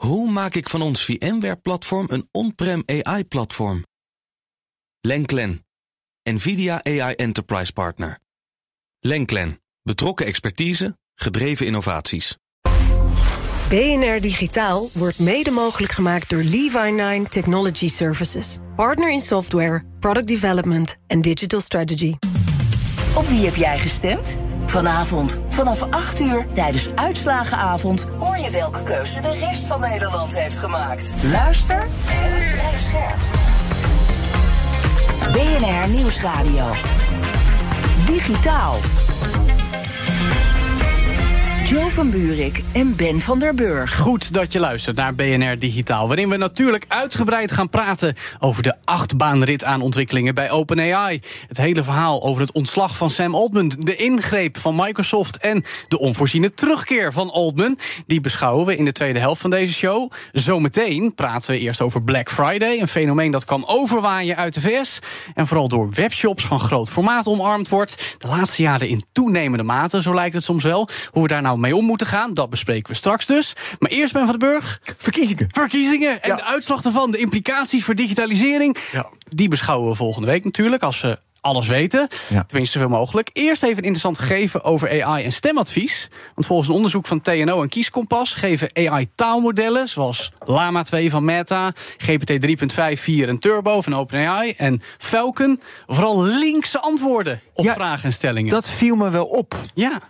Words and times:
Hoe 0.00 0.30
maak 0.30 0.54
ik 0.54 0.68
van 0.68 0.82
ons 0.82 1.04
VMware-platform 1.04 2.06
een 2.10 2.28
on-prem 2.30 2.82
AI-platform? 2.86 3.84
Lenklen, 5.00 5.66
NVIDIA 6.22 6.84
AI 6.84 7.14
Enterprise 7.14 7.72
Partner. 7.72 8.18
Lenklen, 9.00 9.60
betrokken 9.82 10.26
expertise, 10.26 10.98
gedreven 11.14 11.66
innovaties. 11.66 12.36
BNR 13.68 14.20
Digitaal 14.20 14.88
wordt 14.92 15.18
mede 15.18 15.50
mogelijk 15.50 15.92
gemaakt 15.92 16.30
door 16.30 16.42
Levi9 16.42 17.28
Technology 17.28 17.88
Services. 17.88 18.58
Partner 18.76 19.12
in 19.12 19.20
software, 19.20 19.84
product 19.98 20.28
development 20.28 20.96
en 21.06 21.22
digital 21.22 21.60
strategy. 21.60 22.14
Op 23.16 23.26
wie 23.26 23.44
heb 23.44 23.54
jij 23.54 23.78
gestemd? 23.78 24.38
Vanavond 24.70 25.38
vanaf 25.48 25.82
8 25.90 26.20
uur 26.20 26.46
tijdens 26.52 26.88
Uitslagenavond 26.94 28.06
hoor 28.18 28.38
je 28.38 28.50
welke 28.50 28.82
keuze 28.82 29.20
de 29.20 29.32
rest 29.32 29.64
van 29.64 29.80
Nederland 29.80 30.34
heeft 30.34 30.58
gemaakt. 30.58 31.12
Luister 31.22 31.80
en 31.80 32.52
blijf 32.52 32.80
scherp. 32.80 33.18
BNR 35.32 35.88
Nieuwsradio. 35.88 36.72
Digitaal. 38.06 38.76
Joe 41.70 41.90
van 41.90 42.10
Buurik 42.10 42.62
en 42.72 42.96
Ben 42.96 43.20
van 43.20 43.38
der 43.38 43.54
Burg. 43.54 43.96
Goed 43.96 44.34
dat 44.34 44.52
je 44.52 44.58
luistert 44.58 44.96
naar 44.96 45.14
BNR 45.14 45.58
Digitaal, 45.58 46.06
waarin 46.06 46.28
we 46.28 46.36
natuurlijk 46.36 46.84
uitgebreid 46.88 47.52
gaan 47.52 47.68
praten 47.68 48.14
over 48.38 48.62
de 48.62 48.74
achtbaanrit 48.84 49.64
aan 49.64 49.80
ontwikkelingen 49.80 50.34
bij 50.34 50.50
OpenAI. 50.50 51.20
Het 51.48 51.56
hele 51.56 51.82
verhaal 51.84 52.22
over 52.22 52.42
het 52.42 52.52
ontslag 52.52 52.96
van 52.96 53.10
Sam 53.10 53.34
Altman, 53.34 53.72
de 53.78 53.96
ingreep 53.96 54.58
van 54.58 54.74
Microsoft 54.76 55.38
en 55.38 55.64
de 55.88 55.98
onvoorziene 55.98 56.54
terugkeer 56.54 57.12
van 57.12 57.30
Altman. 57.30 57.78
Die 58.06 58.20
beschouwen 58.20 58.66
we 58.66 58.76
in 58.76 58.84
de 58.84 58.92
tweede 58.92 59.18
helft 59.18 59.40
van 59.40 59.50
deze 59.50 59.74
show. 59.74 60.12
Zometeen 60.32 61.14
praten 61.14 61.50
we 61.50 61.58
eerst 61.58 61.80
over 61.80 62.02
Black 62.02 62.30
Friday, 62.30 62.80
een 62.80 62.88
fenomeen 62.88 63.30
dat 63.30 63.44
kan 63.44 63.68
overwaaien 63.68 64.36
uit 64.36 64.54
de 64.54 64.60
VS 64.60 64.98
en 65.34 65.46
vooral 65.46 65.68
door 65.68 65.90
webshops 65.90 66.46
van 66.46 66.60
groot 66.60 66.90
formaat 66.90 67.26
omarmd 67.26 67.68
wordt. 67.68 68.16
De 68.18 68.26
laatste 68.26 68.62
jaren 68.62 68.88
in 68.88 69.02
toenemende 69.12 69.64
mate, 69.64 70.02
zo 70.02 70.14
lijkt 70.14 70.34
het 70.34 70.44
soms 70.44 70.64
wel. 70.64 70.88
Hoe 71.10 71.22
we 71.22 71.28
daar 71.28 71.42
nou 71.42 71.58
mee 71.60 71.76
om 71.76 71.84
moeten 71.84 72.06
gaan, 72.06 72.34
dat 72.34 72.50
bespreken 72.50 72.90
we 72.90 72.96
straks 72.96 73.26
dus. 73.26 73.56
Maar 73.78 73.90
eerst 73.90 74.12
Ben 74.12 74.26
van 74.26 74.38
den 74.38 74.48
Burg. 74.50 74.80
Verkiezingen. 74.96 75.46
Verkiezingen 75.50 76.22
en 76.22 76.28
Ja. 76.30 76.36
de 76.36 76.44
uitslag 76.44 76.82
daarvan, 76.82 77.10
de 77.10 77.18
implicaties 77.18 77.84
voor 77.84 77.94
digitalisering. 77.94 78.76
Ja. 78.92 79.08
Die 79.28 79.48
beschouwen 79.48 79.90
we 79.90 79.94
volgende 79.96 80.26
week 80.28 80.44
natuurlijk, 80.44 80.82
als 80.82 81.00
we 81.00 81.18
alles 81.40 81.68
weten. 81.68 82.08
Ja. 82.28 82.44
Tenminste, 82.44 82.78
zoveel 82.78 82.96
mogelijk. 82.96 83.30
Eerst 83.32 83.62
even 83.62 83.76
interessant 83.76 84.18
gegeven 84.18 84.64
over 84.64 85.04
AI 85.04 85.24
en 85.24 85.32
stemadvies. 85.32 86.08
Want 86.34 86.46
volgens 86.46 86.68
een 86.68 86.74
onderzoek 86.74 87.06
van 87.06 87.20
TNO 87.20 87.62
en 87.62 87.68
Kieskompas... 87.68 88.32
geven 88.32 88.70
AI-taalmodellen, 88.74 89.88
zoals 89.88 90.32
Lama 90.44 90.82
2 90.82 91.10
van 91.10 91.24
Meta... 91.24 91.72
GPT 91.96 92.46
3.5, 92.46 93.00
4 93.00 93.28
en 93.28 93.38
Turbo 93.38 93.80
van 93.80 93.96
OpenAI... 93.96 94.54
en 94.56 94.82
Falcon, 94.98 95.60
vooral 95.86 96.22
linkse 96.24 96.80
antwoorden 96.80 97.40
op 97.52 97.64
Ja, 97.64 97.74
vragen 97.74 98.04
en 98.04 98.12
stellingen. 98.12 98.50
Dat 98.50 98.68
viel 98.68 98.96
me 98.96 99.10
wel 99.10 99.26
op. 99.26 99.56
ja, 99.74 100.00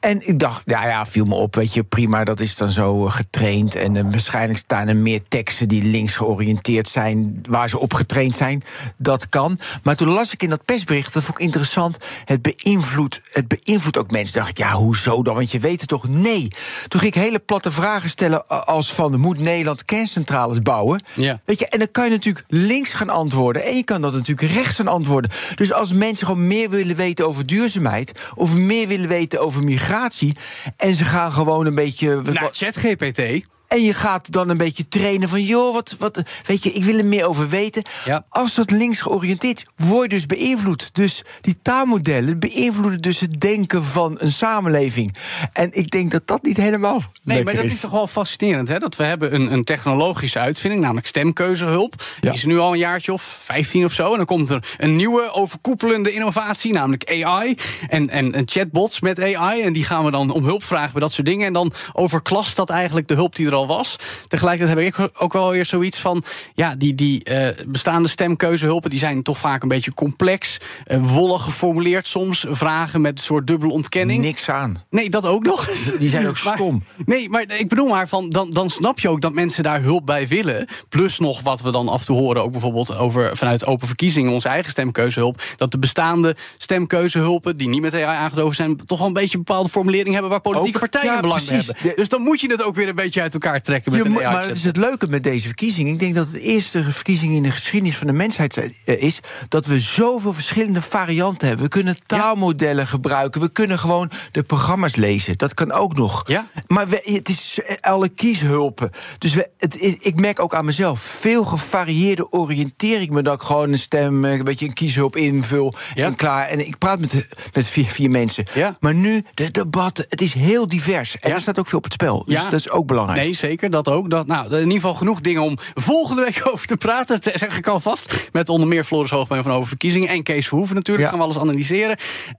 En 0.00 0.28
ik 0.28 0.38
dacht, 0.38 0.62
ja, 0.64 0.86
ja, 0.86 1.06
viel 1.06 1.24
me 1.24 1.34
op, 1.34 1.54
weet 1.54 1.74
je, 1.74 1.84
prima, 1.84 2.24
dat 2.24 2.40
is 2.40 2.56
dan 2.56 2.68
zo 2.68 3.06
eh, 3.06 3.12
getraind. 3.12 3.74
En 3.74 3.96
eh, 3.96 4.02
waarschijnlijk 4.02 4.58
staan 4.58 4.88
er 4.88 4.96
meer 4.96 5.20
teksten 5.28 5.68
die 5.68 5.82
links 5.82 6.16
georiënteerd 6.16 6.88
zijn, 6.88 7.42
waar 7.48 7.68
ze 7.68 7.78
op 7.78 7.94
getraind 7.94 8.36
zijn. 8.36 8.62
Dat 8.96 9.28
kan. 9.28 9.58
Maar 9.82 9.96
toen 9.96 10.08
las 10.08 10.32
ik 10.32 10.42
in 10.42 10.50
dat 10.50 10.64
persbericht, 10.84 11.14
dat 11.14 11.22
vond 11.22 11.38
ik 11.38 11.44
interessant, 11.44 11.96
het 12.24 12.42
beïnvloedt, 12.42 13.20
het 13.30 13.48
beïnvloedt 13.48 13.98
ook 13.98 14.10
mensen. 14.10 14.38
Dacht 14.38 14.50
ik, 14.50 14.58
ja, 14.58 14.72
hoezo 14.72 15.22
dan? 15.22 15.34
Want 15.34 15.50
je 15.50 15.58
weet 15.58 15.80
het 15.80 15.88
toch? 15.88 16.08
Nee. 16.08 16.48
Toen 16.88 17.00
ging 17.00 17.14
ik 17.14 17.22
hele 17.22 17.38
platte 17.38 17.70
vragen 17.70 18.10
stellen, 18.10 18.48
als 18.66 18.92
van, 18.92 19.20
moet 19.20 19.38
Nederland 19.38 19.84
kerncentrales 19.84 20.58
bouwen? 20.58 21.02
Ja. 21.14 21.40
Weet 21.44 21.58
je, 21.58 21.68
en 21.68 21.78
dan 21.78 21.90
kan 21.90 22.04
je 22.04 22.10
natuurlijk 22.10 22.44
links 22.48 22.92
gaan 22.92 23.08
antwoorden. 23.08 23.64
En 23.64 23.76
je 23.76 23.84
kan 23.84 24.00
dat 24.00 24.12
natuurlijk 24.12 24.52
rechts 24.52 24.76
gaan 24.76 24.88
antwoorden. 24.88 25.30
Dus 25.54 25.72
als 25.72 25.92
mensen 25.92 26.26
gewoon 26.26 26.46
meer 26.46 26.70
willen 26.70 26.96
weten 26.96 27.26
over 27.26 27.46
duurzaamheid. 27.46 28.20
of 28.34 28.54
meer 28.54 28.88
willen 28.88 29.08
weten 29.08 29.40
over 29.40 29.64
migratie. 29.64 30.36
en 30.76 30.94
ze 30.94 31.04
gaan 31.04 31.32
gewoon 31.32 31.66
een 31.66 31.74
beetje. 31.74 32.20
nou, 32.22 32.48
ChatGPT... 32.52 33.48
en 33.70 33.82
je 33.82 33.94
gaat 33.94 34.32
dan 34.32 34.48
een 34.48 34.56
beetje 34.56 34.88
trainen 34.88 35.28
van, 35.28 35.42
joh, 35.42 35.72
wat, 35.74 35.96
wat. 35.98 36.22
Weet 36.46 36.62
je, 36.62 36.72
ik 36.72 36.84
wil 36.84 36.98
er 36.98 37.04
meer 37.04 37.26
over 37.26 37.48
weten. 37.48 37.82
Ja. 38.04 38.24
Als 38.28 38.54
dat 38.54 38.70
links 38.70 39.00
georiënteerd 39.00 39.56
is, 39.76 39.86
word 39.86 40.02
je 40.10 40.16
dus 40.16 40.26
beïnvloed. 40.26 40.94
Dus 40.94 41.22
die 41.40 41.58
taalmodellen 41.62 42.38
beïnvloeden 42.38 43.00
dus 43.00 43.20
het 43.20 43.40
denken 43.40 43.84
van 43.84 44.16
een 44.18 44.30
samenleving. 44.32 45.14
En 45.52 45.68
ik 45.72 45.90
denk 45.90 46.10
dat 46.10 46.26
dat 46.26 46.42
niet 46.42 46.56
helemaal. 46.56 47.02
Nee, 47.22 47.44
maar 47.44 47.54
dat 47.54 47.64
is 47.64 47.80
toch 47.80 47.90
wel 47.90 48.06
fascinerend, 48.06 48.68
hè? 48.68 48.78
Dat 48.78 48.96
we 48.96 49.04
hebben 49.04 49.34
een, 49.34 49.52
een 49.52 49.64
technologische 49.64 50.38
uitvinding, 50.38 50.82
namelijk 50.82 51.06
stemkeuzehulp. 51.06 51.94
Die 51.98 52.06
Ja. 52.30 52.32
is 52.32 52.42
er 52.42 52.48
nu 52.48 52.58
al 52.58 52.72
een 52.72 52.78
jaartje 52.78 53.12
of 53.12 53.22
15 53.22 53.84
of 53.84 53.92
zo. 53.92 54.10
En 54.10 54.16
dan 54.16 54.26
komt 54.26 54.50
er 54.50 54.64
een 54.78 54.96
nieuwe 54.96 55.32
overkoepelende 55.32 56.12
innovatie, 56.12 56.72
namelijk 56.72 57.10
AI. 57.24 57.54
En, 57.88 58.08
en, 58.10 58.34
en 58.34 58.42
chatbots 58.48 59.00
met 59.00 59.20
AI. 59.20 59.62
En 59.62 59.72
die 59.72 59.84
gaan 59.84 60.04
we 60.04 60.10
dan 60.10 60.30
om 60.30 60.44
hulp 60.44 60.64
vragen 60.64 60.92
bij 60.92 61.00
dat 61.00 61.12
soort 61.12 61.26
dingen. 61.26 61.46
En 61.46 61.52
dan 61.52 61.72
overklast 61.92 62.56
dat 62.56 62.70
eigenlijk 62.70 63.08
de 63.08 63.14
hulp 63.14 63.36
die 63.36 63.46
er 63.46 63.54
al 63.54 63.59
was. 63.66 63.96
Tegelijkertijd 64.28 64.78
heb 64.78 64.86
ik 64.86 65.10
ook 65.22 65.32
wel 65.32 65.50
weer 65.50 65.66
zoiets 65.66 65.98
van... 65.98 66.22
ja, 66.54 66.74
die, 66.74 66.94
die 66.94 67.24
eh, 67.24 67.64
bestaande 67.66 68.08
stemkeuzehulpen... 68.08 68.90
die 68.90 68.98
zijn 68.98 69.22
toch 69.22 69.38
vaak 69.38 69.62
een 69.62 69.68
beetje 69.68 69.94
complex. 69.94 70.58
eh, 70.84 71.12
wollig 71.12 71.42
geformuleerd 71.42 72.06
soms. 72.06 72.46
Vragen 72.48 73.00
met 73.00 73.18
een 73.18 73.24
soort 73.24 73.46
dubbele 73.46 73.72
ontkenning. 73.72 74.22
Niks 74.22 74.48
aan. 74.50 74.84
Nee, 74.90 75.10
dat 75.10 75.26
ook 75.26 75.44
nog. 75.44 75.66
Die 75.98 76.08
zijn 76.10 76.26
ook 76.28 76.42
Maar- 76.44 76.54
stom. 76.54 76.84
Nee, 77.04 77.28
maar 77.28 77.44
ik 77.58 77.68
bedoel 77.68 77.88
maar, 77.88 78.08
van, 78.08 78.30
dan, 78.30 78.50
dan 78.50 78.70
snap 78.70 79.00
je 79.00 79.08
ook 79.08 79.20
dat 79.20 79.32
mensen 79.32 79.62
daar 79.62 79.82
hulp 79.82 80.06
bij 80.06 80.28
willen. 80.28 80.68
Plus 80.88 81.18
nog 81.18 81.40
wat 81.40 81.60
we 81.62 81.70
dan 81.70 81.88
af 81.88 82.00
en 82.00 82.06
toe 82.06 82.16
horen, 82.18 82.42
ook 82.42 82.52
bijvoorbeeld 82.52 82.96
over 82.96 83.36
vanuit 83.36 83.66
open 83.66 83.86
verkiezingen, 83.86 84.32
onze 84.32 84.48
eigen 84.48 84.70
stemkeuzehulp. 84.70 85.42
Dat 85.56 85.70
de 85.70 85.78
bestaande 85.78 86.36
stemkeuzehulpen, 86.56 87.56
die 87.56 87.68
niet 87.68 87.80
met 87.80 87.94
AI 87.94 88.04
aangedoven 88.04 88.56
zijn, 88.56 88.76
toch 88.86 88.98
wel 88.98 89.06
een 89.06 89.12
beetje 89.12 89.38
een 89.38 89.44
bepaalde 89.44 89.68
formulering 89.68 90.12
hebben 90.12 90.30
waar 90.30 90.40
politieke 90.40 90.74
Ook, 90.74 90.90
partijen 90.90 91.12
ja, 91.14 91.20
belang 91.20 91.44
bij 91.46 91.56
hebben. 91.56 91.96
Dus 91.96 92.08
dan 92.08 92.22
moet 92.22 92.40
je 92.40 92.50
het 92.50 92.62
ook 92.62 92.74
weer 92.74 92.88
een 92.88 92.94
beetje 92.94 93.20
uit 93.20 93.32
elkaar 93.34 93.49
trekken 93.58 93.92
met 93.92 94.00
Je 94.00 94.06
een 94.06 94.12
maar 94.32 94.42
het 94.46 94.56
is 94.56 94.64
het 94.64 94.76
leuke 94.76 95.06
met 95.06 95.22
deze 95.22 95.46
verkiezing. 95.46 95.88
Ik 95.88 95.98
denk 95.98 96.14
dat 96.14 96.24
het 96.24 96.34
de 96.34 96.40
eerste 96.40 96.92
verkiezing 96.92 97.34
in 97.34 97.42
de 97.42 97.50
geschiedenis 97.50 97.96
van 97.96 98.06
de 98.06 98.12
mensheid 98.12 98.56
eh, 98.56 99.02
is. 99.02 99.20
dat 99.48 99.66
we 99.66 99.80
zoveel 99.80 100.32
verschillende 100.34 100.82
varianten 100.82 101.46
hebben. 101.48 101.64
We 101.66 101.70
kunnen 101.72 101.96
taalmodellen 102.06 102.86
gebruiken. 102.86 103.40
We 103.40 103.48
kunnen 103.50 103.78
gewoon 103.78 104.10
de 104.30 104.42
programma's 104.42 104.96
lezen. 104.96 105.36
Dat 105.38 105.54
kan 105.54 105.72
ook 105.72 105.96
nog. 105.96 106.22
Ja. 106.26 106.46
Maar 106.66 106.88
we- 106.88 107.12
het 107.14 107.28
is 107.28 107.60
alle 107.80 108.08
kieshulpen. 108.08 108.90
Dus 109.18 109.34
we, 109.34 109.48
het, 109.58 109.78
is- 109.80 109.96
ik 110.00 110.20
merk 110.20 110.40
ook 110.40 110.54
aan 110.54 110.64
mezelf. 110.64 111.00
veel 111.00 111.44
gevarieerde 111.44 112.32
oriënteer 112.32 113.00
ik 113.00 113.10
me 113.10 113.22
dat 113.22 113.34
ik 113.34 113.40
gewoon 113.40 113.72
een 113.72 113.78
stem. 113.78 114.24
eh, 114.24 114.32
een 114.32 114.44
beetje 114.44 114.66
een 114.66 114.72
kieshulp 114.72 115.16
invul. 115.16 115.74
Ja. 115.94 116.04
En 116.06 116.14
klaar. 116.14 116.46
En 116.48 116.66
ik 116.66 116.78
praat 116.78 117.00
met, 117.00 117.28
met 117.52 117.68
vier, 117.68 117.86
vier 117.86 118.10
mensen. 118.10 118.44
Ja. 118.54 118.76
Maar 118.80 118.94
nu, 118.94 119.24
de 119.34 119.50
debatten. 119.50 120.04
Het 120.08 120.20
is 120.20 120.32
heel 120.34 120.68
divers. 120.68 121.18
En 121.18 121.28
Ja. 121.28 121.34
er 121.34 121.40
staat 121.40 121.58
ook 121.58 121.66
veel 121.66 121.78
op 121.78 121.84
het 121.84 121.92
spel. 121.92 122.24
Dus 122.24 122.34
Ja. 122.34 122.44
dat 122.44 122.52
is 122.60 122.70
ook 122.70 122.86
belangrijk. 122.86 123.20
Nee, 123.22 123.34
zeker, 123.40 123.70
dat 123.70 123.88
ook. 123.88 124.10
Dat, 124.10 124.26
nou, 124.26 124.54
in 124.54 124.58
ieder 124.58 124.72
geval 124.72 124.94
genoeg 124.94 125.20
dingen 125.20 125.42
om 125.42 125.58
volgende 125.74 126.22
week 126.22 126.42
over 126.52 126.66
te 126.66 126.76
praten. 126.76 127.20
Dat 127.20 127.38
zeg 127.38 127.56
ik 127.56 127.66
alvast. 127.66 128.28
Met 128.32 128.48
onder 128.48 128.68
meer 128.68 128.84
Floris 128.84 129.10
Hoogman 129.10 129.42
van 129.42 129.52
Over 129.52 129.68
Verkiezingen. 129.68 130.08
En 130.08 130.22
Kees 130.22 130.48
Verhoeven 130.48 130.74
natuurlijk. 130.74 131.04
Ja. 131.04 131.10
Gaan 131.10 131.18
we 131.18 131.24
alles 131.24 131.42
analyseren. 131.42 131.96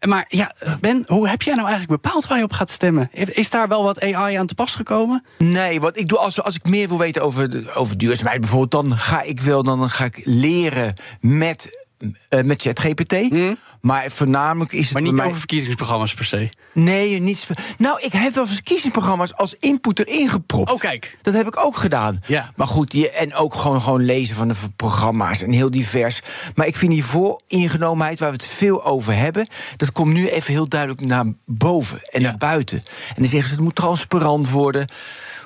Maar 0.07 0.25
ja, 0.27 0.55
Ben, 0.81 1.03
hoe 1.07 1.29
heb 1.29 1.41
jij 1.41 1.55
nou 1.55 1.67
eigenlijk 1.67 2.01
bepaald 2.01 2.27
waar 2.27 2.37
je 2.37 2.43
op 2.43 2.53
gaat 2.53 2.69
stemmen? 2.69 3.09
Is 3.13 3.49
daar 3.49 3.67
wel 3.67 3.83
wat 3.83 4.01
AI 4.01 4.35
aan 4.35 4.47
te 4.47 4.55
pas 4.55 4.75
gekomen? 4.75 5.23
Nee, 5.37 5.79
wat 5.79 5.97
ik 5.97 6.07
doe 6.07 6.17
als, 6.17 6.43
als 6.43 6.55
ik 6.55 6.65
meer 6.65 6.87
wil 6.87 6.97
weten 6.97 7.21
over, 7.21 7.71
over 7.73 7.97
duurzaamheid 7.97 8.39
bijvoorbeeld, 8.39 8.71
dan 8.71 8.97
ga 8.97 9.21
ik 9.21 9.39
wel 9.39 9.63
dan 9.63 9.89
ga 9.89 10.05
ik 10.05 10.21
leren 10.23 10.93
met, 11.19 11.80
eh, 12.29 12.43
met 12.43 12.61
ChatGPT. 12.61 13.15
Maar 13.81 14.11
voornamelijk 14.11 14.71
is 14.73 14.79
het 14.79 14.87
Hmm. 14.87 14.93
Maar 14.93 15.01
niet 15.11 15.15
mij- 15.15 15.25
over 15.25 15.37
verkiezingsprogramma's 15.37 16.13
per 16.13 16.25
se. 16.25 16.49
Nee, 16.73 17.19
niet. 17.19 17.47
Nou, 17.77 18.01
ik 18.01 18.11
heb 18.13 18.33
wel 18.33 18.47
verkiezingsprogramma's 18.47 19.33
als 19.35 19.55
input 19.59 19.99
erin 19.99 20.29
gepropt. 20.29 20.71
Oh, 20.71 20.79
kijk. 20.79 21.17
Dat 21.21 21.33
heb 21.33 21.47
ik 21.47 21.57
ook 21.57 21.77
gedaan. 21.77 22.19
Ja. 22.27 22.51
Maar 22.55 22.67
goed, 22.67 22.91
die, 22.91 23.09
en 23.11 23.33
ook 23.33 23.55
gewoon, 23.55 23.81
gewoon 23.81 24.05
lezen 24.05 24.35
van 24.35 24.47
de 24.47 24.53
programma's 24.75 25.41
en 25.41 25.51
heel 25.51 25.71
divers. 25.71 26.21
Maar 26.55 26.67
ik 26.67 26.75
vind 26.75 26.91
die 26.91 27.05
vooringenomenheid, 27.05 28.19
waar 28.19 28.29
we 28.29 28.35
het 28.35 28.45
veel 28.45 28.83
over 28.85 29.15
hebben, 29.17 29.47
dat 29.77 29.91
komt 29.91 30.13
nu 30.13 30.27
even 30.27 30.53
heel 30.53 30.67
duidelijk 30.69 31.01
naar 31.01 31.25
boven 31.45 31.99
en 32.09 32.21
Ja. 32.21 32.27
naar 32.29 32.37
buiten. 32.37 32.77
En 33.07 33.15
dan 33.15 33.25
zeggen 33.25 33.49
ze 33.49 33.55
het 33.55 33.63
moet 33.63 33.75
transparant 33.75 34.49
worden. 34.49 34.87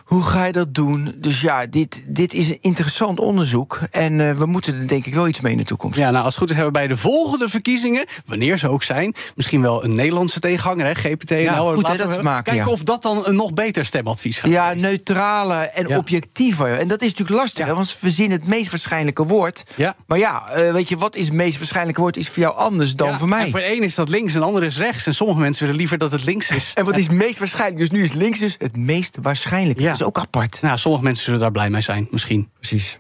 Hoe 0.06 0.24
ga 0.24 0.46
je 0.46 0.52
dat 0.52 0.74
doen? 0.74 1.14
Dus 1.18 1.42
ja, 1.42 1.66
dit, 1.66 2.06
dit 2.08 2.34
is 2.34 2.50
een 2.50 2.58
interessant 2.62 3.20
onderzoek. 3.20 3.80
En 3.92 4.22
eh, 4.30 4.38
we 4.38 4.46
moeten 4.46 4.76
er 4.76 4.88
denk 4.88 5.06
ik 5.06 5.14
wel 5.14 5.28
iets 5.28 5.42
mee 5.42 5.52
in 5.52 5.58
de 5.58 5.64
toekomst. 5.64 6.00
Ja, 6.00 6.12
nou, 6.12 6.24
als 6.24 6.34
het 6.34 6.38
goed 6.38 6.50
is 6.50 6.56
hebben 6.56 6.74
we 6.74 6.80
bij 6.80 6.88
de 6.88 6.98
volgende 6.98 7.50
verkiezingen, 7.50 8.06
wanneer 8.26 8.58
ze 8.58 8.70
ook 8.70 8.84
zijn, 8.84 9.14
misschien 9.36 9.62
wel 9.62 9.84
een 9.84 9.96
Nederlandse 9.96 10.40
tegenhanger, 10.40 10.86
hè, 10.86 10.94
GPT. 10.96 11.30
Ja, 11.30 11.56
nou, 11.56 11.74
goed, 11.76 11.84
laten 11.88 12.08
dat 12.08 12.16
we 12.16 12.22
maken, 12.24 12.44
Kijken 12.44 12.66
ja. 12.66 12.72
of 12.72 12.84
dat 12.84 13.02
dan 13.02 13.26
een 13.26 13.36
nog 13.36 13.54
beter 13.54 13.86
stemadvies 13.86 14.40
gaat. 14.40 14.52
Ja, 14.52 14.74
neutrale 14.74 15.56
en 15.56 15.88
Ja. 15.88 15.98
objectiever. 15.98 16.80
En 16.80 16.88
dat 16.88 17.02
is 17.02 17.10
natuurlijk 17.10 17.38
lastig, 17.40 17.66
hè, 17.66 17.74
want 17.76 17.98
we 18.00 18.10
zien 18.10 18.32
het 18.32 18.48
meest 18.48 18.70
waarschijnlijke 18.70 19.24
woord. 19.26 19.64
Ja. 19.76 19.96
Maar 20.08 20.18
ja, 20.18 20.48
eh, 20.50 20.72
weet 20.72 20.90
je, 20.90 20.98
wat 20.98 21.16
is 21.16 21.26
het 21.26 21.34
meest 21.34 21.58
waarschijnlijke 21.58 22.02
woord 22.02 22.18
is 22.18 22.30
voor 22.30 22.44
jou 22.44 22.56
anders 22.56 22.96
dan 22.96 23.18
voor 23.18 23.28
mij. 23.28 23.44
En 23.46 23.52
voor 23.52 23.62
een 23.64 23.84
is 23.84 23.96
dat 23.96 24.10
links 24.10 24.34
en 24.34 24.40
de 24.40 24.46
ander 24.46 24.64
is 24.64 24.78
rechts. 24.78 25.06
En 25.06 25.16
sommige 25.16 25.40
mensen 25.40 25.62
willen 25.62 25.80
liever 25.80 25.98
dat 25.98 26.12
het 26.12 26.26
links 26.26 26.50
is. 26.50 26.72
En 26.74 26.86
wat 26.86 26.98
is 26.98 27.04
het 27.04 27.12
meest 27.16 27.40
waarschijnlijk? 27.40 27.80
Dus 27.80 27.92
nu 27.92 28.04
is 28.04 28.14
links 28.14 28.40
dus 28.40 28.56
het 28.58 28.78
meest 28.78 29.18
waarschijnlijke. 29.22 29.82
Ja. 29.82 29.95
Dat 29.98 30.08
is 30.08 30.14
ook 30.14 30.26
apart. 30.26 30.62
Nou, 30.62 30.78
sommige 30.78 31.04
mensen 31.04 31.24
zullen 31.24 31.40
daar 31.40 31.52
blij 31.52 31.70
mee 31.70 31.82
zijn, 31.82 32.08
misschien. 32.12 32.50
Precies. 32.60 32.96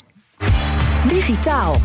Digitaal. 1.08 1.76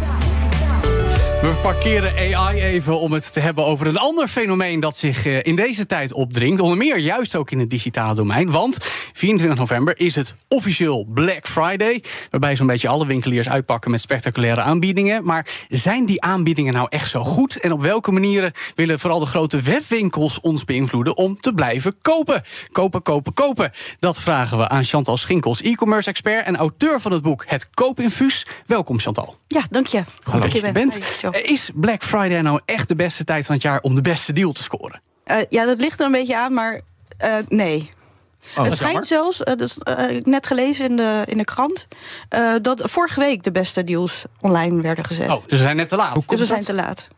We 1.40 1.58
parkeren 1.62 2.36
AI 2.36 2.60
even 2.60 2.98
om 2.98 3.12
het 3.12 3.32
te 3.32 3.40
hebben 3.40 3.64
over 3.64 3.86
een 3.86 3.98
ander 3.98 4.28
fenomeen 4.28 4.80
dat 4.80 4.96
zich 4.96 5.26
eh, 5.26 5.38
in 5.42 5.56
deze 5.56 5.86
tijd 5.86 6.12
opdringt. 6.12 6.60
Onder 6.60 6.76
meer 6.76 6.98
juist 6.98 7.36
ook 7.36 7.50
in 7.50 7.58
het 7.58 7.70
digitale 7.70 8.14
domein. 8.14 8.50
Want 8.50 8.78
24 9.12 9.58
november 9.58 10.00
is 10.00 10.14
het 10.14 10.34
officieel 10.48 11.06
Black 11.08 11.48
Friday. 11.48 12.02
Waarbij 12.30 12.56
zo'n 12.56 12.66
beetje 12.66 12.88
alle 12.88 13.06
winkeliers 13.06 13.48
uitpakken 13.48 13.90
met 13.90 14.00
spectaculaire 14.00 14.60
aanbiedingen. 14.60 15.24
Maar 15.24 15.46
zijn 15.68 16.06
die 16.06 16.22
aanbiedingen 16.22 16.72
nou 16.72 16.86
echt 16.90 17.10
zo 17.10 17.24
goed? 17.24 17.56
En 17.56 17.72
op 17.72 17.82
welke 17.82 18.12
manieren 18.12 18.52
willen 18.74 18.98
vooral 18.98 19.20
de 19.20 19.26
grote 19.26 19.60
webwinkels 19.60 20.40
ons 20.40 20.64
beïnvloeden 20.64 21.16
om 21.16 21.40
te 21.40 21.52
blijven 21.52 21.94
kopen? 22.02 22.42
Kopen, 22.72 23.02
kopen, 23.02 23.32
kopen. 23.32 23.70
Dat 23.98 24.20
vragen 24.20 24.58
we 24.58 24.68
aan 24.68 24.84
Chantal 24.84 25.16
Schinkels, 25.16 25.62
e-commerce 25.62 26.08
expert 26.08 26.46
en 26.46 26.56
auteur 26.56 27.00
van 27.00 27.12
het 27.12 27.22
boek 27.22 27.44
Het 27.46 27.70
Koopinfuus. 27.70 28.46
Welkom 28.66 28.98
Chantal. 28.98 29.36
Ja, 29.46 29.62
dank 29.70 29.86
je. 29.86 30.02
Goed 30.22 30.42
dat 30.42 30.52
je 30.52 30.72
bent. 30.72 30.98
Joe. 31.32 31.42
Is 31.42 31.70
Black 31.74 32.02
Friday 32.02 32.40
nou 32.40 32.60
echt 32.64 32.88
de 32.88 32.96
beste 32.96 33.24
tijd 33.24 33.46
van 33.46 33.54
het 33.54 33.64
jaar 33.64 33.80
om 33.80 33.94
de 33.94 34.00
beste 34.00 34.32
deal 34.32 34.52
te 34.52 34.62
scoren? 34.62 35.00
Eh, 35.24 35.36
ja, 35.48 35.64
dat 35.64 35.78
ligt 35.78 36.00
er 36.00 36.06
een 36.06 36.12
beetje 36.12 36.36
aan, 36.36 36.54
maar 36.54 36.80
eh, 37.16 37.36
nee. 37.48 37.90
dat 38.54 38.66
het 38.66 38.76
schijnt 38.76 39.08
jammer. 39.08 39.32
zelfs, 39.34 39.42
eh, 39.42 39.56
dus, 39.56 39.78
eh, 39.78 40.16
ik 40.16 40.26
net 40.26 40.46
gelezen 40.46 40.84
in 40.84 40.96
de, 40.96 41.22
in 41.26 41.38
de 41.38 41.44
krant, 41.44 41.86
eh, 42.28 42.54
dat 42.60 42.82
vorige 42.84 43.20
week 43.20 43.42
de 43.42 43.52
beste 43.52 43.84
deals 43.84 44.24
online 44.40 44.82
werden 44.82 45.04
gezet. 45.04 45.30
Oh, 45.30 45.42
dus 45.46 45.58
we 45.58 45.64
zijn 45.64 45.76
net 45.76 45.88
te 45.88 45.96
laat. 45.96 46.28
dus 46.28 46.38
we 46.38 46.46
zijn 46.46 46.64
te 46.64 46.74
laat. 46.74 47.08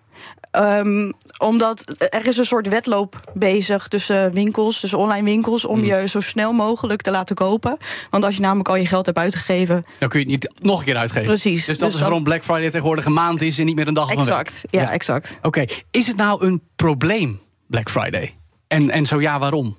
Ehm, 0.52 1.10
omdat 1.38 2.06
er 2.10 2.26
is 2.26 2.36
een 2.36 2.44
soort 2.44 2.68
wedloop 2.68 3.30
bezig 3.34 3.88
tussen 3.88 4.32
winkels, 4.32 4.80
tussen 4.80 4.98
online 4.98 5.24
winkels, 5.24 5.64
om 5.64 5.84
je 5.84 6.08
zo 6.08 6.20
snel 6.20 6.52
mogelijk 6.52 7.02
te 7.02 7.10
laten 7.10 7.36
kopen. 7.36 7.76
Want 8.10 8.24
als 8.24 8.34
je 8.34 8.40
namelijk 8.40 8.68
al 8.68 8.76
je 8.76 8.86
geld 8.86 9.06
hebt 9.06 9.18
uitgegeven, 9.18 9.84
Dan 9.98 10.08
kun 10.08 10.18
je 10.20 10.24
het 10.32 10.34
niet 10.42 10.62
nog 10.62 10.78
een 10.78 10.84
keer 10.84 10.96
uitgeven. 10.96 11.26
Precies. 11.26 11.64
Dus 11.64 11.78
dat 11.78 11.86
Dus 11.86 11.94
is 11.96 12.00
waarom 12.02 12.24
Black 12.24 12.42
Friday 12.44 12.70
tegenwoordig 12.70 13.04
een 13.04 13.12
maand 13.12 13.42
is 13.42 13.58
en 13.58 13.64
niet 13.66 13.76
meer 13.76 13.88
een 13.88 13.94
dag 13.94 14.10
een 14.10 14.16
week. 14.16 14.26
exact. 14.28 14.62
Ja, 14.70 14.90
exact. 14.90 15.38
Oké, 15.42 15.64
is 15.90 16.06
het 16.06 16.16
nou 16.16 16.46
een 16.46 16.62
probleem, 16.76 17.40
Black 17.66 17.90
Friday? 17.90 18.34
En, 18.68 18.90
en 18.90 19.06
zo 19.06 19.20
ja, 19.20 19.38
waarom? 19.38 19.76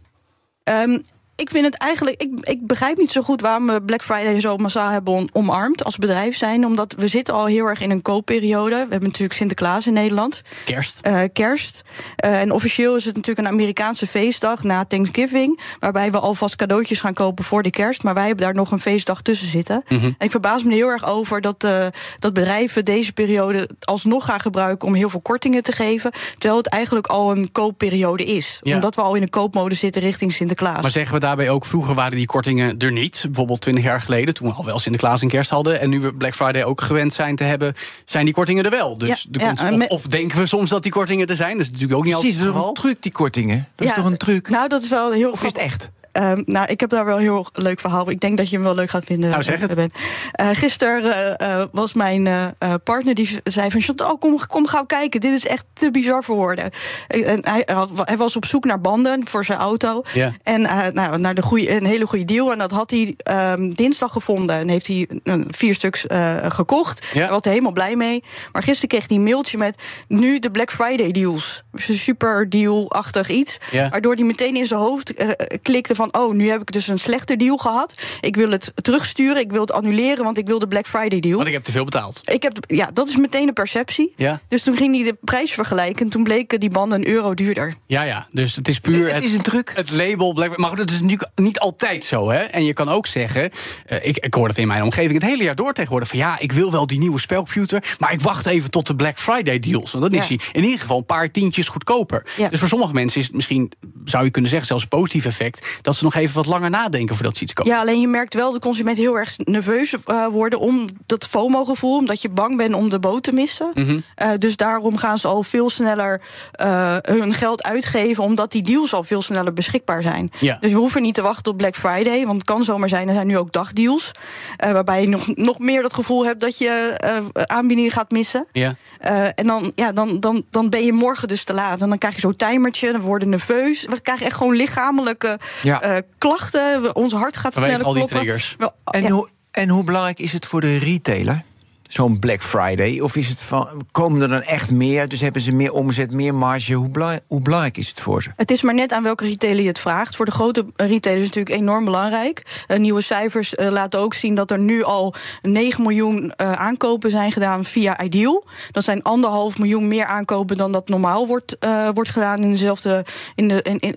Ehm, 0.63 0.97
ik 1.35 1.49
vind 1.49 1.65
het 1.65 1.77
eigenlijk. 1.77 2.21
Ik, 2.21 2.39
ik 2.39 2.67
begrijp 2.67 2.97
niet 2.97 3.11
zo 3.11 3.21
goed 3.21 3.41
waarom 3.41 3.67
we 3.67 3.81
Black 3.81 4.03
Friday 4.03 4.41
zo 4.41 4.57
massaal 4.57 4.89
hebben 4.89 5.29
omarmd 5.31 5.83
als 5.83 5.97
bedrijf 5.97 6.37
zijn. 6.37 6.65
Omdat 6.65 6.93
we 6.97 7.07
zitten 7.07 7.33
al 7.33 7.45
heel 7.45 7.65
erg 7.65 7.81
in 7.81 7.91
een 7.91 8.01
koopperiode. 8.01 8.75
We 8.75 8.79
hebben 8.89 9.03
natuurlijk 9.09 9.33
Sinterklaas 9.33 9.87
in 9.87 9.93
Nederland. 9.93 10.41
Kerst. 10.65 10.99
eh, 11.01 11.21
kerst. 11.33 11.81
Eh, 12.15 12.41
en 12.41 12.51
officieel 12.51 12.95
is 12.95 13.05
het 13.05 13.15
natuurlijk 13.15 13.47
een 13.47 13.53
Amerikaanse 13.53 14.07
feestdag 14.07 14.63
na 14.63 14.85
Thanksgiving. 14.85 15.59
Waarbij 15.79 16.11
we 16.11 16.19
alvast 16.19 16.55
cadeautjes 16.55 16.99
gaan 16.99 17.13
kopen 17.13 17.43
voor 17.43 17.63
de 17.63 17.69
kerst. 17.69 18.03
Maar 18.03 18.13
wij 18.13 18.25
hebben 18.27 18.45
daar 18.45 18.53
nog 18.53 18.71
een 18.71 18.79
feestdag 18.79 19.21
tussen 19.21 19.47
zitten. 19.47 19.83
Mhm. 19.87 20.05
En 20.05 20.15
ik 20.17 20.31
verbaas 20.31 20.63
me 20.63 20.69
er 20.69 20.75
heel 20.75 20.89
erg 20.89 21.05
over 21.07 21.41
dat, 21.41 21.63
eh, 21.63 21.85
dat 22.19 22.33
bedrijven 22.33 22.85
deze 22.85 23.13
periode 23.13 23.69
alsnog 23.79 24.25
gaan 24.25 24.39
gebruiken 24.39 24.87
om 24.87 24.93
heel 24.93 25.09
veel 25.09 25.21
kortingen 25.21 25.63
te 25.63 25.71
geven. 25.71 26.11
Terwijl 26.37 26.57
het 26.57 26.67
eigenlijk 26.67 27.07
al 27.07 27.31
een 27.31 27.51
koopperiode 27.51 28.23
is. 28.23 28.59
Ja. 28.61 28.75
Omdat 28.75 28.95
we 28.95 29.01
al 29.01 29.15
in 29.15 29.21
een 29.21 29.29
koopmode 29.29 29.75
zitten 29.75 30.01
richting 30.01 30.31
Sinterklaas. 30.31 30.81
Maar 30.81 30.91
zeggen 30.91 31.13
we 31.13 31.19
daarbij 31.23 31.49
ook, 31.49 31.65
vroeger 31.65 31.95
waren 31.95 32.17
die 32.17 32.25
kortingen 32.25 32.79
er 32.79 32.91
niet. 32.91 33.21
Bijvoorbeeld 33.23 33.61
20 33.61 33.83
jaar 33.83 34.01
geleden, 34.01 34.33
toen 34.33 34.47
we 34.47 34.53
al 34.53 34.65
wel 34.65 34.79
Sinterklaas 34.79 35.21
en 35.21 35.27
kerst 35.27 35.49
hadden. 35.49 35.79
En 35.79 35.89
nu 35.89 35.99
we 35.99 36.13
Black 36.17 36.33
Friday 36.35 36.63
ook 36.63 36.81
gewend 36.81 37.13
zijn 37.13 37.35
te 37.35 37.43
hebben, 37.43 37.73
zijn 38.05 38.25
die 38.25 38.33
kortingen 38.33 38.63
er 38.63 38.69
wel. 38.71 38.97
Dus 38.97 39.27
Ja, 39.31 39.45
er 39.47 39.55
komt- 39.69 39.87
of, 39.89 40.03
denken 40.07 40.37
we 40.39 40.45
soms 40.45 40.69
dat 40.69 40.83
die 40.83 40.91
kortingen 40.91 41.27
er 41.27 41.35
zijn? 41.35 41.51
Dat 41.57 41.61
is 41.65 41.71
natuurlijk 41.71 41.99
ook 41.99 42.05
niet 42.05 42.13
Precies, 42.13 42.31
altijd 42.39 42.53
dat 42.53 42.63
het 42.65 42.73
is 42.77 42.83
een 42.83 42.83
truc, 42.89 43.01
die 43.03 43.11
kortingen? 43.11 43.67
Dat 43.75 43.87
is 43.87 43.93
toch 43.93 44.05
een 44.05 44.17
truc? 44.17 44.49
Nou, 44.49 44.67
dat 44.67 44.83
is 44.83 44.89
wel 44.89 45.11
heel 45.11 45.31
of 45.31 45.43
is 45.43 45.45
het 45.45 45.57
grappig. 45.57 45.73
echt? 45.73 45.91
Ehm, 46.13 46.41
nou, 46.45 46.67
ik 46.67 46.79
heb 46.79 46.89
daar 46.89 47.05
wel 47.05 47.15
een 47.15 47.21
heel 47.21 47.47
leuk 47.53 47.79
verhaal. 47.79 48.09
Ik 48.09 48.19
denk 48.19 48.37
dat 48.37 48.49
je 48.49 48.55
hem 48.55 48.65
wel 48.65 48.75
leuk 48.75 48.89
gaat 48.89 49.05
vinden. 49.05 49.29
Nou, 49.29 49.43
zeg 49.43 49.59
het. 49.59 49.69
eh, 49.69 49.75
Ben. 49.75 49.91
Eh, 50.31 50.49
gisteren 50.51 51.37
eh, 51.37 51.63
was 51.71 51.93
mijn 51.93 52.55
partner 52.83 53.15
die 53.15 53.39
zei 53.43 53.71
van... 53.71 53.81
Chantal, 53.81 54.17
kom, 54.17 54.39
kom 54.47 54.67
gauw 54.67 54.85
kijken. 54.85 55.19
Dit 55.19 55.31
is 55.37 55.47
echt 55.47 55.65
te 55.73 55.91
bizar 55.91 56.23
voor 56.23 56.35
woorden. 56.35 56.69
En 57.07 57.39
hij, 57.47 57.63
had- 57.73 57.89
hij 57.95 58.17
was 58.17 58.35
op 58.35 58.45
zoek 58.45 58.65
naar 58.65 58.81
banden 58.81 59.27
voor 59.27 59.45
zijn 59.45 59.59
auto. 59.59 60.01
En 60.43 60.61
nou, 60.93 61.19
naar 61.19 61.35
de 61.35 61.41
een 61.75 61.85
hele 61.85 62.07
goede 62.07 62.25
deal. 62.25 62.51
En 62.51 62.57
dat 62.57 62.71
had 62.71 62.89
hij 62.91 63.13
ehm, 63.17 63.69
dinsdag 63.69 64.11
gevonden. 64.11 64.55
En 64.55 64.67
heeft 64.67 64.87
hij 64.87 65.07
vier 65.47 65.73
stuks 65.75 66.05
gekocht. 66.43 67.05
Ja. 67.13 67.19
Daar 67.19 67.29
was 67.29 67.43
hij 67.43 67.51
helemaal 67.51 67.73
blij 67.73 67.95
mee. 67.95 68.23
Maar 68.51 68.63
gisteren 68.63 68.89
kreeg 68.89 69.07
hij 69.07 69.17
een 69.17 69.23
mailtje 69.23 69.57
met... 69.57 69.75
nu 70.07 70.39
de 70.39 70.51
Black 70.51 70.71
Friday 70.71 71.11
deals. 71.11 71.63
Dus 71.71 72.03
super 72.03 72.49
deal-achtig 72.49 73.29
iets. 73.29 73.57
Waardoor 73.89 74.13
hij 74.13 74.23
meteen 74.23 74.55
in 74.55 74.65
zijn 74.65 74.79
hoofd 74.79 75.13
klikte 75.61 75.95
van... 75.95 76.02
oh, 76.11 76.33
nu 76.33 76.49
heb 76.49 76.61
ik 76.61 76.71
dus 76.71 76.87
een 76.87 76.99
slechte 76.99 77.35
deal 77.35 77.57
gehad. 77.57 77.93
Ik 78.21 78.35
wil 78.35 78.51
het 78.51 78.71
terugsturen, 78.75 79.41
ik 79.41 79.51
wil 79.51 79.61
het 79.61 79.71
annuleren... 79.71 80.23
want 80.23 80.37
ik 80.37 80.47
wil 80.47 80.59
de 80.59 80.67
Black 80.67 80.87
Friday 80.87 81.19
deal. 81.19 81.35
Want 81.35 81.47
ik 81.47 81.53
heb 81.53 81.63
te 81.63 81.71
veel 81.71 81.85
betaald. 81.85 82.21
Ik 82.23 82.43
heb, 82.43 82.57
ja, 82.67 82.89
dat 82.93 83.07
is 83.07 83.15
meteen 83.17 83.47
een 83.47 83.53
perceptie. 83.53 84.13
Ja. 84.15 84.41
Dus 84.47 84.63
toen 84.63 84.75
ging 84.75 84.95
hij 84.95 85.03
de 85.03 85.17
prijs 85.21 85.51
vergelijken... 85.51 86.05
en 86.05 86.11
toen 86.11 86.23
bleken 86.23 86.59
die 86.59 86.69
banden 86.69 86.99
een 86.99 87.07
euro 87.07 87.33
duurder. 87.33 87.73
Ja, 87.85 88.01
ja. 88.01 88.27
Dus 88.31 88.55
het 88.55 88.67
is 88.67 88.79
puur 88.79 89.13
Het 89.13 89.23
is 89.23 89.33
een 89.33 89.41
truc. 89.41 89.71
Het 89.75 89.91
label 89.91 90.33
Black 90.33 90.57
Maar 90.57 90.69
goed, 90.69 90.77
dat 90.77 90.89
is 90.89 91.01
natuurlijk 91.01 91.29
niet 91.35 91.59
altijd 91.59 92.03
zo. 92.03 92.29
Hè? 92.29 92.39
En 92.39 92.65
je 92.65 92.73
kan 92.73 92.89
ook 92.89 93.07
zeggen, 93.07 93.51
eh, 93.85 94.05
ik, 94.05 94.17
ik 94.17 94.33
hoor 94.33 94.47
het 94.47 94.57
in 94.57 94.67
mijn 94.67 94.83
omgeving 94.83 95.21
het 95.21 95.29
hele 95.29 95.43
jaar 95.43 95.55
door 95.55 95.73
tegenwoordig... 95.73 96.09
van 96.09 96.17
ja, 96.17 96.39
ik 96.39 96.51
wil 96.51 96.71
wel 96.71 96.87
die 96.87 96.99
nieuwe 96.99 97.19
spelcomputer... 97.19 97.95
maar 97.99 98.11
ik 98.11 98.21
wacht 98.21 98.45
even 98.45 98.69
tot 98.69 98.87
de 98.87 98.95
Black 98.95 99.19
Friday 99.19 99.59
deals. 99.59 99.91
Want 99.91 100.03
dan 100.03 100.13
is 100.13 100.27
Ja. 100.27 100.37
die 100.37 100.41
in 100.51 100.63
ieder 100.63 100.79
geval 100.79 100.97
een 100.97 101.05
paar 101.05 101.31
tientjes 101.31 101.67
goedkoper. 101.67 102.25
Ja. 102.37 102.49
Dus 102.49 102.59
voor 102.59 102.67
sommige 102.67 102.93
mensen 102.93 103.19
is 103.19 103.25
het 103.25 103.35
misschien, 103.35 103.71
zou 104.05 104.23
je 104.23 104.31
kunnen 104.31 104.49
zeggen... 104.49 104.67
zelfs 104.67 104.83
een 104.83 104.89
positief 104.89 105.25
effect, 105.25 105.79
dat 105.81 105.92
ze 105.95 106.03
nog 106.03 106.15
even 106.15 106.35
wat 106.35 106.45
langer 106.45 106.69
nadenken... 106.69 107.15
voordat 107.15 107.37
ze 107.37 107.43
iets 107.43 107.53
kopen. 107.53 107.71
Ja, 107.71 107.79
alleen 107.79 108.01
je 108.01 108.07
merkt 108.07 108.33
wel 108.33 108.51
dat 108.51 108.61
consumenten 108.61 109.03
heel 109.03 109.17
erg 109.17 109.37
nerveus 109.37 109.95
eh, 110.05 110.25
worden... 110.25 110.59
om 110.59 110.87
dat 111.05 111.25
FOMO-gevoel, 111.25 111.97
omdat 111.97 112.21
je 112.21 112.29
bang 112.29 112.57
bent 112.57 112.73
om 112.73 112.89
de 112.89 112.99
boot 112.99 113.23
te 113.23 113.33
missen. 113.33 113.71
Mhm. 113.73 113.99
Eh, 114.15 114.29
dus 114.37 114.55
daarom 114.55 114.97
gaan 114.97 115.17
ze 115.17 115.27
al 115.27 115.43
veel 115.43 115.69
sneller 115.69 116.21
eh, 116.51 116.97
hun 117.01 117.33
geld 117.33 117.63
uitgeven... 117.63 118.23
omdat 118.23 118.51
die 118.51 118.61
deals 118.61 118.93
al 118.93 119.03
veel 119.03 119.21
sneller 119.21 119.53
beschikbaar 119.53 120.01
zijn. 120.01 120.31
Ja. 120.39 120.57
Dus 120.59 120.71
we 120.71 120.77
hoeven 120.77 121.01
niet 121.01 121.13
te 121.13 121.21
wachten 121.21 121.51
op 121.51 121.57
Black 121.57 121.75
Friday... 121.75 122.25
want 122.25 122.37
het 122.37 122.45
kan 122.45 122.63
zomaar 122.63 122.89
zijn, 122.89 123.07
er 123.07 123.13
zijn 123.13 123.27
nu 123.27 123.37
ook 123.37 123.51
dagdeals... 123.51 124.11
eh, 124.57 124.71
waarbij 124.71 125.01
je 125.01 125.07
nog, 125.07 125.35
nog 125.35 125.59
meer 125.59 125.81
dat 125.81 125.93
gevoel 125.93 126.25
hebt 126.25 126.41
dat 126.41 126.57
je 126.57 126.69
eh, 126.97 127.43
aanbiedingen 127.43 127.91
gaat 127.91 128.11
missen. 128.11 128.47
Ja. 128.51 128.75
Eh, 128.99 129.25
en 129.25 129.47
dan, 129.47 129.71
ja, 129.75 129.91
dan, 129.91 130.19
dan, 130.19 130.43
dan 130.49 130.69
ben 130.69 130.85
je 130.85 130.93
morgen 130.93 131.27
dus 131.27 131.43
te 131.43 131.53
laat. 131.53 131.81
En 131.81 131.89
dan 131.89 131.97
krijg 131.97 132.15
je 132.15 132.21
zo'n 132.21 132.35
timertje, 132.35 132.91
dan 132.91 133.01
worden 133.01 133.29
nerveus. 133.29 133.85
We 133.85 134.01
krijgen 134.01 134.25
echt 134.25 134.35
gewoon 134.35 134.55
lichamelijke 134.55 135.39
Ja. 135.61 135.82
Eh, 135.83 135.97
klachten. 136.17 136.81
We- 136.81 136.93
Ons 136.93 137.13
hart 137.13 137.37
gaat 137.37 137.53
Vanwege 137.53 137.73
sneller 137.75 137.85
al 137.87 137.93
die 137.93 138.07
kloppen. 138.07 138.19
triggers. 138.27 138.55
Wel, 138.57 138.71
En, 138.83 139.01
ja. 139.01 139.09
hoe, 139.09 139.29
en 139.51 139.69
hoe 139.69 139.83
belangrijk 139.83 140.19
is 140.19 140.33
het 140.33 140.45
voor 140.45 140.61
de 140.61 140.77
retailer? 140.77 141.43
Zo'n 141.93 142.19
Black 142.19 142.43
Friday? 142.43 142.99
Of 142.99 143.15
is 143.15 143.29
het 143.29 143.41
van, 143.41 143.81
komen 143.91 144.21
er 144.21 144.27
dan 144.27 144.41
echt 144.41 144.71
meer? 144.71 145.07
Dus 145.07 145.21
hebben 145.21 145.41
ze 145.41 145.51
meer 145.51 145.71
omzet, 145.71 146.11
meer 146.11 146.35
marge? 146.35 146.73
Hoe 146.73 147.21
hoe 147.27 147.41
belangrijk 147.41 147.77
is 147.77 147.87
het 147.87 147.99
voor 147.99 148.23
ze? 148.23 148.31
Het 148.35 148.51
is 148.51 148.61
maar 148.61 148.73
net 148.73 148.91
aan 148.91 149.03
welke 149.03 149.25
retailer 149.25 149.61
je 149.61 149.67
het 149.67 149.79
vraagt. 149.79 150.15
Voor 150.15 150.25
de 150.25 150.31
grote 150.31 150.65
retailers 150.75 151.03
is 151.05 151.27
het 151.27 151.35
natuurlijk 151.35 151.61
enorm 151.61 151.85
belangrijk. 151.85 152.63
Eh, 152.67 152.79
nieuwe 152.79 153.01
cijfers 153.01 153.55
eh, 153.55 153.69
laten 153.69 153.99
ook 153.99 154.13
zien 154.13 154.35
dat 154.35 154.51
er 154.51 154.59
nu 154.59 154.83
al 154.83 155.13
9 155.41 155.83
miljoen 155.83 156.33
eh, 156.35 156.51
aankopen 156.51 157.11
zijn 157.11 157.31
gedaan 157.31 157.65
via 157.65 158.01
Ideal. 158.01 158.45
Dat 158.71 158.83
zijn 158.83 159.01
anderhalf 159.01 159.57
miljoen 159.57 159.87
meer 159.87 160.05
aankopen 160.05 160.57
dan 160.57 160.71
dat 160.71 160.89
normaal 160.89 161.27
wordt, 161.27 161.57
wordt 161.93 162.09
gedaan 162.09 162.41
in 162.41 162.49
dezelfde, 162.49 163.05
in 163.35 163.47
de, 163.47 163.61
in, 163.61 163.79
in- 163.79 163.95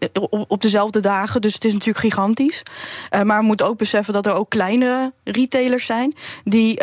op, 0.49 0.63
dezelfde 0.63 1.01
dagen. 1.01 1.41
Dus 1.41 1.55
het 1.55 1.65
is 1.65 1.73
natuurlijk 1.73 1.99
gigantisch. 1.99 2.63
Maar 3.25 3.41
we 3.41 3.47
moeten 3.47 3.67
ook 3.67 3.79
beseffen 3.79 4.15
dat 4.15 4.27
er 4.27 4.33
ook 4.33 4.51
kleine 4.51 5.13
retailers 5.25 5.87
zijn 5.87 6.15
die 6.45 6.81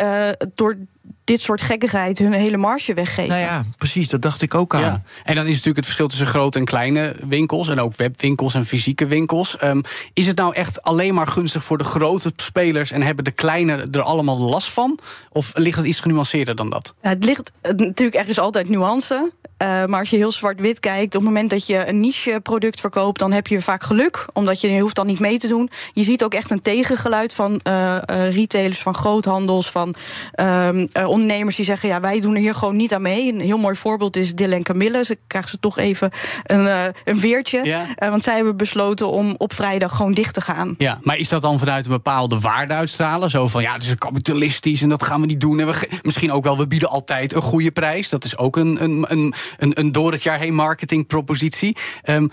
door 0.54 0.76
dit 1.24 1.40
soort 1.40 1.60
gekkigheid 1.60 2.18
hun 2.18 2.32
hele 2.32 2.56
marge 2.56 2.94
weggeven. 2.94 3.28
Nou 3.28 3.40
ja, 3.40 3.64
precies, 3.76 4.08
dat 4.08 4.22
dacht 4.22 4.42
ik 4.42 4.54
ook 4.54 4.74
aan. 4.74 4.80
Ja. 4.80 5.02
En 5.24 5.34
dan 5.34 5.44
is 5.44 5.50
natuurlijk 5.50 5.76
het 5.76 5.84
verschil 5.84 6.08
tussen 6.08 6.26
grote 6.26 6.58
en 6.58 6.64
kleine 6.64 7.16
winkels... 7.28 7.68
en 7.68 7.80
ook 7.80 7.96
webwinkels 7.96 8.54
en 8.54 8.66
fysieke 8.66 9.06
winkels. 9.06 9.56
Ehm, 9.56 9.80
is 10.12 10.26
het 10.26 10.36
nou 10.36 10.54
echt 10.54 10.82
alleen 10.82 11.14
maar 11.14 11.26
gunstig 11.26 11.64
voor 11.64 11.78
de 11.78 11.84
grote 11.84 12.32
spelers... 12.36 12.90
en 12.90 13.02
hebben 13.02 13.24
de 13.24 13.30
kleine 13.30 13.86
er 13.90 14.02
allemaal 14.02 14.38
last 14.38 14.68
van? 14.68 14.98
Of 15.32 15.52
ligt 15.54 15.76
het 15.76 15.86
iets 15.86 16.00
genuanceerder 16.00 16.54
dan 16.54 16.70
dat? 16.70 16.94
Ja, 17.02 17.08
het 17.08 17.24
ligt 17.24 17.50
natuurlijk, 17.62 18.14
er 18.14 18.28
is 18.28 18.38
altijd 18.38 18.68
nuance. 18.68 19.32
Eh, 19.56 19.84
maar 19.84 20.00
als 20.00 20.10
je 20.10 20.16
heel 20.16 20.32
zwart-wit 20.32 20.80
kijkt, 20.80 21.14
op 21.14 21.20
het 21.20 21.22
moment 21.22 21.50
dat 21.50 21.66
je 21.66 21.88
een 21.88 22.00
niche-product 22.00 22.80
verkoopt, 22.80 23.18
dan 23.18 23.32
heb 23.32 23.46
je 23.46 23.62
vaak 23.62 23.82
geluk, 23.82 24.26
omdat 24.32 24.60
je, 24.60 24.72
je 24.72 24.80
hoeft 24.80 24.94
dan 24.94 25.06
niet 25.06 25.20
mee 25.20 25.38
te 25.38 25.48
doen. 25.48 25.70
Je 25.92 26.02
ziet 26.02 26.24
ook 26.24 26.34
echt 26.34 26.50
een 26.50 26.62
tegengeluid 26.62 27.34
van 27.34 27.60
eh, 27.62 27.96
eh, 27.96 28.34
retailers, 28.34 28.78
van 28.78 28.94
groothandels, 28.94 29.70
van 29.70 29.94
ehm, 30.32 30.86
eh, 30.92 31.08
ondernemers 31.08 31.56
die 31.56 31.64
zeggen: 31.64 31.88
ja, 31.88 32.00
wij 32.00 32.20
doen 32.20 32.34
er 32.34 32.40
hier 32.40 32.54
gewoon 32.54 32.76
niet 32.76 32.94
aan 32.94 33.02
mee. 33.02 33.32
Een 33.32 33.40
heel 33.40 33.58
mooi 33.58 33.76
voorbeeld 33.76 34.16
is 34.16 34.34
Dylan 34.34 34.62
Camille. 34.62 35.04
Ze 35.04 35.18
krijgen 35.26 35.50
ze 35.50 35.58
toch 35.58 35.78
even 35.78 36.10
een, 36.44 36.92
een 37.04 37.18
veertje. 37.18 37.64
Ja. 37.64 37.86
Want 37.98 38.22
zij 38.22 38.34
hebben 38.34 38.56
besloten 38.56 39.08
om 39.08 39.34
op 39.36 39.52
vrijdag 39.52 39.96
gewoon 39.96 40.12
dicht 40.12 40.34
te 40.34 40.40
gaan. 40.40 40.74
Ja, 40.78 40.98
maar 41.02 41.16
is 41.16 41.28
dat 41.28 41.42
dan 41.42 41.58
vanuit 41.58 41.84
een 41.84 41.90
bepaalde 41.90 42.40
waarde 42.40 42.74
uitstralen? 42.74 43.30
Zo 43.30 43.46
van, 43.46 43.62
ja, 43.62 43.72
het 43.72 43.82
is 43.82 43.94
kapitalistisch 43.94 44.82
en 44.82 44.88
dat 44.88 45.02
gaan 45.02 45.20
we 45.20 45.26
niet 45.26 45.40
doen. 45.40 45.60
En 45.60 45.66
we 45.66 45.88
misschien 46.02 46.32
ook 46.32 46.44
wel, 46.44 46.58
we 46.58 46.66
bieden 46.66 46.88
altijd 46.88 47.34
een 47.34 47.42
goede 47.42 47.70
prijs. 47.70 48.08
Dat 48.08 48.24
is 48.24 48.38
ook 48.38 48.56
een, 48.56 48.82
een, 48.82 49.04
een, 49.08 49.34
een, 49.58 49.80
een 49.80 49.92
door 49.92 50.12
het 50.12 50.22
jaar 50.22 50.38
heen 50.38 50.54
marketingpropositie. 50.54 51.76
Ehm, 52.02 52.26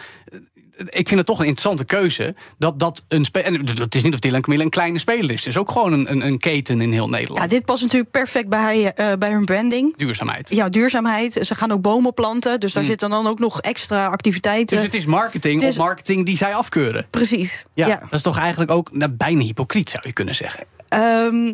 ik 0.90 1.08
vind 1.08 1.20
het 1.20 1.26
toch 1.26 1.40
een 1.40 1.46
interessante 1.46 1.86
keuze. 1.86 2.36
Dat, 2.58 2.80
dat 2.80 3.04
een 3.08 3.26
en 3.32 3.68
het 3.80 3.96
is 3.96 4.04
niet 4.04 4.14
of 4.14 4.20
Dylan 4.20 4.42
Camille 4.42 4.64
een 4.64 4.70
kleine 4.70 5.00
speler 5.00 5.32
is. 5.32 5.40
Het 5.40 5.48
is 5.48 5.58
ook 5.58 5.72
gewoon 5.72 5.94
een, 5.94 6.12
een, 6.12 6.26
een 6.26 6.38
keten 6.38 6.82
in 6.82 6.92
heel 6.92 7.10
Nederland. 7.10 7.40
Ja, 7.40 7.48
dit 7.48 7.66
past 7.66 7.82
natuurlijk 7.82 8.12
perfect 8.12 8.50
bij, 8.50 8.94
eh, 8.94 9.14
bij 9.20 9.32
hun 9.32 9.46
branding. 9.46 9.98
Duurzaamheid. 9.98 10.54
Ja, 10.54 10.70
duurzaamheid. 10.70 11.38
Ze 11.42 11.56
gaan 11.56 11.72
ook 11.72 11.82
bomen 11.82 12.14
planten. 12.14 12.60
Dus 12.60 12.74
daar 12.74 12.84
Mm. 12.84 12.90
zitten 12.90 13.10
dan 13.10 13.28
ook 13.28 13.40
nog 13.40 13.62
extra 13.62 14.06
activiteiten. 14.06 14.76
Dus 14.76 14.86
het 14.86 14.96
is 14.96 15.06
marketing 15.06 15.64
op 15.64 15.76
marketing 15.76 16.26
die 16.26 16.38
zij 16.38 16.54
afkeuren. 16.56 17.06
Precies. 17.10 17.66
Ja, 17.74 17.88
ja. 17.88 18.00
dat 18.00 18.14
is 18.14 18.22
toch 18.22 18.38
eigenlijk 18.38 18.72
ook 18.72 18.90
nou, 18.92 19.12
bijna 19.12 19.42
hypocriet, 19.44 19.90
zou 19.90 20.04
je 20.08 20.14
kunnen 20.14 20.36
zeggen. 20.36 20.64
Ehm, 20.90 21.54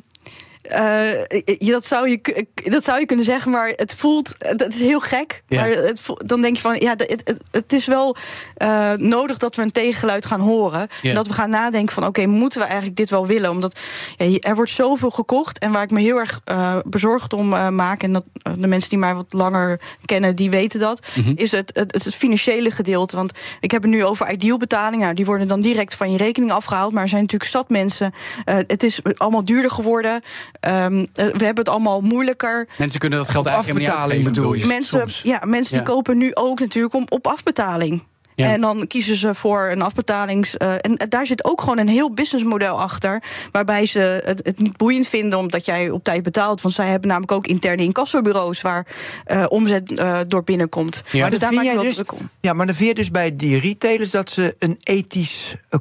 eh, 0.69 1.41
je- 1.57 1.71
dat, 1.71 1.85
zou 1.85 2.09
je, 2.09 2.17
k- 2.17 2.71
dat 2.71 2.83
zou 2.83 2.99
je 2.99 3.05
kunnen 3.05 3.25
zeggen, 3.25 3.51
maar 3.51 3.73
het 3.75 3.95
voelt. 3.95 4.35
Dat 4.55 4.73
is 4.73 4.79
heel 4.79 4.99
gek. 4.99 5.43
Ja. 5.47 5.59
Maar 5.61 5.69
het 5.69 5.99
voelt- 5.99 6.27
dan 6.29 6.41
denk 6.41 6.55
je 6.55 6.61
van 6.61 6.75
ja, 6.79 6.89
het, 6.97 7.21
het, 7.23 7.43
het 7.51 7.73
is 7.73 7.85
wel 7.85 8.15
eh, 8.55 8.91
nodig 8.93 9.37
dat 9.37 9.55
we 9.55 9.61
een 9.61 9.71
tegengeluid 9.71 10.25
gaan 10.25 10.39
horen. 10.39 10.87
Ja. 11.01 11.09
En 11.09 11.15
dat 11.15 11.27
we 11.27 11.33
gaan 11.33 11.49
nadenken 11.49 11.93
van 11.93 12.05
oké, 12.05 12.25
moeten 12.25 12.59
we 12.59 12.65
eigenlijk 12.65 12.95
dit 12.97 13.09
wel 13.09 13.27
willen? 13.27 13.49
Omdat 13.49 13.79
ja, 14.17 14.37
er 14.39 14.55
wordt 14.55 14.71
zoveel 14.71 15.11
gekocht. 15.11 15.59
En 15.59 15.71
waar 15.71 15.83
ik 15.83 15.91
me 15.91 15.99
heel 16.01 16.17
erg 16.17 16.41
eh, 16.43 16.75
bezorgd 16.85 17.33
om 17.33 17.53
eh, 17.53 17.69
maak, 17.69 18.03
en 18.03 18.13
dat 18.13 18.25
eh, 18.41 18.53
de 18.57 18.67
mensen 18.67 18.89
die 18.89 18.99
mij 18.99 19.13
wat 19.15 19.33
langer 19.33 19.79
kennen, 20.05 20.35
die 20.35 20.49
weten 20.49 20.79
dat, 20.79 21.05
Mhm. 21.15 21.31
is 21.35 21.51
het, 21.51 21.69
het, 21.73 21.93
het 22.03 22.15
financiële 22.15 22.71
gedeelte. 22.71 23.15
Want 23.15 23.31
ik 23.59 23.71
heb 23.71 23.81
het 23.81 23.91
nu 23.91 24.03
over 24.05 24.31
ideal 24.31 24.57
betalingen. 24.57 24.99
Nou, 25.03 25.13
die 25.13 25.25
worden 25.25 25.47
dan 25.47 25.61
direct 25.61 25.95
van 25.95 26.11
je 26.11 26.17
rekening 26.17 26.51
afgehaald. 26.51 26.93
Maar 26.93 27.03
er 27.03 27.09
zijn 27.09 27.21
natuurlijk 27.21 27.51
zat 27.51 27.69
mensen. 27.69 28.13
Eh, 28.45 28.55
het 28.67 28.83
is 28.83 28.99
allemaal 29.17 29.43
duurder 29.43 29.71
geworden. 29.71 30.21
Ehm, 30.59 30.97
eh, 30.97 31.05
we 31.13 31.45
hebben 31.45 31.55
het 31.63 31.69
allemaal 31.69 32.01
moeilijker. 32.01 32.67
Mensen 32.77 32.99
kunnen 32.99 33.19
dat 33.19 33.29
geld 33.29 33.45
Op 33.45 33.51
eigenlijk 33.51 34.15
niet 34.15 34.23
bedoel 34.23 34.53
je? 34.53 34.65
Mensen, 34.65 34.99
soms. 34.99 35.21
ja, 35.23 35.41
mensen 35.45 35.77
Ja. 35.77 35.83
die 35.83 35.93
kopen 35.93 36.17
nu 36.17 36.31
ook 36.33 36.59
natuurlijk 36.59 36.93
om, 36.93 37.05
op 37.09 37.27
afbetaling. 37.27 38.03
Ja. 38.35 38.53
En 38.53 38.61
dan 38.61 38.87
kiezen 38.87 39.15
ze 39.15 39.33
voor 39.35 39.67
een 39.71 39.81
afbetalings. 39.81 40.57
eh, 40.57 40.73
en 40.73 40.99
daar 41.09 41.25
zit 41.25 41.45
ook 41.45 41.61
gewoon 41.61 41.77
een 41.77 41.87
heel 41.87 42.13
businessmodel 42.13 42.79
achter. 42.81 43.23
Waarbij 43.51 43.85
ze 43.85 44.21
het, 44.25 44.39
het 44.45 44.59
niet 44.59 44.77
boeiend 44.77 45.07
vinden 45.07 45.39
omdat 45.39 45.65
jij 45.65 45.89
op 45.89 46.03
tijd 46.03 46.23
betaalt. 46.23 46.61
Want 46.61 46.73
zij 46.75 46.87
hebben 46.87 47.07
namelijk 47.09 47.31
ook 47.31 47.47
interne 47.47 47.83
incassobureaus 47.83 48.61
waar 48.61 48.87
eh, 49.25 49.45
omzet 49.47 49.91
eh, 49.97 50.19
door 50.27 50.43
binnenkomt. 50.43 51.03
Ja. 51.11 51.19
Maar 51.19 51.29
Dus 51.29 51.39
daar 51.39 51.53
maak 51.53 51.63
wel 51.65 51.83
dus, 51.83 51.93
druk 51.95 52.13
om. 52.13 52.29
ja, 52.39 52.53
maar 52.53 52.65
dan 52.65 52.75
vind 52.75 52.89
je 52.89 52.95
dus 52.95 53.11
bij 53.11 53.35
die 53.35 53.59
retailers 53.59 54.11
dat 54.11 54.29
ze 54.29 54.55
een 54.59 54.75
ethisch 54.83 55.55
eh, 55.69 55.79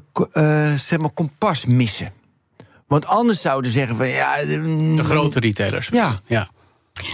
eh, 0.72 0.78
zeg 0.78 0.98
maar, 0.98 1.10
kompas 1.10 1.64
missen. 1.66 2.12
Want 2.86 3.06
anders 3.06 3.40
zouden 3.40 3.70
ze 3.70 3.78
zeggen 3.78 3.96
van 3.96 4.08
ja. 4.08 4.36
De 4.44 5.02
grote 5.02 5.40
retailers. 5.40 5.88
Ja. 5.92 6.14
ja. 6.26 6.50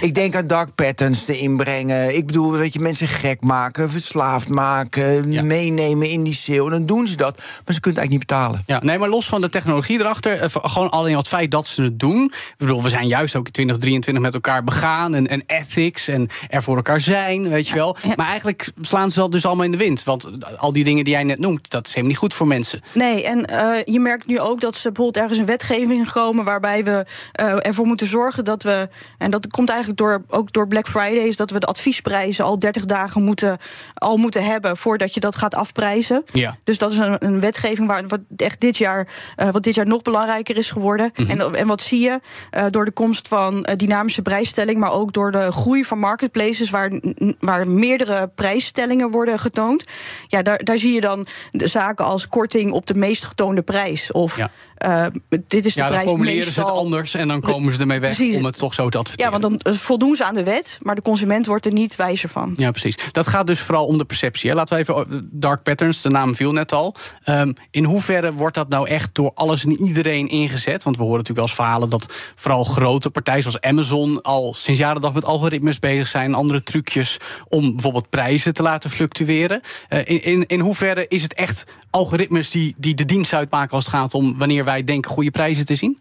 Ik 0.00 0.14
denk 0.14 0.36
aan 0.36 0.46
dark 0.46 0.74
patterns 0.74 1.24
te 1.24 1.38
inbrengen. 1.38 2.16
Ik 2.16 2.26
bedoel, 2.26 2.52
weet 2.52 2.72
je, 2.72 2.80
mensen 2.80 3.08
gek 3.08 3.40
maken, 3.40 3.90
verslaafd 3.90 4.48
maken, 4.48 5.32
Ja. 5.32 5.42
meenemen 5.42 6.08
in 6.10 6.22
die 6.22 6.32
sale. 6.34 6.70
Dan 6.70 6.86
doen 6.86 7.06
ze 7.06 7.16
dat, 7.16 7.36
maar 7.36 7.74
ze 7.74 7.80
kunnen 7.80 8.02
het 8.02 8.10
eigenlijk 8.10 8.10
niet 8.10 8.26
betalen. 8.26 8.62
Ja, 8.66 8.80
nee, 8.82 8.98
maar 8.98 9.08
los 9.08 9.26
van 9.26 9.40
de 9.40 9.48
technologie 9.48 9.98
erachter, 10.00 10.40
eh, 10.40 10.48
gewoon 10.52 10.90
alleen 10.90 11.16
het 11.16 11.28
feit 11.28 11.50
dat 11.50 11.66
ze 11.66 11.82
het 11.82 11.98
doen. 11.98 12.24
Ik 12.24 12.54
bedoel, 12.58 12.82
we 12.82 12.88
zijn 12.88 13.06
juist 13.06 13.36
ook 13.36 13.46
in 13.46 13.52
2023 13.52 14.22
met 14.24 14.34
elkaar 14.34 14.64
begaan 14.64 15.14
en, 15.14 15.28
en 15.28 15.42
ethics 15.46 16.08
en 16.08 16.28
er 16.48 16.62
voor 16.62 16.76
elkaar 16.76 17.00
zijn, 17.00 17.48
weet 17.48 17.68
je 17.68 17.74
wel. 17.74 17.96
Maar 18.16 18.28
eigenlijk 18.28 18.70
slaan 18.80 19.10
ze 19.10 19.18
dat 19.18 19.32
dus 19.32 19.46
allemaal 19.46 19.64
in 19.64 19.70
de 19.72 19.76
wind. 19.78 20.04
Want 20.04 20.28
al 20.56 20.72
die 20.72 20.84
dingen 20.84 21.04
die 21.04 21.12
jij 21.12 21.24
net 21.24 21.38
noemt, 21.38 21.70
dat 21.70 21.82
is 21.86 21.88
helemaal 21.88 22.08
niet 22.10 22.18
goed 22.20 22.34
voor 22.34 22.46
mensen. 22.46 22.80
Nee, 22.92 23.24
en 23.24 23.44
eh, 23.44 23.82
je 23.84 24.00
merkt 24.00 24.26
nu 24.26 24.40
ook 24.40 24.60
dat 24.60 24.74
ze 24.74 24.92
bijvoorbeeld 24.92 25.16
ergens 25.22 25.38
een 25.38 25.46
wetgeving 25.46 26.10
komen 26.12 26.44
waarbij 26.44 26.84
we 26.84 27.06
eh, 27.32 27.66
ervoor 27.66 27.86
moeten 27.86 28.06
zorgen 28.06 28.44
dat 28.44 28.62
we, 28.62 28.88
en 29.18 29.30
dat 29.30 29.46
komt 29.46 29.70
eigenlijk 29.72 29.98
door, 29.98 30.22
ook 30.28 30.52
door 30.52 30.66
Black 30.66 30.88
Friday, 30.88 31.26
is 31.26 31.36
dat 31.36 31.50
we 31.50 31.60
de 31.60 31.66
adviesprijzen 31.66 32.44
al 32.44 32.58
30 32.58 32.84
dagen 32.84 33.22
moeten, 33.22 33.58
al 33.94 34.16
moeten 34.16 34.44
hebben 34.44 34.76
voordat 34.76 35.14
je 35.14 35.20
dat 35.20 35.36
gaat 35.36 35.54
afprijzen. 35.54 36.24
Ja. 36.32 36.56
Dus 36.64 36.78
dat 36.78 36.92
is 36.92 36.98
een, 36.98 37.16
een 37.18 37.40
wetgeving 37.40 37.88
waar 37.88 38.06
wat 38.06 38.20
echt 38.36 38.60
dit 38.60 38.76
jaar, 38.76 39.08
eh, 39.36 39.48
wat 39.48 39.62
dit 39.62 39.74
jaar 39.74 39.86
nog 39.86 40.02
belangrijker 40.02 40.56
is 40.56 40.70
geworden. 40.70 41.10
Mhm. 41.14 41.30
en, 41.30 41.54
en 41.54 41.66
wat 41.66 41.80
zie 41.80 42.00
je? 42.00 42.20
Eh, 42.50 42.64
door 42.70 42.84
de 42.84 42.90
komst 42.90 43.28
van 43.28 43.64
eh, 43.64 43.76
dynamische 43.76 44.22
prijsstelling, 44.22 44.78
maar 44.78 44.92
ook 44.92 45.12
door 45.12 45.32
de 45.32 45.52
groei 45.52 45.84
van 45.84 45.98
marketplaces 45.98 46.70
waar, 46.70 46.92
waar 47.40 47.68
meerdere 47.68 48.28
prijsstellingen 48.28 49.10
worden 49.10 49.38
getoond. 49.38 49.84
Ja, 50.28 50.42
daar, 50.42 50.64
daar 50.64 50.78
zie 50.78 50.92
je 50.92 51.00
dan 51.00 51.26
de 51.50 51.66
zaken 51.66 52.04
als 52.04 52.28
korting 52.28 52.72
op 52.72 52.86
de 52.86 52.94
meest 52.94 53.24
getoonde 53.24 53.62
prijs. 53.62 54.12
Of 54.12 54.36
Ja. 54.36 54.50
Eh, 54.82 55.06
dit 55.48 55.66
is 55.66 55.74
de 55.74 55.80
Ja, 55.80 55.86
dan 55.86 55.94
prijs 55.94 56.08
formuleren 56.10 56.52
ze 56.52 56.60
het 56.60 56.70
anders 56.70 57.14
en 57.14 57.28
dan 57.28 57.40
komen 57.40 57.72
ze 57.72 57.80
ermee 57.80 58.00
weg 58.00 58.16
Precies. 58.16 58.36
om 58.36 58.44
het 58.44 58.58
toch 58.58 58.74
zo 58.74 58.88
te 58.88 58.96
Ja, 58.96 59.02
adverteren. 59.02 59.30
want 59.40 59.42
dan 59.42 59.72
eh, 59.72 59.78
voldoen 59.78 60.16
ze 60.16 60.24
aan 60.24 60.34
de 60.34 60.44
wet, 60.44 60.78
maar 60.82 60.94
de 60.94 61.02
consument 61.02 61.46
wordt 61.46 61.66
er 61.66 61.72
niet 61.72 61.96
wijzer 61.96 62.28
van. 62.28 62.54
Ja, 62.56 62.70
precies. 62.70 62.96
Dat 63.12 63.26
gaat 63.26 63.46
dus 63.46 63.60
vooral 63.60 63.86
om 63.86 63.98
de 63.98 64.04
perceptie. 64.04 64.50
Hè. 64.50 64.56
Laten 64.56 64.74
we 64.76 64.80
even. 64.82 64.96
oh, 64.96 65.02
Dark 65.30 65.62
patterns, 65.62 66.02
de 66.02 66.08
naam 66.10 66.34
viel 66.34 66.52
net 66.52 66.72
al. 66.72 66.94
Ehm, 67.24 67.52
in 67.70 67.84
hoeverre 67.84 68.32
wordt 68.32 68.54
dat 68.54 68.68
nou 68.68 68.88
echt 68.88 69.14
door 69.14 69.30
alles 69.34 69.64
en 69.64 69.72
iedereen 69.72 70.28
ingezet? 70.28 70.82
Want 70.82 70.96
we 70.96 71.02
horen 71.02 71.18
natuurlijk 71.18 71.46
wel 71.46 71.56
eens 71.56 71.66
verhalen 71.66 71.88
dat 71.90 72.14
vooral 72.34 72.64
grote 72.64 73.10
partijen 73.10 73.42
zoals 73.42 73.60
Amazon 73.60 74.22
al 74.22 74.54
sinds 74.54 74.80
jaren 74.80 75.00
dag 75.00 75.12
met 75.14 75.24
algoritmes 75.24 75.78
bezig 75.78 76.06
zijn. 76.06 76.34
Andere 76.34 76.62
trucjes 76.62 77.16
om 77.48 77.72
bijvoorbeeld 77.72 78.10
prijzen 78.10 78.54
te 78.54 78.62
laten 78.62 78.90
fluctueren. 78.90 79.60
Eh, 79.88 79.98
in, 80.04 80.22
in, 80.24 80.46
in 80.46 80.60
hoeverre 80.60 81.04
is 81.08 81.22
het 81.22 81.34
echt 81.34 81.64
algoritmes 81.90 82.50
die, 82.50 82.74
die 82.76 82.94
de 82.94 83.04
dienst 83.04 83.32
uitmaken 83.34 83.70
als 83.76 83.84
het 83.84 83.94
gaat 83.94 84.14
om 84.14 84.38
wanneer 84.38 84.64
wij 84.64 84.71
denken 84.80 85.10
goede 85.10 85.30
prijzen 85.30 85.66
te 85.66 85.74
zien? 85.74 85.98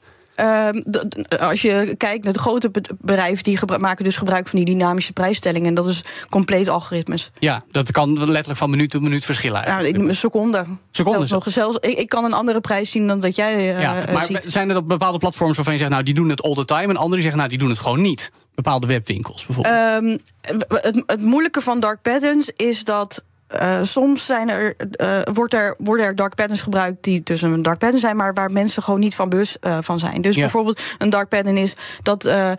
D- 0.90 1.40
als 1.40 1.62
je 1.62 1.96
kijkt 1.98 2.24
naar 2.24 2.34
de 2.34 2.40
grote 2.40 2.70
be- 2.70 2.82
bedrijven, 3.00 3.44
die 3.44 3.60
maken 3.80 4.04
dus 4.04 4.16
gebruik 4.16 4.48
van 4.48 4.60
die 4.64 4.76
dynamische 4.76 5.14
prijsstellingen. 5.14 5.68
En 5.68 5.74
dat 5.74 5.88
is 5.88 6.04
compleet 6.30 6.68
algoritmes. 6.68 7.32
Ja, 7.40 7.64
dat 7.72 7.92
kan 7.92 8.14
letterlijk 8.18 8.58
van 8.58 8.70
minuut 8.70 8.90
tot 8.90 9.02
minuut 9.02 9.26
verschillen. 9.26 9.66
Nou, 9.66 9.86
ik, 9.86 9.98
een 9.98 10.16
seconde. 10.16 10.66
Seconde 10.92 11.26
Zelfs 11.26 11.46
nog, 11.46 11.54
zelfs, 11.54 11.78
ik, 11.80 11.98
ik 11.98 12.10
kan 12.10 12.24
een 12.24 12.34
andere 12.34 12.62
prijs 12.62 12.92
zien 12.92 13.08
dan 13.08 13.20
dat 13.20 13.36
jij 13.36 13.54
eh, 13.54 13.82
Ja, 13.82 14.02
eh, 14.06 14.14
maar 14.14 14.26
ziet. 14.26 14.46
zijn 14.48 14.70
er 14.70 14.86
bepaalde 14.86 15.18
platforms 15.18 15.56
waarvan 15.56 15.74
je 15.74 15.80
zegt, 15.80 15.92
nou 15.92 16.04
die 16.04 16.14
doen 16.14 16.30
het 16.30 16.42
all 16.44 16.54
the 16.54 16.66
time, 16.66 16.88
en 16.88 16.98
anderen 16.98 17.22
zeggen, 17.22 17.38
nou 17.38 17.50
die 17.50 17.58
doen 17.60 17.70
het 17.70 17.80
gewoon 17.80 18.02
niet? 18.02 18.32
Bepaalde 18.56 18.88
webwinkels 18.88 19.46
bijvoorbeeld. 19.46 19.76
Ehm, 19.76 20.18
het, 20.42 21.04
het 21.06 21.22
moeilijke 21.22 21.62
van 21.62 21.80
dark 21.80 22.02
patterns 22.02 22.50
is 22.56 22.84
dat. 22.84 23.24
Eh, 23.52 23.80
soms 23.84 24.26
zijn 24.26 24.50
er, 24.50 24.76
eh, 24.92 25.20
wordt 25.34 25.54
er, 25.54 25.76
worden 25.78 26.06
er 26.06 26.16
dark 26.16 26.36
patterns 26.36 26.62
gebruikt 26.62 27.04
die 27.04 27.22
dus 27.24 27.42
een 27.42 27.62
dark 27.62 27.78
pattern 27.80 28.00
zijn, 28.02 28.16
maar 28.16 28.34
waar 28.34 28.52
mensen 28.52 28.84
gewoon 28.84 29.00
niet 29.00 29.16
van 29.16 29.30
bewust 29.30 29.58
eh, 29.62 29.78
van 29.82 30.00
zijn. 30.00 30.22
Dus 30.22 30.36
Ja. 30.36 30.42
bijvoorbeeld 30.42 30.82
een 30.98 31.10
dark 31.10 31.30
pattern 31.30 31.58
is 31.58 31.76
dat. 32.04 32.26
eh, 32.26 32.52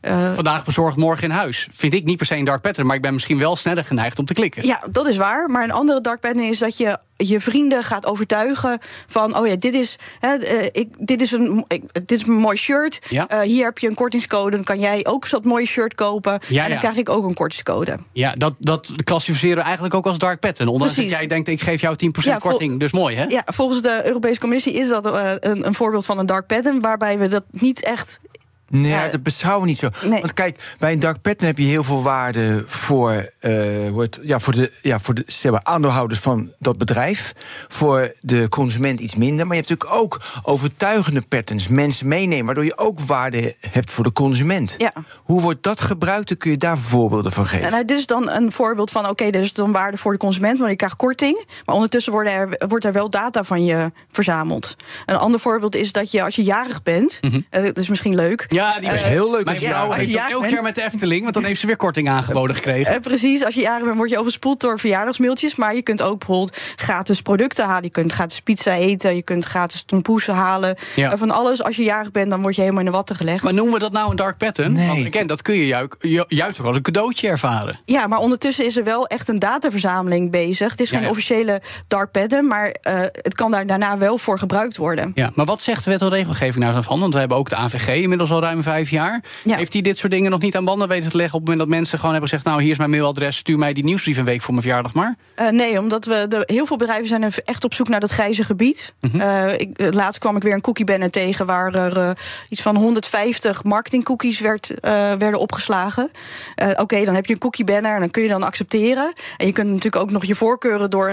eh, 0.00 0.34
Vandaag 0.34 0.64
bezorgd, 0.64 0.96
morgen 0.96 1.24
in 1.24 1.30
huis. 1.30 1.68
Vind 1.70 1.94
ik 1.94 2.04
niet 2.04 2.16
per 2.16 2.26
se 2.26 2.36
een 2.36 2.44
dark 2.44 2.60
pattern, 2.60 2.86
maar 2.86 2.96
ik 2.96 3.02
ben 3.02 3.12
misschien 3.12 3.38
wel 3.38 3.56
sneller 3.56 3.84
geneigd 3.84 4.18
om 4.18 4.24
te 4.24 4.34
klikken. 4.34 4.66
Ja, 4.66 4.82
dat 4.90 5.08
is 5.08 5.16
waar. 5.16 5.48
Maar 5.48 5.64
een 5.64 5.70
andere 5.70 6.00
dark 6.00 6.20
pattern 6.20 6.44
is 6.44 6.58
dat 6.58 6.76
je 6.76 6.98
je 7.16 7.40
vrienden 7.40 7.82
gaat 7.82 8.06
overtuigen 8.06 8.78
van... 9.06 9.36
oh 9.36 9.46
ja, 9.46 9.56
dit 9.56 9.74
is, 9.74 9.96
hè, 10.20 10.34
eh, 10.34 10.66
ik, 10.72 10.88
dit 10.98 11.20
is, 11.20 11.32
een, 11.32 11.64
ik, 11.68 11.82
dit 11.92 12.20
is 12.20 12.26
een 12.26 12.34
mooi 12.34 12.56
shirt. 12.56 12.98
Ja. 13.08 13.28
Eh, 13.28 13.40
hier 13.40 13.64
heb 13.64 13.78
je 13.78 13.88
een 13.88 13.94
kortingscode. 13.94 14.50
Dan 14.50 14.64
kan 14.64 14.80
jij 14.80 15.06
ook 15.06 15.26
zo'n 15.26 15.40
mooie 15.44 15.66
shirt 15.66 15.94
kopen. 15.94 16.40
Ja, 16.46 16.62
en 16.62 16.62
dan 16.62 16.72
ja. 16.72 16.78
krijg 16.78 16.96
ik 16.96 17.08
ook 17.08 17.24
een 17.24 17.34
kortingscode. 17.34 17.98
Ja, 18.12 18.34
dat, 18.36 18.54
dat 18.58 18.92
klassificeren 19.04 19.56
we 19.56 19.62
eigenlijk 19.62 19.94
ook 19.94 20.06
als 20.06 20.18
dark 20.18 20.40
pattern. 20.40 20.68
Ondanks 20.68 20.92
Precies. 20.94 21.10
dat 21.10 21.20
jij 21.20 21.28
denkt, 21.28 21.48
ik 21.48 21.60
geef 21.60 21.80
jou 21.80 21.94
10% 21.94 21.98
Ja, 22.24 22.38
vol- 22.38 22.50
korting. 22.50 22.80
Dus 22.80 22.92
mooi, 22.92 23.16
hè? 23.16 23.24
Ja, 23.24 23.42
volgens 23.46 23.82
de 23.82 24.00
Europese 24.04 24.40
Commissie 24.40 24.72
is 24.72 24.88
dat 24.88 25.04
een, 25.06 25.66
een 25.66 25.74
voorbeeld 25.74 26.06
van 26.06 26.18
een 26.18 26.26
dark 26.26 26.46
pattern... 26.46 26.80
waarbij 26.80 27.18
we 27.18 27.28
dat 27.28 27.44
niet 27.50 27.84
echt... 27.84 28.20
Nee, 28.68 28.90
Ja, 28.90 29.08
dat 29.08 29.22
beschouwen 29.22 29.62
we 29.62 29.68
niet 29.68 29.78
zo. 29.78 29.88
nee. 30.04 30.20
Want 30.20 30.32
kijk, 30.34 30.74
bij 30.78 30.92
een 30.92 31.00
dark 31.00 31.20
pattern 31.22 31.46
heb 31.46 31.58
je 31.58 31.64
heel 31.64 31.84
veel 31.84 32.02
waarde 32.02 32.64
voor, 32.66 33.30
eh, 33.38 33.52
hoe 33.90 34.00
het- 34.00 34.20
ja, 34.22 34.38
voor 34.38 34.52
de, 34.52 34.72
ja, 34.82 35.00
voor 35.00 35.14
de 35.14 35.22
zeg 35.26 35.52
maar, 35.52 35.60
aandeelhouders 35.64 36.20
van 36.20 36.52
dat 36.58 36.78
bedrijf. 36.78 37.32
Voor 37.68 38.12
de 38.20 38.48
consument 38.48 39.00
iets 39.00 39.14
minder. 39.14 39.46
Maar 39.46 39.56
je 39.56 39.62
hebt 39.62 39.68
natuurlijk 39.70 40.02
ook 40.02 40.20
overtuigende 40.42 41.20
patterns, 41.20 41.68
mensen 41.68 42.08
meenemen, 42.08 42.44
waardoor 42.46 42.64
je 42.64 42.78
ook 42.78 43.00
waarde 43.00 43.54
hebt 43.70 43.90
voor 43.90 44.04
de 44.04 44.12
consument. 44.12 44.74
Ja. 44.78 44.92
Hoe 45.16 45.40
wordt 45.40 45.62
dat 45.62 45.80
gebruikt? 45.80 46.28
Dan 46.28 46.36
kun 46.36 46.50
je 46.50 46.56
daar 46.56 46.78
voorbeelden 46.78 47.32
van 47.32 47.46
geven. 47.46 47.64
En 47.64 47.70
nou, 47.72 47.84
dit 47.84 47.98
is 47.98 48.06
dan 48.06 48.30
een 48.30 48.52
voorbeeld 48.52 48.90
van, 48.90 49.08
oké, 49.08 49.30
dit 49.30 49.42
is 49.42 49.52
dan 49.52 49.72
waarde 49.72 49.96
voor 49.96 50.12
de 50.12 50.18
consument, 50.18 50.58
want 50.58 50.70
je 50.70 50.76
krijgt 50.76 50.96
korting. 50.96 51.44
Maar 51.64 51.74
ondertussen 51.74 52.12
worden 52.12 52.32
er, 52.32 52.66
wordt 52.68 52.84
er 52.84 52.92
wel 52.92 53.10
data 53.10 53.44
van 53.44 53.64
je 53.64 53.92
verzameld. 54.12 54.76
Een 55.06 55.16
ander 55.16 55.40
voorbeeld 55.40 55.76
is 55.76 55.92
dat 55.92 56.10
je 56.10 56.22
als 56.22 56.36
je 56.36 56.42
jarig 56.42 56.82
bent, 56.82 57.20
eh, 57.50 57.62
dat 57.62 57.76
is 57.78 57.88
misschien 57.88 58.14
leuk. 58.14 58.46
Ja, 58.48 58.57
die 58.80 58.92
is 58.92 59.02
heel 59.02 59.30
leuk 59.30 59.44
Mijn 59.44 59.60
vrouw 59.60 59.92
heeft 59.92 60.10
Ja, 60.10 60.30
elk 60.30 60.42
en- 60.44 60.50
jaar 60.50 60.62
met 60.62 60.74
de 60.74 60.82
Efteling, 60.84 61.22
want 61.22 61.34
dan 61.34 61.44
heeft 61.44 61.60
ze 61.60 61.66
weer 61.66 61.76
korting 61.76 62.08
aangeboden 62.08 62.56
gekregen. 62.56 62.94
Eh, 62.94 63.00
precies, 63.00 63.44
als 63.44 63.54
je 63.54 63.60
jarig 63.60 63.84
bent 63.84 63.96
word 63.96 64.10
je 64.10 64.18
overspoeld 64.18 64.60
door 64.60 64.78
verjaardagsmailtjes. 64.78 65.54
Maar 65.54 65.74
je 65.74 65.82
kunt 65.82 66.02
ook 66.02 66.18
bijvoorbeeld 66.18 66.56
gratis 66.76 67.22
producten 67.22 67.64
halen. 67.64 67.82
Je 67.82 67.90
kunt 67.90 68.12
gratis 68.12 68.40
pizza 68.40 68.72
eten, 68.74 69.14
je 69.16 69.22
kunt 69.22 69.44
gratis 69.44 69.82
tompoesen 69.82 70.34
halen. 70.34 70.76
Ja. 70.96 71.12
Eh, 71.12 71.18
van 71.18 71.30
alles, 71.30 71.62
als 71.62 71.76
je 71.76 71.82
jarig 71.82 72.10
bent, 72.10 72.30
dan 72.30 72.42
word 72.42 72.54
je 72.54 72.60
helemaal 72.60 72.80
in 72.84 72.86
de 72.90 72.92
watten 72.96 73.16
gelegd. 73.16 73.42
Maar 73.42 73.54
noemen 73.54 73.72
we 73.74 73.78
dat 73.80 73.92
nou 73.92 74.10
een 74.10 74.16
dark 74.16 74.36
pattern? 74.36 74.72
Nee. 74.72 74.86
Want 74.88 75.06
again, 75.14 75.26
dat 75.26 75.42
kun 75.42 75.54
je 75.54 75.66
ju- 75.66 75.88
ju- 76.10 76.24
juist 76.28 76.60
ook 76.60 76.66
als 76.66 76.76
een 76.76 76.82
cadeautje 76.82 77.28
ervaren. 77.28 77.80
Ja, 77.84 78.06
maar 78.06 78.18
ondertussen 78.18 78.64
is 78.66 78.76
er 78.76 78.84
wel 78.84 79.06
echt 79.06 79.28
een 79.28 79.38
dataverzameling 79.38 80.30
bezig. 80.30 80.70
Het 80.70 80.80
is 80.80 80.90
Ja, 80.90 80.96
geen 80.96 81.04
ja. 81.04 81.10
officiële 81.10 81.60
dark 81.86 82.10
pattern, 82.10 82.46
maar 82.46 82.68
eh, 82.82 82.94
het 83.00 83.34
kan 83.34 83.50
daar 83.50 83.66
daarna 83.66 83.98
wel 83.98 84.18
voor 84.18 84.38
gebruikt 84.38 84.76
worden. 84.76 85.12
Ja, 85.14 85.30
maar 85.34 85.46
wat 85.46 85.60
zegt 85.60 85.84
de 85.84 85.90
wet 85.90 86.00
en 86.00 86.08
regelgeving 86.08 86.64
nou 86.64 86.82
van? 86.82 87.00
Want 87.00 87.12
we 87.12 87.18
hebben 87.18 87.36
ook 87.36 87.48
de 87.48 87.56
AVG 87.56 87.88
inmiddels 88.02 88.30
al 88.30 88.40
ruim 88.48 88.62
vijf 88.62 88.90
jaar. 88.90 89.22
Ja. 89.44 89.56
Heeft 89.56 89.72
hij 89.72 89.82
dit 89.82 89.98
soort 89.98 90.12
dingen 90.12 90.30
nog 90.30 90.40
niet 90.40 90.56
aan 90.56 90.64
banden 90.64 90.88
weten 90.88 91.10
te 91.10 91.16
leggen... 91.16 91.34
op 91.34 91.40
het 91.40 91.50
moment 91.50 91.68
dat 91.68 91.78
mensen 91.78 91.96
gewoon 91.98 92.12
hebben 92.12 92.30
gezegd... 92.30 92.48
nou, 92.48 92.62
hier 92.62 92.70
is 92.70 92.78
mijn 92.78 92.90
mailadres, 92.90 93.36
stuur 93.36 93.58
mij 93.58 93.72
die 93.72 93.84
nieuwsbrief 93.84 94.16
een 94.16 94.24
week 94.24 94.42
voor 94.42 94.54
mijn 94.54 94.66
verjaardag 94.66 94.94
maar? 94.94 95.16
Uh, 95.40 95.48
nee, 95.48 95.78
omdat 95.78 96.04
we 96.04 96.26
de, 96.28 96.42
heel 96.46 96.66
veel 96.66 96.76
bedrijven 96.76 97.06
zijn 97.06 97.32
echt 97.44 97.64
op 97.64 97.74
zoek 97.74 97.88
naar 97.88 98.00
dat 98.00 98.10
grijze 98.10 98.44
gebied. 98.44 98.94
Mm 99.00 99.10
-hmm. 99.10 99.20
uh, 99.20 99.52
ik, 99.58 99.94
laatst 99.94 100.20
kwam 100.20 100.36
ik 100.36 100.42
weer 100.42 100.54
een 100.54 100.60
cookie 100.60 100.84
banner 100.84 101.10
tegen... 101.10 101.46
waar 101.46 101.74
er 101.74 101.96
uh, 101.96 102.10
iets 102.48 102.62
van 102.62 102.76
150 102.76 103.64
marketingcookies 103.64 104.40
werd, 104.40 104.74
werden 105.18 105.40
opgeslagen. 105.40 106.10
Oké, 106.56 106.80
okay, 106.80 107.04
dan 107.04 107.14
heb 107.14 107.26
je 107.26 107.32
een 107.32 107.38
cookie 107.38 107.64
banner 107.64 107.94
en 107.94 108.00
dan 108.00 108.10
kun 108.10 108.22
je 108.22 108.28
dan 108.28 108.42
accepteren. 108.42 109.12
En 109.36 109.46
je 109.46 109.52
kunt 109.52 109.68
natuurlijk 109.68 110.02
ook 110.02 110.10
nog 110.10 110.24
je 110.24 110.34
voorkeuren 110.34 110.90
door, 110.90 111.12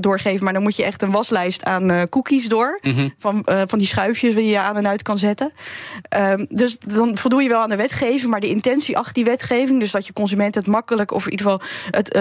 doorgeven... 0.00 0.44
maar 0.44 0.52
dan 0.52 0.62
moet 0.62 0.76
je 0.76 0.84
echt 0.84 1.02
een 1.02 1.10
waslijst 1.10 1.64
aan 1.64 2.08
cookies 2.08 2.48
door... 2.48 2.78
Mm 2.82 2.94
-hmm. 2.94 3.14
van, 3.18 3.42
van 3.44 3.78
die 3.78 3.88
schuifjes 3.88 4.34
die 4.34 4.46
je 4.46 4.58
aan 4.58 4.76
en 4.76 4.88
uit 4.88 5.02
kan 5.02 5.18
zetten. 5.18 5.52
Ehm, 6.08 6.44
dus 6.78 6.96
dan 6.96 7.18
voldoe 7.18 7.42
je 7.42 7.48
wel 7.48 7.60
aan 7.60 7.68
de 7.68 7.76
wetgeving... 7.76 8.30
maar 8.30 8.40
de 8.40 8.48
intentie 8.48 8.98
achter 8.98 9.14
die 9.14 9.24
wetgeving... 9.24 9.80
dus 9.80 9.90
dat 9.90 10.06
je 10.06 10.12
consumenten 10.12 10.60
het 10.62 10.70
makkelijk... 10.70 11.12
of 11.12 11.24
in 11.24 11.30
ieder 11.30 11.46
geval 11.46 11.66
het, 11.90 12.14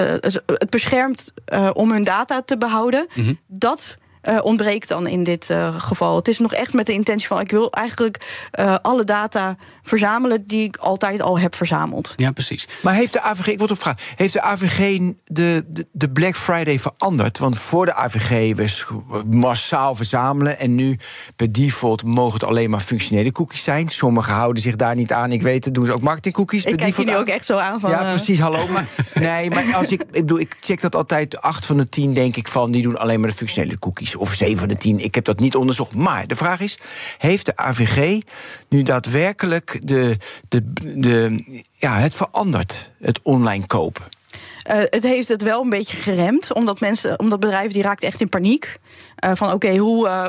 het 0.46 0.70
beschermt 0.70 1.34
uh, 1.54 1.70
om 1.74 1.92
hun 1.92 2.04
data 2.04 2.42
te 2.42 2.58
behouden. 2.58 3.08
Mm 3.14 3.24
-hmm. 3.24 3.40
Dat 3.48 3.98
uh, 4.30 4.40
ontbreekt 4.44 4.88
dan 4.88 5.08
in 5.08 5.24
dit 5.24 5.50
uh, 5.50 5.76
geval. 5.80 6.16
Het 6.16 6.28
is 6.28 6.40
nog 6.40 6.54
echt 6.54 6.74
met 6.74 6.86
de 6.86 6.94
intentie 6.94 7.28
van: 7.28 7.40
ik 7.40 7.52
wil 7.52 7.72
eigenlijk 7.72 8.48
uh, 8.60 8.76
alle 8.82 9.04
data 9.04 9.56
verzamelen 9.82 10.46
die 10.46 10.64
ik 10.64 10.78
altijd 10.78 11.22
al 11.22 11.40
heb 11.40 11.56
verzameld. 11.56 12.14
Ja, 12.16 12.32
precies. 12.32 12.68
Maar 12.82 12.94
heeft 12.94 13.14
de 13.14 13.22
AVG, 13.22 13.48
ik 13.48 13.58
wil 13.58 13.68
toch 13.68 13.78
vragen, 13.78 14.02
heeft 14.16 14.34
de 14.34 14.42
AVG 14.42 15.00
de, 15.26 15.66
de, 15.68 15.88
de 15.92 16.10
Black 16.10 16.36
Friday 16.36 16.80
veranderd? 16.80 17.38
Want 17.38 17.60
voor 17.60 17.86
de 17.86 17.94
AVG 17.94 18.58
was 18.58 18.86
massaal 19.30 19.96
verzamelen 19.96 20.60
en 20.60 20.76
nu 20.76 20.98
per 21.36 21.52
default 21.52 22.04
mogen 22.04 22.34
het 22.34 22.44
alleen 22.44 22.70
maar 22.70 22.80
functionele 22.80 23.32
cookies 23.32 23.64
zijn. 23.64 23.90
Sommigen 23.90 24.34
houden 24.34 24.64
zich 24.64 24.76
daar 24.76 24.96
niet 24.96 25.12
aan. 25.12 25.32
Ik 25.32 25.42
weet 25.42 25.66
het, 25.66 25.74
doen 25.74 25.86
ze 25.86 25.94
ook 25.94 26.02
marketingcookies. 26.02 26.66
Ik 26.66 26.78
kijk 26.78 26.96
jullie 26.96 27.18
ook 27.18 27.28
echt 27.28 27.46
zo 27.46 27.58
aan 27.58 27.80
van. 27.80 27.90
Ja, 27.90 28.04
precies. 28.04 28.40
Hallo. 28.40 28.68
Maar, 28.68 28.88
nee, 29.14 29.50
maar 29.50 29.76
als 29.76 29.92
ik, 29.92 30.02
ik 30.02 30.12
bedoel, 30.12 30.40
ik 30.40 30.56
check 30.60 30.82
dat 30.82 30.96
altijd. 30.96 31.42
Acht 31.42 31.66
van 31.66 31.78
de 31.78 31.86
tien 31.86 32.14
denk 32.14 32.36
ik 32.36 32.48
van, 32.48 32.72
die 32.72 32.82
doen 32.82 32.98
alleen 32.98 33.20
maar 33.20 33.30
de 33.30 33.36
functionele 33.36 33.80
cookies 33.80 34.13
of 34.16 34.34
7 34.34 34.58
van 34.58 34.68
de 34.68 34.78
10. 34.78 35.00
Ik 35.00 35.16
heb 35.16 35.26
dat 35.26 35.40
niet 35.40 35.56
onderzocht. 35.56 35.96
Maar 35.96 36.28
de 36.28 36.36
vraag 36.36 36.60
is: 36.60 36.78
heeft 37.18 37.46
de 37.46 37.56
AVG 37.56 38.22
nu 38.70 38.84
daadwerkelijk 38.84 39.80
de, 39.84 40.18
de, 40.48 40.74
de, 40.96 41.44
ja, 41.78 41.98
het 41.98 42.16
veranderd, 42.16 42.92
het 43.00 43.20
online 43.22 43.68
kopen? 43.68 44.04
Uh, 44.70 44.76
het 44.90 45.04
heeft 45.04 45.28
het 45.28 45.42
wel 45.42 45.62
een 45.62 45.70
beetje 45.70 45.98
geremd, 45.98 46.54
omdat 46.54 46.80
mensen, 46.80 47.20
omdat 47.20 47.40
bedrijven 47.40 47.74
die 47.74 47.84
raakten 47.84 48.08
echt 48.08 48.22
in 48.22 48.30
paniek. 48.30 48.78
Uh, 49.26 49.32
van 49.34 49.48
oké, 49.48 49.56
okay, 49.56 49.78
hoe, 49.78 50.08
uh, 50.08 50.28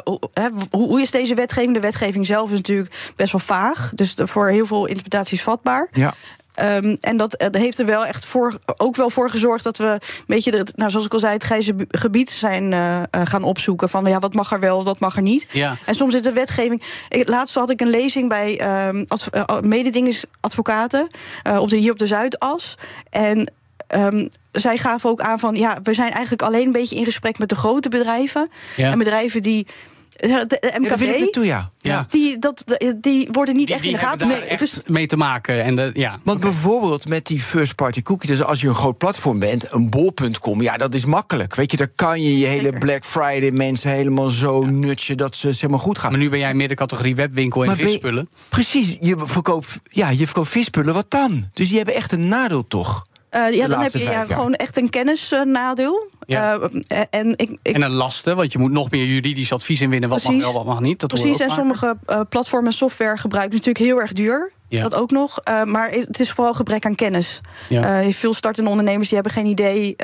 hoe, 0.70 0.86
hoe, 0.86 1.00
is 1.00 1.10
deze 1.10 1.34
wetgeving? 1.34 1.74
De 1.74 1.80
wetgeving 1.80 2.26
zelf 2.26 2.50
is 2.50 2.56
natuurlijk 2.56 3.12
best 3.16 3.32
wel 3.32 3.40
vaag, 3.40 3.92
dus 3.94 4.14
voor 4.16 4.48
heel 4.48 4.66
veel 4.66 4.86
interpretaties 4.86 5.42
vatbaar. 5.42 5.88
Ja. 5.92 6.14
Um, 6.62 6.96
en 7.00 7.16
dat, 7.16 7.34
dat, 7.36 7.56
heeft 7.56 7.78
er 7.78 7.86
wel 7.86 8.06
echt 8.06 8.24
voor, 8.24 8.58
ook 8.76 8.96
wel 8.96 9.10
voor 9.10 9.30
gezorgd 9.30 9.64
dat 9.64 9.76
we 9.76 9.86
een 9.86 10.24
beetje, 10.26 10.50
de, 10.50 10.66
nou, 10.74 10.90
zoals 10.90 11.06
ik 11.06 11.12
al 11.12 11.18
zei, 11.18 11.32
het 11.32 11.42
grijze 11.42 11.74
gebied 11.88 12.30
zijn 12.30 12.72
uh, 12.72 13.02
gaan 13.10 13.42
opzoeken. 13.42 13.88
Van 13.88 14.06
ja, 14.06 14.18
wat 14.18 14.34
mag 14.34 14.52
er 14.52 14.60
wel, 14.60 14.84
wat 14.84 14.98
mag 14.98 15.16
er 15.16 15.22
niet. 15.22 15.46
Ja. 15.50 15.76
En 15.86 15.94
soms 15.94 16.12
zit 16.12 16.22
de 16.22 16.32
wetgeving. 16.32 16.82
Laatst 17.08 17.54
had 17.54 17.70
ik 17.70 17.80
een 17.80 17.90
lezing 17.90 18.28
bij 18.28 18.86
um, 18.88 19.06
uh, 19.34 19.60
mededingingsadvocaten 19.60 21.06
uh, 21.46 21.60
op 21.60 21.68
de, 21.68 21.76
hier 21.76 21.92
op 21.92 21.98
de 21.98 22.06
Zuidas. 22.06 22.74
En 23.10 23.52
um, 23.94 24.28
zij 24.52 24.78
gaven 24.78 25.10
ook 25.10 25.20
aan 25.20 25.38
van 25.38 25.54
ja, 25.54 25.78
we 25.82 25.94
zijn 25.94 26.10
eigenlijk 26.10 26.42
alleen 26.42 26.66
een 26.66 26.72
beetje 26.72 26.96
in 26.96 27.04
gesprek 27.04 27.38
met 27.38 27.48
de 27.48 27.54
grote 27.54 27.88
bedrijven. 27.88 28.48
Ja. 28.76 28.90
En 28.90 28.98
bedrijven 28.98 29.42
die. 29.42 29.66
De 30.16 30.74
MKB, 30.80 31.00
ja, 31.00 31.18
dat 31.18 31.32
toe, 31.32 31.44
ja. 31.44 31.70
Ja. 31.78 32.06
Die, 32.10 32.38
dat, 32.38 32.64
die 33.00 33.28
worden 33.32 33.56
niet 33.56 33.66
Die, 33.66 33.74
echt 33.74 33.84
die 33.84 33.92
in 33.92 33.98
de 33.98 34.02
gaten. 34.04 34.28
daar 34.28 34.38
Nee, 34.38 34.48
echt 34.48 34.58
dus 34.60 34.80
mee 34.86 35.06
te 35.06 35.16
maken. 35.16 35.62
En 35.62 35.74
de, 35.74 35.90
ja. 35.94 36.18
Want 36.24 36.40
bijvoorbeeld 36.40 37.08
met 37.08 37.26
die 37.26 37.40
first 37.40 37.74
party 37.74 38.02
cookie, 38.02 38.28
dus 38.30 38.42
als 38.42 38.60
je 38.60 38.68
een 38.68 38.74
groot 38.74 38.98
platform 38.98 39.38
bent, 39.38 39.66
een 39.72 39.90
bol.com, 39.90 40.62
ja, 40.62 40.76
dat 40.76 40.94
is 40.94 41.04
makkelijk. 41.04 41.54
Weet 41.54 41.70
je, 41.70 41.76
daar 41.76 41.88
kan 41.94 42.22
je 42.22 42.38
je 42.38 42.46
hele 42.46 42.60
Zeker. 42.62 42.78
Black 42.78 43.04
Friday 43.04 43.50
mensen 43.50 43.90
helemaal 43.90 44.28
zo 44.28 44.64
nutchen 44.64 45.16
dat 45.16 45.36
ze 45.36 45.52
zeg 45.52 45.70
maar 45.70 45.78
goed 45.78 45.98
gaan. 45.98 46.10
Maar 46.10 46.20
nu 46.20 46.28
ben 46.28 46.38
jij 46.38 46.54
middencategorie 46.54 47.14
webwinkel 47.14 47.60
en 47.62 47.66
Maar 47.66 47.76
je- 47.78 47.82
visspullen. 47.86 48.28
Precies, 48.48 48.96
je 49.00 49.16
verkoopt, 49.24 49.80
ja, 49.90 50.08
je 50.10 50.24
verkoopt 50.24 50.48
visspullen, 50.48 50.94
wat 50.94 51.10
dan? 51.10 51.48
Dus 51.52 51.68
die 51.68 51.76
hebben 51.76 51.94
echt 51.94 52.12
een 52.12 52.28
nadeel 52.28 52.66
toch? 52.66 53.06
Eh, 53.34 53.54
ja, 53.54 53.68
dan 53.68 53.80
heb 53.80 53.92
je 53.92 54.04
ja, 54.04 54.24
gewoon 54.24 54.54
echt 54.54 54.76
een 54.76 54.90
kennisnadeel. 54.90 56.08
Ja. 56.26 56.58
Eh, 56.86 57.00
en 57.10 57.30
ik, 57.36 57.58
ik, 57.62 57.74
En 57.74 57.82
een 57.82 57.92
lasten, 57.92 58.36
want 58.36 58.52
je 58.52 58.58
moet 58.58 58.72
nog 58.72 58.90
meer 58.90 59.06
juridisch 59.06 59.52
advies 59.52 59.80
inwinnen. 59.80 60.08
Wat 60.08 60.22
Precies. 60.22 60.42
mag 60.42 60.52
wel, 60.52 60.64
wat 60.64 60.74
mag 60.74 60.82
niet. 60.82 61.00
Dat 61.00 61.08
Precies, 61.08 61.38
en 61.38 61.50
sommige 61.50 61.96
eh, 62.06 62.20
platformen 62.28 62.68
en 62.68 62.76
software 62.76 63.16
gebruiken 63.16 63.56
natuurlijk 63.56 63.84
heel 63.84 64.00
erg 64.00 64.12
duur. 64.12 64.52
Ja. 64.68 64.82
Dat 64.82 64.94
ook 64.94 65.10
nog. 65.10 65.40
Maar 65.64 65.90
het 65.90 66.20
is 66.20 66.30
vooral 66.30 66.54
gebrek 66.54 66.84
aan 66.84 66.94
kennis. 66.94 67.40
Ja. 67.68 68.02
Veel 68.12 68.34
startende 68.34 68.70
ondernemers 68.70 69.08
die 69.08 69.18
hebben 69.18 69.32
geen 69.34 69.46
idee 69.46 69.96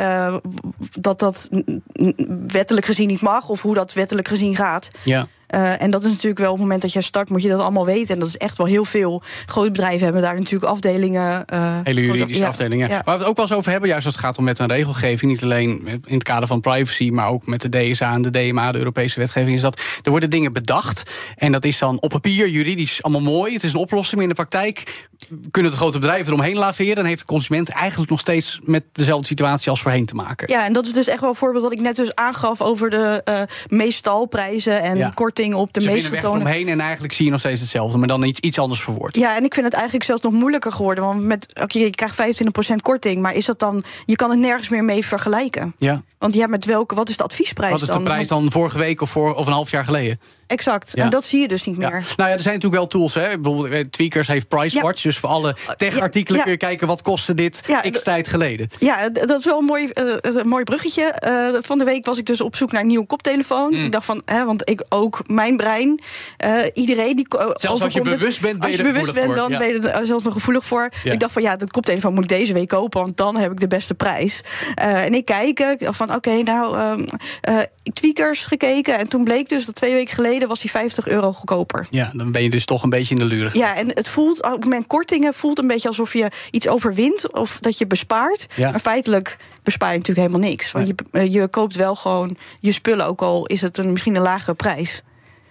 dat 0.90 1.18
dat 1.18 1.48
wettelijk 2.46 2.86
gezien 2.86 3.08
niet 3.08 3.20
mag. 3.20 3.48
Of 3.48 3.62
hoe 3.62 3.74
dat 3.74 3.92
wettelijk 3.92 4.28
gezien 4.28 4.56
gaat. 4.56 4.90
Ja. 5.02 5.26
Eh, 5.50 5.82
en 5.82 5.90
dat 5.90 6.04
is 6.04 6.10
natuurlijk 6.10 6.38
wel 6.40 6.48
op 6.50 6.54
het 6.54 6.62
moment 6.62 6.82
dat 6.82 6.92
jij 6.92 7.02
start, 7.02 7.28
moet 7.30 7.42
je 7.42 7.48
dat 7.48 7.60
allemaal 7.60 7.84
weten. 7.86 8.14
En 8.14 8.18
dat 8.20 8.28
is 8.28 8.36
echt 8.36 8.56
wel 8.58 8.66
heel 8.66 8.84
veel. 8.84 9.22
Grote 9.46 9.70
bedrijven 9.70 10.04
hebben 10.04 10.22
daar 10.22 10.34
natuurlijk 10.34 10.72
afdelingen. 10.72 11.44
eh, 11.46 11.78
Hele 11.82 12.00
juridische 12.00 12.42
ja, 12.42 12.48
afdelingen. 12.48 12.88
ja. 12.88 13.02
Waar 13.04 13.14
we 13.14 13.20
het 13.20 13.30
ook 13.30 13.36
wel 13.36 13.46
eens 13.46 13.54
over 13.54 13.70
hebben, 13.70 13.88
juist 13.88 14.04
als 14.06 14.14
het 14.14 14.24
gaat 14.24 14.38
om 14.38 14.44
met 14.44 14.58
een 14.58 14.68
regelgeving. 14.68 15.30
Niet 15.30 15.42
alleen 15.42 15.86
in 15.86 16.14
het 16.14 16.22
kader 16.22 16.48
van 16.48 16.60
privacy, 16.60 17.10
maar 17.10 17.28
ook 17.28 17.46
met 17.46 17.60
de 17.60 17.68
DSA 17.90 18.12
en 18.14 18.22
de 18.22 18.30
DMA, 18.30 18.72
de 18.72 18.78
Europese 18.78 19.18
wetgeving. 19.20 19.54
Is 19.56 19.62
dat 19.62 19.80
er 20.02 20.10
worden 20.10 20.30
dingen 20.30 20.52
bedacht. 20.52 21.10
En 21.36 21.52
dat 21.52 21.64
is 21.64 21.78
dan 21.78 22.00
op 22.00 22.10
papier 22.10 22.48
juridisch 22.48 23.02
allemaal 23.02 23.32
mooi. 23.32 23.52
Het 23.52 23.62
is 23.64 23.72
een 23.72 23.78
oplossing. 23.78 24.14
Maar 24.14 24.22
in 24.22 24.28
de 24.28 24.34
praktijk 24.34 25.08
kunnen 25.50 25.70
de 25.72 25.76
grote 25.78 25.98
bedrijven 25.98 26.26
eromheen 26.32 26.56
laveren. 26.56 26.96
En 26.96 27.04
heeft 27.04 27.18
de 27.20 27.24
consument 27.26 27.68
eigenlijk 27.68 28.10
nog 28.10 28.20
steeds 28.20 28.60
met 28.62 28.84
dezelfde 28.92 29.26
situatie 29.26 29.70
als 29.70 29.82
voorheen 29.82 30.06
te 30.06 30.14
maken. 30.14 30.48
Ja, 30.52 30.64
en 30.66 30.72
dat 30.72 30.86
is 30.86 30.92
dus 30.92 31.08
echt 31.08 31.20
wel 31.20 31.28
een 31.30 31.34
voorbeeld 31.36 31.62
wat 31.62 31.72
ik 31.72 31.80
net 31.80 31.96
dus 31.96 32.14
aangaf 32.14 32.60
over 32.60 32.90
de 32.90 33.20
eh 33.24 33.42
meestalprijzen 33.68 34.82
en 34.82 34.96
Ja. 34.96 35.10
Korting 35.40 35.54
op 35.62 35.72
de 35.72 35.80
Ze 35.80 35.86
meest 35.86 36.00
vinden 36.00 36.22
weg 36.22 36.30
eromheen 36.30 36.68
en 36.68 36.80
eigenlijk 36.80 37.12
zie 37.12 37.24
je 37.24 37.30
nog 37.30 37.40
steeds 37.40 37.60
hetzelfde. 37.60 37.98
Maar 37.98 38.08
dan 38.08 38.22
iets, 38.24 38.40
iets 38.40 38.58
anders 38.58 38.80
verwoord. 38.80 39.16
Ja, 39.16 39.36
en 39.36 39.44
ik 39.44 39.54
vind 39.54 39.66
het 39.66 39.74
eigenlijk 39.74 40.04
zelfs 40.04 40.22
nog 40.22 40.32
moeilijker 40.32 40.72
geworden. 40.72 41.04
Want 41.04 41.22
met, 41.22 41.60
oké, 41.62 41.78
je 41.78 41.90
krijgt 41.90 42.42
25% 42.72 42.74
korting, 42.82 43.22
maar 43.22 43.34
is 43.34 43.44
dat 43.44 43.58
dan. 43.58 43.84
Je 44.06 44.16
kan 44.16 44.30
het 44.30 44.38
nergens 44.38 44.68
meer 44.68 44.84
mee 44.84 45.04
vergelijken. 45.04 45.74
Ja. 45.78 46.02
Want 46.18 46.34
ja, 46.34 46.46
met 46.46 46.64
welke, 46.64 46.94
wat 46.94 47.08
is 47.08 47.16
de 47.16 47.22
adviesprijs 47.22 47.72
Wat 47.72 47.80
is 47.80 47.86
de 47.86 47.92
dan? 47.92 48.04
prijs 48.04 48.28
dan 48.28 48.50
vorige 48.50 48.78
week 48.78 49.00
of, 49.00 49.10
voor, 49.10 49.34
of 49.34 49.46
een 49.46 49.52
half 49.52 49.70
jaar 49.70 49.84
geleden? 49.84 50.20
Exact. 50.46 50.90
Ja. 50.94 51.04
En 51.04 51.10
dat 51.10 51.24
zie 51.24 51.40
je 51.40 51.48
dus 51.48 51.64
niet 51.64 51.76
Ja. 51.76 51.90
meer. 51.90 52.04
Nou 52.16 52.28
ja, 52.28 52.34
er 52.36 52.40
zijn 52.42 52.54
natuurlijk 52.54 52.82
wel 52.82 52.86
tools. 52.86 53.14
Hè? 53.14 53.38
Bijvoorbeeld 53.38 53.74
eh, 53.74 53.80
Tweakers 53.80 54.28
heeft 54.28 54.48
PriceWatch. 54.48 55.02
Dus 55.02 55.18
voor 55.18 55.28
alle 55.28 55.56
tech-artikelen 55.76 56.38
ja. 56.38 56.42
kun 56.42 56.52
je 56.52 56.58
kijken... 56.58 56.86
wat 56.86 57.02
kostte 57.02 57.34
dit 57.34 57.62
Ja, 57.66 57.80
x 57.80 58.02
tijd 58.02 58.28
geleden. 58.28 58.68
Ja, 58.78 59.08
dat 59.08 59.38
is 59.38 59.44
wel 59.44 59.58
een 59.58 59.64
mooi, 59.64 59.88
eh, 59.88 60.04
een 60.20 60.48
mooi 60.48 60.64
bruggetje. 60.64 61.02
Eh, 61.02 61.46
van 61.60 61.78
de 61.78 61.84
week 61.84 62.06
was 62.06 62.18
ik 62.18 62.26
dus 62.26 62.40
op 62.40 62.56
zoek 62.56 62.72
naar 62.72 62.80
een 62.80 62.86
nieuwe 62.86 63.06
koptelefoon. 63.06 63.74
Mm. 63.74 63.84
Ik 63.84 63.92
dacht 63.92 64.04
van, 64.04 64.22
hè, 64.24 64.44
want 64.44 64.70
ik 64.70 64.84
ook, 64.88 65.20
mijn 65.34 65.56
brein, 65.56 66.00
eh, 66.36 66.52
iedereen 66.74 67.16
die. 67.16 67.26
eh, 67.28 67.46
als 67.46 67.92
je 67.92 68.00
het- 68.00 68.18
bewust 68.18 68.40
bent, 68.40 68.58
ben 68.58 68.66
als 68.68 68.76
je 68.76 68.82
je 68.82 68.88
er 68.88 68.92
bewust 68.92 69.14
bent, 69.14 69.34
dan 69.34 69.48
ben 69.58 69.68
je 69.68 69.88
er 69.90 70.06
zelfs 70.06 70.24
nog 70.24 70.32
gevoelig 70.32 70.64
voor. 70.64 70.88
Ja. 71.04 71.12
Ik 71.12 71.20
dacht 71.20 71.32
van, 71.32 71.42
ja, 71.42 71.56
dat 71.56 71.70
koptelefoon 71.70 72.14
moet 72.14 72.22
ik 72.22 72.28
deze 72.28 72.52
week 72.52 72.68
kopen, 72.68 73.00
want 73.00 73.16
dan 73.16 73.36
heb 73.36 73.50
ik 73.52 73.60
de 73.60 73.66
beste 73.66 73.94
prijs. 73.94 74.40
Eh, 74.74 75.04
en 75.04 75.14
ik 75.14 75.24
kijk, 75.24 75.60
eh, 75.60 75.88
van, 75.92 76.14
oké, 76.14 76.42
nou, 76.42 76.76
ehm 76.76 77.04
eh, 77.40 77.58
tweakers 77.92 78.46
gekeken. 78.46 78.98
En 78.98 79.08
toen 79.08 79.24
bleek 79.24 79.48
dus 79.48 79.64
dat 79.64 79.74
twee 79.74 79.92
weken 79.92 80.14
geleden 80.14 80.48
was 80.48 80.60
die 80.60 80.70
50 80.70 81.08
euro 81.08 81.32
goedkoper. 81.32 81.86
Ja, 81.90 82.10
dan 82.14 82.32
ben 82.32 82.42
je 82.42 82.50
dus 82.50 82.64
toch 82.64 82.82
een 82.82 82.90
beetje 82.90 83.14
in 83.14 83.20
de 83.20 83.26
luren. 83.26 83.50
Ja, 83.58 83.76
en 83.76 83.88
het 83.88 84.08
voelt 84.08 84.42
op 84.44 84.50
het 84.52 84.64
moment 84.64 84.86
kortingen 84.86 85.34
voelt 85.34 85.58
een 85.58 85.66
beetje 85.66 85.88
alsof 85.88 86.12
je 86.12 86.30
iets 86.50 86.68
overwint 86.68 87.32
of 87.32 87.58
dat 87.60 87.78
je 87.78 87.86
bespaart. 87.86 88.46
Ja. 88.56 88.70
Maar 88.70 88.80
feitelijk 88.80 89.36
bespaar 89.62 89.90
je 89.92 89.98
natuurlijk 89.98 90.26
helemaal 90.28 90.48
niks. 90.50 90.72
Want 90.72 90.86
je, 90.86 91.30
je 91.30 91.48
koopt 91.48 91.76
wel 91.76 91.94
gewoon 91.94 92.36
je 92.60 92.72
spullen, 92.72 93.06
ook 93.06 93.22
al 93.22 93.46
is 93.46 93.60
het 93.60 93.78
een, 93.78 93.92
misschien 93.92 94.14
een 94.14 94.22
lagere 94.22 94.54
prijs. 94.54 95.02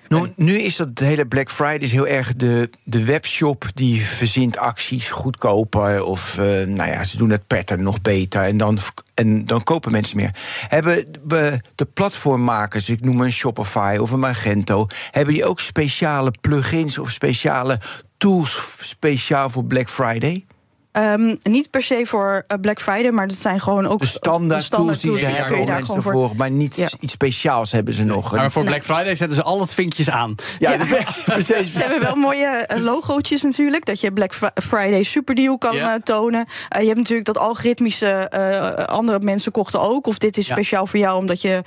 Nou, 0.09 0.33
nu 0.35 0.57
is 0.57 0.75
dat 0.75 0.89
hele 0.99 1.25
Black 1.25 1.49
Friday 1.49 1.77
is 1.77 1.91
heel 1.91 2.07
erg 2.07 2.35
de, 2.35 2.69
de 2.83 3.03
webshop 3.03 3.65
die 3.73 4.01
verzint 4.01 4.57
acties 4.57 5.09
goedkoper. 5.09 6.03
Of 6.03 6.37
eh, 6.37 6.45
nou 6.45 6.89
ja, 6.89 7.03
ze 7.03 7.17
doen 7.17 7.29
het 7.29 7.47
pattern 7.47 7.83
nog 7.83 8.01
beter. 8.01 8.41
En 8.41 8.57
dan, 8.57 8.77
en 9.13 9.45
dan 9.45 9.63
kopen 9.63 9.91
mensen 9.91 10.17
meer. 10.17 10.35
Hebben 10.67 11.05
we 11.27 11.59
de 11.75 11.85
platformmakers, 11.85 12.89
ik 12.89 13.01
noem 13.01 13.21
een 13.21 13.31
Shopify 13.31 13.97
of 13.99 14.11
een 14.11 14.19
Magento, 14.19 14.87
hebben 15.11 15.33
die 15.33 15.45
ook 15.45 15.59
speciale 15.59 16.31
plugins 16.41 16.97
of 16.97 17.11
speciale 17.11 17.79
tools 18.17 18.75
speciaal 18.79 19.49
voor 19.49 19.65
Black 19.65 19.89
Friday? 19.89 20.45
Um, 20.91 21.37
niet 21.41 21.69
per 21.69 21.81
se 21.81 22.01
voor 22.05 22.43
uh, 22.47 22.59
Black 22.61 22.81
Friday, 22.81 23.11
maar 23.11 23.27
dat 23.27 23.37
zijn 23.37 23.61
gewoon 23.61 23.87
ook 23.87 23.99
de 23.99 24.05
standaard, 24.05 24.59
de 24.59 24.65
standaard 24.65 25.01
tools 25.01 25.17
die 25.17 25.25
ze 25.29 25.35
hebben 25.35 25.59
om 25.59 25.65
mensen 25.65 26.01
voor, 26.01 26.31
maar 26.35 26.51
niet 26.51 26.75
ja. 26.75 26.89
iets 26.99 27.13
speciaals 27.13 27.71
hebben 27.71 27.93
ze 27.93 28.03
nog. 28.03 28.31
Maar 28.31 28.51
voor 28.51 28.63
Black 28.63 28.83
Friday 28.83 29.15
zetten 29.15 29.35
ze 29.35 29.43
al 29.43 29.59
het 29.59 29.73
vinkjes 29.73 30.09
aan. 30.09 30.35
Ja, 30.59 30.71
ja. 30.71 30.85
precies. 31.25 31.71
Ze 31.73 31.79
hebben 31.79 32.01
wel 32.01 32.15
mooie 32.15 32.69
uh, 32.75 32.83
logootjes 32.83 33.41
natuurlijk, 33.41 33.85
dat 33.85 34.01
je 34.01 34.13
Black 34.13 34.33
Friday 34.63 35.03
superdeal 35.03 35.57
kan 35.57 35.75
uh, 35.75 35.93
tonen. 36.03 36.45
je 36.69 36.85
hebt 36.85 36.97
natuurlijk 36.97 37.25
dat 37.25 37.37
algoritmische 37.37 38.31
andere 38.87 39.19
mensen 39.19 39.51
kochten 39.51 39.81
ook, 39.81 40.07
of 40.07 40.17
dit 40.17 40.37
is 40.37 40.45
speciaal 40.45 40.87
voor 40.87 40.99
jou 40.99 41.17
omdat 41.17 41.41
je 41.41 41.61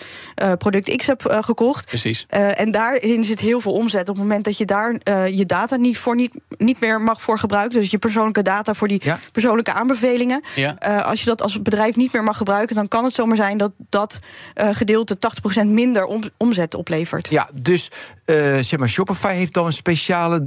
product 0.58 0.96
X 0.96 1.06
hebt 1.06 1.22
gekocht. 1.28 1.86
Precies. 1.86 2.26
en 2.28 2.70
daarin 2.70 3.24
zit 3.24 3.40
heel 3.40 3.60
veel 3.60 3.72
omzet. 3.72 4.08
Op 4.08 4.14
het 4.14 4.24
moment 4.24 4.44
dat 4.44 4.58
je 4.58 4.64
daar 4.64 4.92
je 5.30 5.44
data 5.46 5.76
niet 5.76 5.98
voor 5.98 6.14
niet, 6.14 6.38
niet 6.58 6.80
meer 6.80 7.00
mag 7.00 7.22
voor 7.22 7.38
gebruiken, 7.38 7.80
dus 7.80 7.90
je 7.90 7.98
persoonlijke 7.98 8.42
data 8.42 8.74
voor 8.74 8.88
die 8.88 9.02
persoonlijke 9.32 9.72
aanbevelingen. 9.72 10.42
Ja. 10.54 10.76
Uh, 10.88 11.06
als 11.06 11.20
je 11.20 11.26
dat 11.26 11.42
als 11.42 11.62
bedrijf 11.62 11.96
niet 11.96 12.12
meer 12.12 12.22
mag 12.22 12.36
gebruiken, 12.36 12.76
dan 12.76 12.88
kan 12.88 13.04
het 13.04 13.12
zomaar 13.12 13.36
zijn 13.36 13.58
dat 13.58 13.72
dat 13.88 14.20
uh, 14.54 14.68
gedeelte 14.72 15.16
80% 15.62 15.66
minder 15.66 16.04
om, 16.04 16.22
omzet 16.36 16.74
oplevert. 16.74 17.28
Ja, 17.30 17.48
dus 17.54 17.90
uh, 18.26 18.36
zeg 18.60 18.76
maar, 18.76 18.88
Shopify 18.88 19.34
heeft 19.34 19.54
dan 19.54 19.66
een 19.66 19.72
speciale 19.72 20.42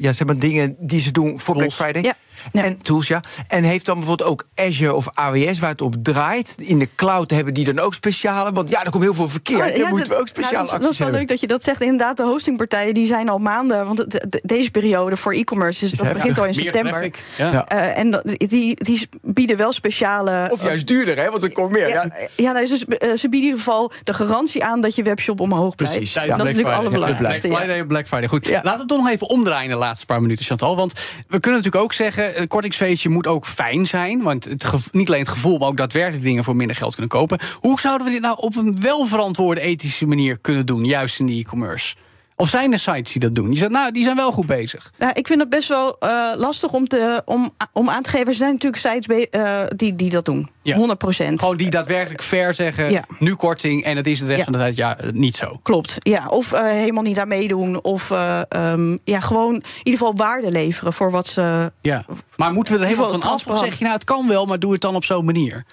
ja, 0.00 0.12
zeg 0.12 0.26
maar, 0.26 0.38
dingen 0.38 0.76
die 0.78 1.00
ze 1.00 1.10
doen 1.10 1.40
voor 1.40 1.56
Black 1.56 1.72
Friday. 1.72 2.02
Ja. 2.02 2.14
Ja. 2.52 2.64
En 2.64 2.82
tools, 2.82 3.06
ja. 3.06 3.20
En 3.48 3.62
heeft 3.62 3.86
dan 3.86 3.98
bijvoorbeeld 3.98 4.30
ook 4.30 4.46
Azure 4.54 4.94
of 4.94 5.08
AWS, 5.14 5.58
waar 5.58 5.70
het 5.70 5.80
op 5.80 5.94
draait. 6.02 6.54
In 6.58 6.78
de 6.78 6.88
cloud 6.96 7.30
hebben 7.30 7.54
die 7.54 7.64
dan 7.64 7.78
ook 7.78 7.94
speciale. 7.94 8.52
Want 8.52 8.70
ja, 8.70 8.84
er 8.84 8.90
komt 8.90 9.02
heel 9.02 9.14
veel 9.14 9.28
verkeer. 9.28 9.66
Oh, 9.66 9.78
dan 9.78 9.88
moeten 9.88 10.08
we 10.08 10.18
ook 10.18 10.28
speciale 10.28 10.66
nou, 10.66 10.80
dat, 10.80 10.92
is, 10.92 10.98
wel 10.98 11.10
leuk 11.10 11.28
dat 11.28 11.40
je 11.40 11.46
dat 11.46 11.62
zegt. 11.62 11.80
Inderdaad, 11.80 12.16
de 12.16 12.22
hostingpartijen 12.22 12.94
die 12.94 13.06
zijn 13.06 13.28
al 13.28 13.38
maanden. 13.38 13.86
Want 13.86 14.10
de, 14.10 14.40
deze 14.42 14.70
periode 14.70 15.16
voor 15.16 15.32
e-commerce, 15.32 15.88
dus 15.88 15.98
dat 15.98 16.12
begint 16.12 16.38
al 16.38 16.44
in 16.44 16.54
september. 16.54 17.10
Ja. 17.36 17.72
Uh, 17.72 17.98
en 17.98 18.22
die, 18.34 18.84
die 18.84 19.08
bieden 19.22 19.56
wel 19.56 19.72
speciale. 19.72 20.48
Of 20.50 20.62
juist 20.62 20.86
duurder, 20.86 21.16
hè? 21.18 21.30
Want 21.30 21.42
er 21.42 21.52
komt 21.52 21.70
meer. 21.70 21.88
Ja, 22.36 22.52
nou, 22.52 22.60
uh, 22.60 22.76
ze 22.76 22.86
bieden 22.88 23.16
in 23.20 23.30
ieder 23.30 23.58
geval 23.58 23.92
de 24.02 24.14
garantie 24.14 24.64
aan 24.64 24.80
dat 24.80 24.94
je 24.94 25.02
webshop 25.02 25.40
omhoog 25.40 25.74
blijft. 25.74 25.96
Precies. 25.96 26.14
Dat 26.14 26.24
is 26.24 26.44
natuurlijk 26.44 26.76
allerbelangrijkste. 26.76 27.48
Black 27.48 27.60
Friday, 27.60 27.84
Black 27.84 28.06
Friday. 28.06 28.28
Goed. 28.28 28.50
Laten 28.50 28.72
we 28.72 28.78
het 28.78 28.88
toch 28.88 28.98
nog 28.98 29.08
even 29.08 29.28
omdraaien 29.28 29.70
de 29.70 29.76
laatste 29.76 30.06
paar 30.06 30.20
minuten, 30.20 30.44
Chantal. 30.44 30.76
Want 30.76 30.92
we 31.28 31.40
kunnen 31.40 31.60
natuurlijk 31.60 31.84
ook 31.84 31.92
zeggen 31.92 32.27
een 32.34 32.48
kortingsfeestje 32.48 33.08
moet 33.08 33.26
ook 33.26 33.46
fijn 33.46 33.86
zijn. 33.86 34.22
Want 34.22 34.44
het 34.44 34.64
niet 34.92 35.08
alleen 35.08 35.20
het 35.20 35.28
gevoel, 35.28 35.58
maar 35.58 35.68
ook 35.68 35.76
daadwerkelijk 35.76 36.22
dingen 36.22 36.44
voor 36.44 36.56
minder 36.56 36.76
geld 36.76 36.92
kunnen 36.92 37.10
kopen. 37.10 37.38
Hoe 37.60 37.80
zouden 37.80 38.06
we 38.06 38.12
dit 38.12 38.22
nou 38.22 38.36
op 38.38 38.56
een 38.56 38.80
welverantwoorde 38.80 39.60
ethische 39.60 40.06
manier 40.06 40.38
kunnen 40.38 40.66
doen, 40.66 40.84
juist 40.84 41.20
in 41.20 41.26
de 41.26 41.32
e-commerce? 41.32 41.94
Of 42.40 42.48
zijn 42.48 42.72
er 42.72 42.78
sites 42.78 43.12
die 43.12 43.20
dat 43.20 43.34
doen? 43.34 43.48
Die 43.48 43.58
zegt, 43.58 43.70
nou, 43.70 43.92
die 43.92 44.04
zijn 44.04 44.16
wel 44.16 44.32
goed 44.32 44.46
bezig. 44.46 44.92
Nou, 44.98 45.12
ik 45.14 45.26
vind 45.26 45.40
het 45.40 45.48
best 45.48 45.68
wel 45.68 45.96
uh, 46.00 46.32
lastig 46.36 46.72
om, 46.72 46.88
te, 46.88 47.22
om, 47.24 47.50
om 47.72 47.88
aan 47.88 48.02
te 48.02 48.10
geven. 48.10 48.26
Er 48.26 48.34
zijn 48.34 48.52
natuurlijk 48.52 48.82
sites 48.82 49.28
uh, 49.30 49.60
die, 49.76 49.96
die 49.96 50.10
dat 50.10 50.24
doen. 50.24 50.50
Ja. 50.62 50.76
100% 50.76 50.80
Gewoon 51.10 51.56
die 51.56 51.70
daadwerkelijk 51.70 52.22
ver 52.22 52.54
zeggen, 52.54 52.90
ja. 52.90 53.04
nu 53.18 53.34
korting... 53.34 53.84
en 53.84 53.96
het 53.96 54.06
is 54.06 54.18
de 54.18 54.26
rest 54.26 54.38
ja. 54.38 54.44
van 54.44 54.52
de 54.52 54.58
tijd 54.58 54.76
ja, 54.76 54.96
niet 55.12 55.36
zo. 55.36 55.60
Klopt, 55.62 55.94
ja. 55.98 56.28
Of 56.28 56.52
uh, 56.52 56.60
helemaal 56.60 57.02
niet 57.02 57.18
aan 57.18 57.28
meedoen. 57.28 57.84
Of 57.84 58.10
um, 58.50 58.98
ja, 59.04 59.20
gewoon 59.20 59.54
in 59.54 59.62
ieder 59.82 60.00
geval 60.00 60.16
waarde 60.16 60.50
leveren 60.50 60.92
voor 60.92 61.10
wat 61.10 61.26
ze... 61.26 61.72
Ja. 61.80 62.04
Maar 62.36 62.52
moeten 62.52 62.74
we 62.74 62.80
er 62.80 62.86
helemaal 62.86 63.10
van 63.10 63.22
af? 63.22 63.46
Of 63.46 63.58
zeg 63.58 63.78
je, 63.78 63.84
nou, 63.84 63.94
het 63.94 64.04
kan 64.04 64.28
wel, 64.28 64.46
maar 64.46 64.58
doe 64.58 64.72
het 64.72 64.80
dan 64.80 64.94
op 64.94 65.04
zo'n 65.04 65.24
manier? 65.24 65.64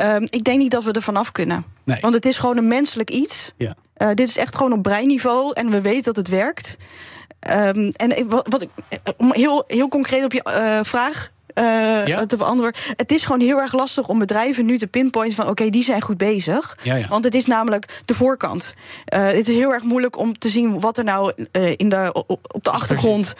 Um, 0.00 0.22
ik 0.22 0.44
denk 0.44 0.58
niet 0.58 0.70
dat 0.70 0.84
we 0.84 0.92
er 0.92 1.02
vanaf 1.02 1.32
kunnen. 1.32 1.64
Nee. 1.84 2.00
Want 2.00 2.14
het 2.14 2.26
is 2.26 2.38
gewoon 2.38 2.56
een 2.56 2.68
menselijk 2.68 3.10
iets. 3.10 3.52
Ja. 3.56 3.74
Uh, 4.02 4.08
dit 4.14 4.28
is 4.28 4.36
echt 4.36 4.56
gewoon 4.56 4.72
op 4.72 4.82
breinniveau 4.82 5.52
en 5.52 5.70
we 5.70 5.80
weten 5.80 6.02
dat 6.02 6.16
het 6.16 6.28
werkt. 6.28 6.76
Um, 7.50 7.90
en 7.90 8.28
wat, 8.28 8.46
wat, 8.48 8.66
om 9.16 9.32
heel, 9.32 9.64
heel 9.66 9.88
concreet 9.88 10.24
op 10.24 10.32
je 10.32 10.42
uh, 10.46 10.78
vraag 10.82 11.30
uh, 11.54 12.06
ja? 12.06 12.26
te 12.26 12.36
beantwoorden. 12.36 12.80
Het 12.96 13.12
is 13.12 13.24
gewoon 13.24 13.40
heel 13.40 13.58
erg 13.58 13.72
lastig 13.72 14.08
om 14.08 14.18
bedrijven 14.18 14.66
nu 14.66 14.78
te 14.78 14.86
pinpointen 14.86 15.36
van 15.36 15.44
oké, 15.44 15.52
okay, 15.52 15.70
die 15.70 15.84
zijn 15.84 16.02
goed 16.02 16.16
bezig. 16.16 16.78
Ja, 16.82 16.94
ja. 16.94 17.08
Want 17.08 17.24
het 17.24 17.34
is 17.34 17.46
namelijk 17.46 18.02
de 18.04 18.14
voorkant. 18.14 18.74
Uh, 19.14 19.26
het 19.26 19.48
is 19.48 19.56
heel 19.56 19.72
erg 19.72 19.82
moeilijk 19.82 20.18
om 20.18 20.38
te 20.38 20.48
zien 20.48 20.80
wat 20.80 20.98
er 20.98 21.04
nou 21.04 21.32
uh, 21.52 21.72
in 21.76 21.88
de, 21.88 22.24
op, 22.26 22.58
de 22.62 22.70
achtergrond. 22.70 23.34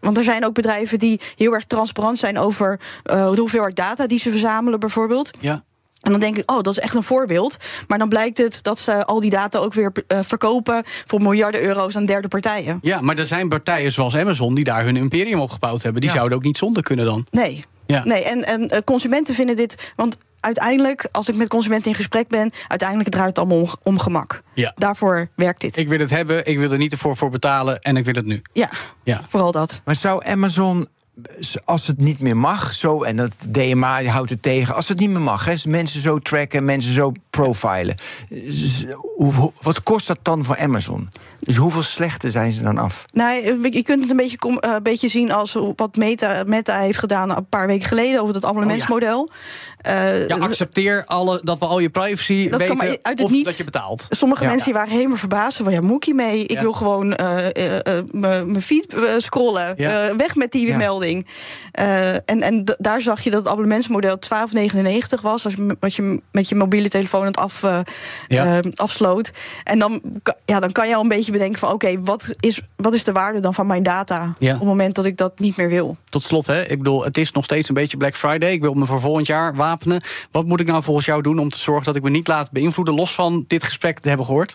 want 0.00 0.16
er 0.16 0.24
zijn 0.24 0.44
ook 0.44 0.54
bedrijven 0.54 0.98
die 0.98 1.20
heel 1.36 1.52
erg 1.52 1.64
transparant 1.64 2.18
zijn 2.18 2.38
over 2.38 2.80
de 3.02 3.34
hoeveelheid 3.36 3.76
data 3.76 4.06
die 4.06 4.18
ze 4.18 4.30
verzamelen, 4.30 4.80
bijvoorbeeld. 4.80 5.30
Ja. 5.40 5.64
En 6.04 6.10
dan 6.10 6.20
denk 6.20 6.36
ik, 6.36 6.50
oh, 6.50 6.60
dat 6.60 6.76
is 6.76 6.78
echt 6.78 6.94
een 6.94 7.02
voorbeeld. 7.02 7.56
Maar 7.88 7.98
dan 7.98 8.08
blijkt 8.08 8.38
het 8.38 8.58
dat 8.62 8.78
ze 8.78 9.04
al 9.04 9.20
die 9.20 9.30
data 9.30 9.58
ook 9.58 9.74
weer 9.74 9.92
uh, 10.08 10.18
verkopen 10.22 10.82
voor 10.84 11.22
miljarden 11.22 11.62
euro's 11.62 11.96
aan 11.96 12.06
derde 12.06 12.28
partijen. 12.28 12.78
Ja, 12.82 13.00
maar 13.00 13.18
er 13.18 13.26
zijn 13.26 13.48
partijen 13.48 13.92
zoals 13.92 14.16
Amazon 14.16 14.54
die 14.54 14.64
daar 14.64 14.84
hun 14.84 14.96
imperium 14.96 15.40
opgebouwd 15.40 15.82
hebben. 15.82 16.00
Die 16.00 16.10
zouden 16.10 16.38
ook 16.38 16.44
niet 16.44 16.58
zonder 16.58 16.82
kunnen 16.82 17.06
dan. 17.06 17.26
Nee. 17.30 17.64
Ja. 17.86 18.04
Nee, 18.04 18.24
en, 18.24 18.44
en 18.44 18.62
uh, 18.62 18.78
consumenten 18.84 19.34
vinden 19.34 19.56
dit. 19.56 19.92
Want 19.96 20.16
uiteindelijk, 20.40 21.08
als 21.10 21.28
ik 21.28 21.36
met 21.36 21.48
consumenten 21.48 21.90
in 21.90 21.96
gesprek 21.96 22.28
ben, 22.28 22.52
uiteindelijk 22.68 23.08
draait 23.08 23.28
het 23.28 23.38
allemaal 23.38 23.60
om, 23.60 23.68
om 23.82 23.98
gemak. 23.98 24.42
Ja. 24.54 24.72
Daarvoor 24.76 25.28
werkt 25.36 25.60
dit. 25.60 25.76
Ik 25.76 25.88
wil 25.88 25.98
het 25.98 26.10
hebben, 26.10 26.46
ik 26.46 26.58
wil 26.58 26.72
er 26.72 26.78
niet 26.78 26.92
ervoor 26.92 27.16
voor 27.16 27.30
betalen 27.30 27.80
en 27.80 27.96
ik 27.96 28.04
wil 28.04 28.14
het 28.14 28.26
nu. 28.26 28.42
Ja, 28.52 28.70
ja. 29.04 29.20
vooral 29.28 29.52
dat. 29.52 29.80
Maar 29.84 29.96
zou 29.96 30.26
Amazon 30.26 30.88
als 31.64 31.86
het 31.86 31.98
niet 31.98 32.20
meer 32.20 32.36
mag, 32.36 32.72
zo, 32.72 33.02
en 33.02 33.16
dat 33.16 33.34
DMA 33.48 34.04
houdt 34.04 34.30
het 34.30 34.42
tegen, 34.42 34.74
als 34.74 34.88
het 34.88 34.98
niet 34.98 35.10
meer 35.10 35.20
mag, 35.20 35.44
hè, 35.44 35.54
mensen 35.68 36.02
zo 36.02 36.18
tracken, 36.18 36.64
mensen 36.64 36.92
zo 36.92 37.12
profilen. 37.30 37.94
Wat 39.62 39.82
kost 39.82 40.06
dat 40.06 40.18
dan 40.22 40.44
voor 40.44 40.58
Amazon? 40.58 41.08
Dus 41.38 41.56
hoeveel 41.56 41.82
slechte 41.82 42.30
zijn 42.30 42.52
ze 42.52 42.62
dan 42.62 42.78
af? 42.78 43.04
Nou, 43.12 43.42
je 43.70 43.82
kunt 43.82 44.02
het 44.02 44.10
een 44.10 44.16
beetje, 44.16 44.60
uh, 44.60 44.76
beetje 44.82 45.08
zien 45.08 45.32
als 45.32 45.58
wat 45.76 45.96
Meta, 45.96 46.42
Meta 46.46 46.78
heeft 46.78 46.98
gedaan 46.98 47.36
een 47.36 47.48
paar 47.48 47.66
weken 47.66 47.88
geleden 47.88 48.20
over 48.22 48.34
abonnementsmodel. 48.44 49.20
Oh, 49.20 49.28
uh, 49.88 50.28
ja, 50.28 50.36
accepteer 50.36 51.04
alle, 51.06 51.40
dat 51.42 51.58
we 51.58 51.64
al 51.64 51.78
je 51.78 51.90
privacy 51.90 52.48
dat 52.48 52.60
weten 52.60 52.98
uit 53.02 53.20
of 53.20 53.30
dat 53.42 53.56
je 53.56 53.64
betaalt. 53.64 54.06
Sommige 54.10 54.42
ja. 54.42 54.48
mensen 54.48 54.66
die 54.66 54.74
waren 54.74 54.92
helemaal 54.94 55.16
verbaasd 55.16 55.56
van 55.56 55.72
ja, 55.72 55.80
moet 55.80 56.06
je 56.06 56.14
mee? 56.14 56.46
Ik 56.46 56.60
wil 56.60 56.72
gewoon 56.72 57.06
uh, 57.20 57.46
mijn 58.12 58.62
feed 58.62 58.94
scrollen. 59.18 59.76
weg 60.16 60.34
met 60.34 60.52
die 60.52 60.74
melding. 60.74 61.26
en 61.72 62.42
en 62.42 62.64
daar 62.78 63.00
zag 63.00 63.20
je 63.20 63.30
dat 63.30 63.40
het 63.40 63.48
abonnementsmodel 63.48 64.18
12,99 64.18 65.20
was. 65.22 65.44
Als 65.44 65.54
je, 65.54 65.76
je 65.80 66.20
met 66.30 66.48
je 66.48 66.54
mobiele 66.54 66.88
telefoon 66.88 67.26
het 67.26 67.36
af, 67.36 67.62
afsloot. 68.74 69.32
En 69.64 69.78
dan, 69.78 70.02
ja, 70.44 70.60
dan 70.60 70.72
kan 70.72 70.88
je 70.88 70.94
al 70.94 71.02
een 71.02 71.08
beetje 71.08 71.32
bedenken 71.32 71.58
van 71.58 71.72
oké, 71.72 72.00
wat, 72.00 72.34
is, 72.40 72.60
wat 72.76 72.94
is 72.94 73.04
de 73.04 73.12
waarde 73.12 73.40
dan 73.40 73.54
van 73.54 73.66
mijn 73.66 73.82
data 73.82 74.34
op 74.38 74.48
het 74.48 74.62
moment 74.62 74.94
dat 74.94 75.04
ik 75.04 75.16
dat 75.16 75.38
niet 75.38 75.56
meer 75.56 75.68
wil? 75.68 75.96
Tot 76.08 76.22
slot, 76.22 76.46
hè, 76.46 76.62
ik 76.62 76.78
bedoel, 76.78 77.04
het 77.04 77.18
is 77.18 77.32
nog 77.32 77.44
steeds 77.44 77.68
een 77.68 77.74
beetje 77.74 77.96
Black 77.96 78.16
Friday. 78.16 78.52
Ik 78.52 78.60
wil 78.60 78.74
me 78.74 78.86
voor 78.86 79.00
volgend 79.00 79.26
jaar 79.26 79.54
Wat 80.30 80.46
moet 80.46 80.60
ik 80.60 80.66
nou 80.66 80.82
volgens 80.82 81.06
jou 81.06 81.22
doen 81.22 81.38
om 81.38 81.48
te 81.48 81.58
zorgen 81.58 81.84
dat 81.84 81.96
ik 81.96 82.02
me 82.02 82.10
niet 82.10 82.28
laat 82.28 82.50
beïnvloeden, 82.50 82.94
los 82.94 83.14
van 83.14 83.44
dit 83.46 83.64
gesprek 83.64 83.98
te 83.98 84.08
hebben 84.08 84.26
gehoord? 84.26 84.54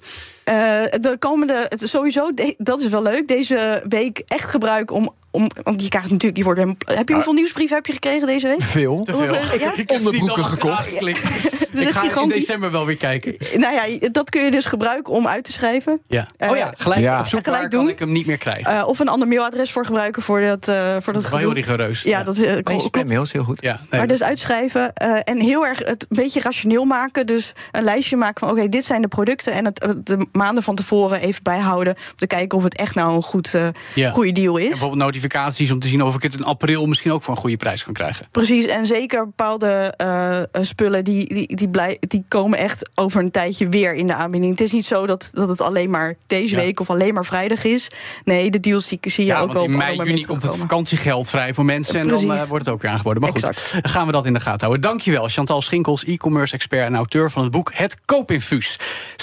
Uh, 0.50 0.56
de 1.02 1.16
komende, 1.20 1.72
sowieso, 1.78 2.30
dat 2.58 2.82
is 2.82 2.88
wel 2.88 3.02
leuk, 3.02 3.28
deze 3.28 3.84
week 3.88 4.24
echt 4.28 4.50
gebruiken 4.50 4.96
om 4.96 5.14
om, 5.32 5.50
want 5.64 5.82
je 5.82 5.90
krijgt 5.90 6.10
natuurlijk, 6.10 6.38
je 6.38 6.44
wordt, 6.44 6.60
heb 6.86 7.08
je 7.08 7.14
hoeveel 7.14 7.34
nieuwsbrieven 7.34 7.76
heb 7.76 7.86
je 7.86 7.94
gekregen 7.94 8.28
deze 8.28 8.48
week? 8.48 8.62
Veel. 8.62 9.04
Te 9.04 9.16
veel. 9.16 9.34
Ja? 9.34 9.74
Ik 9.76 9.90
heb 9.90 9.92
onderbroeken 9.92 10.46
gekocht. 10.46 11.00
dus 11.00 11.10
ik 11.88 11.90
ga 11.90 12.00
gigantisch. 12.00 12.34
in 12.34 12.40
december 12.40 12.72
wel 12.72 12.86
weer 12.86 12.98
kijken. 12.98 13.36
Nou 13.56 13.74
ja, 13.74 14.10
dat 14.12 14.30
kun 14.30 14.44
je 14.44 14.52
dus 14.52 14.66
gebruiken 14.66 15.14
om 15.14 15.28
uit 15.28 15.44
te 15.44 15.52
schrijven. 15.52 16.02
Ja. 16.08 16.28
Oh 16.38 16.58
ja, 16.58 16.74
gelijk 16.78 17.02
ja. 17.02 17.20
op 17.20 17.26
zoek 17.26 17.44
gelijk 17.44 17.62
waar 17.62 17.70
doen. 17.70 17.84
kan 17.84 17.90
ik 17.90 18.00
hem 18.00 18.12
niet 18.12 18.26
meer 18.26 18.38
krijgen. 18.38 18.74
Uh, 18.74 18.88
of 18.88 19.00
een 19.00 19.08
ander 19.08 19.28
mailadres 19.28 19.72
voor 19.72 19.86
gebruiken 19.86 20.22
voor 20.22 20.42
dat 20.42 20.68
uh, 20.68 20.96
voor 21.00 21.14
dat, 21.14 21.22
dat 21.22 21.38
heel 21.38 21.54
rigoureus. 21.54 22.02
Ja, 22.02 22.24
dat 22.24 22.36
is 22.36 22.44
uh, 22.44 22.56
nee, 22.64 22.80
spammail 22.80 23.22
is 23.22 23.32
heel 23.32 23.44
goed. 23.44 23.62
Ja, 23.62 23.80
nee, 23.90 24.00
maar 24.00 24.08
dus 24.08 24.24
uitschrijven 24.24 24.94
en 25.24 25.40
heel 25.40 25.66
erg 25.66 25.80
het 25.80 26.06
een 26.10 26.18
beetje 26.18 26.42
rationeel 26.42 26.86
maken. 26.86 27.26
Dus 27.26 27.54
een 27.72 27.84
lijstje 27.84 28.18
maken 28.18 28.48
van 28.48 28.58
oké, 28.58 28.70
dit 28.70 28.86
zijn 28.86 29.02
de 29.02 29.08
producten 29.08 29.54
en 29.54 29.66
het 29.66 29.88
de 30.04 30.26
maanden 30.40 30.64
van 30.64 30.76
tevoren 30.76 31.22
even 31.22 31.44
bijhouden 31.44 31.96
om 31.96 32.16
te 32.16 32.28
kijken 32.28 32.58
of 32.58 32.64
het 32.64 32.78
echt 32.78 32.96
nou 32.96 33.16
een 33.16 33.22
goed 33.22 33.56
goede 34.14 34.32
deal 34.32 34.58
is. 34.58 34.64
En 34.64 34.70
bijvoorbeeld 34.70 35.02
notificaties 35.02 35.72
om 35.72 35.80
te 35.80 35.88
zien 35.88 36.04
of 36.04 36.16
ik 36.16 36.24
het 36.24 36.34
in 36.34 36.44
april 36.44 36.86
misschien 36.86 37.12
ook 37.12 37.24
voor 37.24 37.34
een 37.34 37.40
goede 37.40 37.58
prijs 37.58 37.84
kan 37.84 37.94
krijgen. 37.94 38.28
Precies, 38.32 38.66
en 38.66 38.86
zeker 38.86 39.26
bepaalde 39.26 39.94
uh, 40.02 40.64
spullen 40.66 41.04
die, 41.04 41.34
die, 41.34 41.56
die, 41.56 41.70
blij, 41.70 41.98
die 42.00 42.24
komen 42.28 42.60
echt 42.60 42.90
over 42.96 43.22
een 43.22 43.32
tijdje 43.32 43.70
weer 43.70 43.94
in 43.94 44.08
de 44.08 44.14
aanbieding. 44.14 44.52
Het 44.52 44.62
is 44.62 44.72
niet 44.72 44.86
zo 44.86 45.08
dat, 45.08 45.30
dat 45.34 45.50
het 45.50 45.62
alleen 45.62 45.90
maar 45.90 46.16
deze 46.28 46.56
week 46.56 46.80
of 46.80 46.90
alleen 46.90 47.14
maar 47.14 47.26
vrijdag 47.26 47.64
is. 47.64 47.88
Nee, 48.24 48.52
de 48.52 48.60
deals 48.60 48.88
die 48.88 49.00
zie 49.02 49.26
je 49.26 49.36
ook 49.36 49.56
op 49.56 49.70
in 49.70 49.78
mei, 49.78 49.96
juni 49.96 50.26
komt 50.26 50.42
het 50.42 50.56
vakantiegeld 50.56 51.30
vrij 51.30 51.54
voor 51.54 51.66
mensen 51.66 52.00
en 52.00 52.08
dan 52.08 52.24
uh, 52.24 52.44
wordt 52.44 52.66
het 52.66 52.74
ook 52.74 52.82
weer 52.82 52.92
aangeboden. 52.92 53.22
Maar 53.22 53.32
exact. 53.32 53.70
goed, 53.72 53.90
gaan 53.90 54.06
we 54.06 54.12
dat 54.12 54.26
in 54.26 54.34
de 54.34 54.40
gaten 54.40 54.60
houden. 54.60 54.82
Dankjewel, 54.82 55.28
Chantal 55.28 55.62
Schinkels, 55.62 56.04
e-commerce 56.06 56.54
expert 56.54 56.86
en 56.86 56.96
auteur 56.96 57.32
van 57.32 57.44
het 57.44 57.52
boek 57.52 57.72
Het 57.74 57.98
Koopinfuus. 58.06 58.80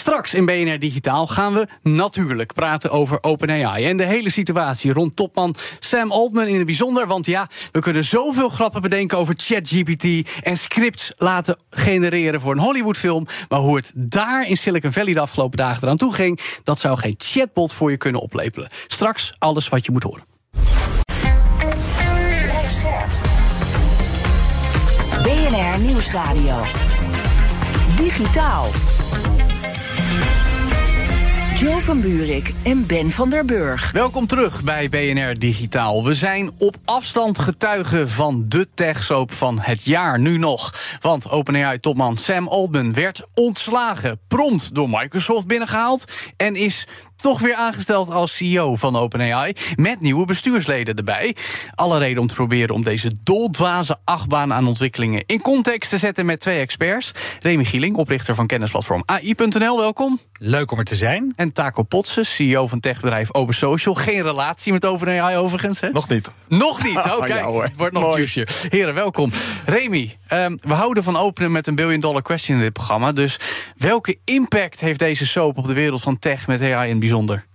Straks 0.07 0.35
in 0.35 0.47
BNR 0.47 0.79
Digitaal 0.79 1.27
gaan 1.27 1.55
we 1.55 1.67
natuurlijk 1.83 2.53
praten 2.53 2.91
over 2.91 3.19
OpenAI 3.21 3.85
en 3.85 3.97
de 3.97 4.05
hele 4.05 4.31
situatie 4.31 4.93
rond 4.93 5.17
topman 5.17 5.55
Sam 5.79 6.13
Altman 6.13 6.47
in 6.47 6.57
het 6.57 6.67
bijzonder. 6.67 7.07
Want 7.07 7.27
ja, 7.27 7.49
we 7.73 7.81
kunnen 7.81 8.05
zoveel 8.05 8.49
grappen 8.49 8.83
bedenken 8.83 9.19
over 9.19 9.35
ChatGPT 9.37 10.29
en 10.43 10.57
scripts 10.57 11.13
laten 11.17 11.57
genereren 11.71 12.41
voor 12.41 12.53
een 12.53 12.59
Hollywoodfilm. 12.59 13.27
Maar 13.49 13.59
hoe 13.59 13.77
het 13.77 13.93
daar 13.95 14.49
in 14.49 14.57
Silicon 14.57 14.93
Valley 14.93 15.15
de 15.15 15.21
afgelopen 15.21 15.59
dagen 15.59 15.83
eraan 15.83 15.97
toe 15.97 16.15
ging, 16.15 16.41
dat 16.65 16.79
zou 16.79 16.99
geen 16.99 17.15
chatbot 17.17 17.73
voor 17.73 17.91
je 17.91 17.97
kunnen 17.97 18.21
oplepelen. 18.21 18.69
Straks 18.87 19.35
alles 19.39 19.69
wat 19.69 19.87
je 19.87 19.93
moet 19.93 20.03
horen. 20.03 20.25
BNR 25.23 25.81
Nieuwsradio. 25.81 26.63
Digitaal. 27.97 28.71
Joe 31.57 31.83
van 31.83 32.01
Buurik 32.01 32.53
en 32.65 32.87
Ben 32.87 33.11
van 33.11 33.31
der 33.31 33.45
Burg. 33.45 33.93
Welkom 33.93 34.27
terug 34.27 34.65
bij 34.65 34.89
BNR 34.89 35.39
Digitaal. 35.39 36.05
We 36.05 36.15
zijn 36.15 36.51
op 36.59 36.77
afstand 36.85 37.39
getuigen 37.39 38.09
van 38.09 38.45
de 38.49 38.69
techsoap 38.75 39.33
van 39.33 39.59
het 39.61 39.85
jaar 39.85 40.21
nu 40.21 40.39
nog. 40.39 40.75
Want 41.01 41.31
OpenAI-topman 41.31 42.17
Sam 42.17 42.49
Altman 42.49 42.93
werd 42.93 43.27
ontslagen, 43.35 44.21
prompt 44.29 44.75
door 44.75 44.89
Microsoft 44.91 45.47
binnengehaald... 45.47 46.05
en 46.37 46.57
is 46.57 46.87
toch 47.27 47.41
weer 47.41 47.55
aangesteld 47.55 48.11
als 48.11 48.37
CEO 48.37 48.77
van 48.77 48.97
OpenAI. 48.97 49.53
Met 49.77 50.01
nieuwe 50.01 50.25
bestuursleden 50.25 50.95
erbij. 50.95 51.37
Alle 51.75 51.99
reden 51.99 52.21
om 52.21 52.27
te 52.27 52.35
proberen 52.35 52.75
om 52.75 52.83
deze 52.83 53.13
doldwaze 53.23 53.97
achtbaan 54.05 54.53
aan 54.53 54.67
ontwikkelingen 54.67 55.23
in 55.27 55.41
context 55.41 55.91
te 55.91 55.99
zetten 55.99 56.27
met 56.27 56.41
twee 56.41 56.59
experts. 56.59 57.13
Remy 57.41 57.65
Gieling, 57.65 57.97
oprichter 57.97 58.35
van 58.35 58.47
kennisplatform 58.47 59.03
AI.nl, 59.07 59.79
welkom. 59.79 60.21
Leuk 60.39 60.71
om 60.71 60.79
er 60.79 60.85
te 60.85 60.95
zijn. 60.95 61.33
En 61.37 61.53
Taco 61.53 61.83
Potsen, 61.83 62.27
CEO 62.27 62.67
van 62.67 62.81
techbedrijf 62.81 63.35
Open 63.35 63.55
Social. 63.55 63.95
Geen 63.95 64.23
relatie 64.23 64.73
met 64.73 64.85
OpenAI 64.85 65.37
overigens, 65.37 65.81
hè? 65.81 65.91
Nog 65.91 66.09
niet. 66.09 66.31
Nog 66.49 66.83
niet, 66.83 66.97
oké. 67.17 67.23
Oh, 67.23 67.29
ja, 67.29 67.43
hoor. 67.43 67.63
het 67.63 67.77
wordt 67.77 67.95
nog 67.95 68.19
een. 68.19 68.47
Heren, 68.69 68.95
welkom. 68.95 69.31
Remy, 69.65 70.17
ehm, 70.29 70.57
we 70.61 70.75
houden 70.75 71.03
van 71.03 71.17
openen 71.17 71.53
met 71.53 71.67
een 71.67 71.75
billion 71.75 72.01
dollar 72.01 72.23
question 72.23 72.57
in 72.57 72.63
dit 72.63 72.73
programma. 72.73 73.13
Dus 73.13 73.39
welke 73.77 74.19
impact 74.25 74.81
heeft 74.81 74.99
deze 74.99 75.27
soap 75.27 75.59
op 75.59 75.67
de 75.67 75.73
wereld 75.73 76.03
van 76.03 76.19
tech 76.19 76.47
met 76.47 76.63
AI 76.63 76.85
in 76.85 76.91
het 76.91 77.01
bijzonder? 77.17 77.47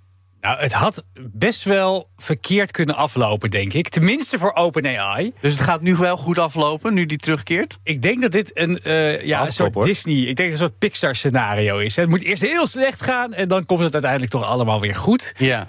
Nou, 0.41 0.59
het 0.59 0.73
had 0.73 1.03
best 1.31 1.63
wel 1.63 2.09
verkeerd 2.15 2.71
kunnen 2.71 2.95
aflopen, 2.95 3.49
denk 3.49 3.73
ik. 3.73 3.89
Tenminste 3.89 4.37
voor 4.39 4.53
OpenAI. 4.53 5.33
Dus 5.41 5.53
het 5.53 5.61
gaat 5.61 5.81
nu 5.81 5.95
wel 5.95 6.17
goed 6.17 6.37
aflopen, 6.37 6.93
nu 6.93 7.05
die 7.05 7.17
terugkeert? 7.17 7.77
Ik 7.83 8.01
denk 8.01 8.21
dat 8.21 8.31
dit 8.31 8.51
een, 8.57 8.79
eh, 8.79 9.25
ja, 9.25 9.45
een 9.45 9.51
soort 9.53 9.73
hoor. 9.73 9.85
Disney, 9.85 10.15
ik 10.15 10.25
denk 10.25 10.37
dat 10.37 10.45
het 10.47 10.51
een 10.51 10.57
soort 10.67 10.77
Pixar-scenario 10.77 11.77
is. 11.77 11.95
hè. 11.95 12.01
Het 12.01 12.11
moet 12.11 12.21
eerst 12.21 12.41
heel 12.41 12.67
slecht 12.67 13.01
gaan 13.03 13.33
en 13.33 13.47
dan 13.47 13.65
komt 13.65 13.79
het 13.79 13.93
uiteindelijk 13.93 14.31
toch 14.31 14.43
allemaal 14.43 14.79
weer 14.81 14.95
goed. 14.95 15.33
Ja. 15.37 15.67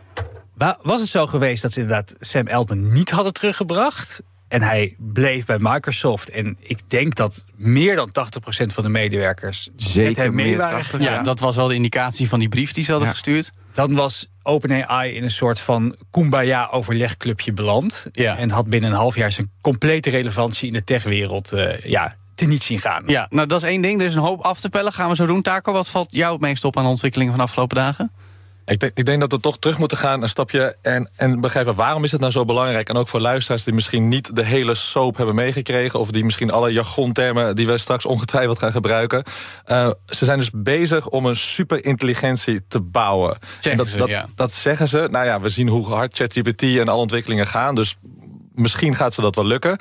Wa- 0.54 0.78
Was 0.82 1.00
het 1.00 1.08
zo 1.10 1.26
geweest 1.26 1.62
dat 1.62 1.72
ze 1.72 1.80
inderdaad 1.80 2.14
Sam 2.18 2.48
Altman 2.48 2.92
niet 2.92 3.10
hadden 3.10 3.32
teruggebracht? 3.32 4.22
En 4.52 4.62
hij 4.62 4.96
bleef 4.98 5.44
bij 5.44 5.56
Microsoft. 5.60 6.30
En 6.30 6.56
ik 6.60 6.78
denk 6.88 7.14
dat 7.14 7.44
meer 7.56 7.96
dan 7.96 8.08
80% 8.08 8.66
van 8.66 8.82
de 8.82 8.88
medewerkers 8.88 9.68
met 9.72 9.82
Zeker 9.82 10.22
hem 10.22 10.34
mee 10.34 10.46
meer, 10.46 10.56
waren 10.56 10.76
80, 10.78 11.00
gegaan. 11.00 11.14
Ja, 11.14 11.22
dat 11.22 11.40
was 11.40 11.56
wel 11.56 11.66
de 11.68 11.74
indicatie 11.74 12.28
van 12.28 12.38
die 12.38 12.48
brief 12.48 12.72
die 12.72 12.84
ze 12.84 12.90
hadden 12.90 13.08
Ja. 13.08 13.14
gestuurd. 13.14 13.52
Dan 13.72 13.94
was 13.94 14.26
OpenAI 14.42 15.12
in 15.14 15.22
een 15.22 15.30
soort 15.30 15.60
van 15.60 15.96
Kumbaya-overlegclubje 16.10 17.52
beland. 17.52 18.06
Ja. 18.12 18.36
En 18.36 18.50
had 18.50 18.66
binnen 18.68 18.90
een 18.90 18.96
half 18.96 19.16
jaar 19.16 19.32
zijn 19.32 19.50
complete 19.60 20.10
relevantie 20.10 20.66
in 20.66 20.72
de 20.72 20.84
techwereld 20.84 21.52
eh 21.52 21.78
ja, 21.84 22.16
teniet 22.34 22.62
zien 22.62 22.80
gaan. 22.80 23.02
Ja, 23.06 23.26
nou 23.30 23.46
dat 23.46 23.62
is 23.62 23.68
één 23.68 23.82
ding. 23.82 24.00
Er 24.00 24.06
is 24.06 24.14
een 24.14 24.20
hoop 24.20 24.40
af 24.40 24.60
te 24.60 24.68
pellen. 24.68 24.92
Gaan 24.92 25.08
we 25.08 25.16
zo 25.16 25.26
doen. 25.26 25.42
Taco, 25.42 25.72
wat 25.72 25.88
valt 25.88 26.08
jou 26.10 26.32
het 26.32 26.40
meest 26.40 26.64
op 26.64 26.76
aan 26.76 26.84
de 26.84 26.88
ontwikkelingen 26.90 27.32
van 27.32 27.42
de 27.42 27.46
afgelopen 27.48 27.76
dagen? 27.76 28.10
Ik 28.64 28.80
denk, 28.80 28.92
ik 28.94 29.04
denk 29.04 29.20
dat 29.20 29.32
we 29.32 29.40
toch 29.40 29.58
terug 29.58 29.78
moeten 29.78 29.96
gaan, 29.96 30.22
een 30.22 30.28
stapje. 30.28 30.76
En, 30.82 31.10
en 31.16 31.40
begrijpen 31.40 31.74
waarom 31.74 32.04
is 32.04 32.12
het 32.12 32.20
nou 32.20 32.32
zo 32.32 32.44
belangrijk. 32.44 32.88
En 32.88 32.96
ook 32.96 33.08
voor 33.08 33.20
luisteraars 33.20 33.64
die 33.64 33.74
misschien 33.74 34.08
niet 34.08 34.36
de 34.36 34.44
hele 34.44 34.74
soap 34.74 35.16
hebben 35.16 35.34
meegekregen. 35.34 36.00
Of 36.00 36.10
die 36.10 36.24
misschien 36.24 36.50
alle 36.50 36.72
jargontermen 36.72 37.54
die 37.54 37.66
we 37.66 37.78
straks 37.78 38.06
ongetwijfeld 38.06 38.58
gaan 38.58 38.72
gebruiken. 38.72 39.24
Eh, 39.64 39.90
ze 40.06 40.24
zijn 40.24 40.38
dus 40.38 40.50
bezig 40.54 41.08
om 41.08 41.26
een 41.26 41.36
superintelligentie 41.36 42.66
te 42.68 42.80
bouwen. 42.80 43.38
En 43.62 43.76
dat, 43.76 43.88
ze, 43.88 43.96
dat, 43.96 44.08
ja. 44.08 44.28
dat 44.34 44.52
zeggen 44.52 44.88
ze. 44.88 45.08
Nou 45.10 45.26
ja, 45.26 45.40
we 45.40 45.48
zien 45.48 45.68
hoe 45.68 45.86
hard 45.86 46.16
ChatGPT 46.16 46.62
en 46.62 46.88
alle 46.88 47.00
ontwikkelingen 47.00 47.46
gaan. 47.46 47.74
Dus 47.74 47.96
misschien 48.54 48.94
gaat 48.94 49.14
ze 49.14 49.20
dat 49.20 49.34
wel 49.34 49.46
lukken. 49.46 49.78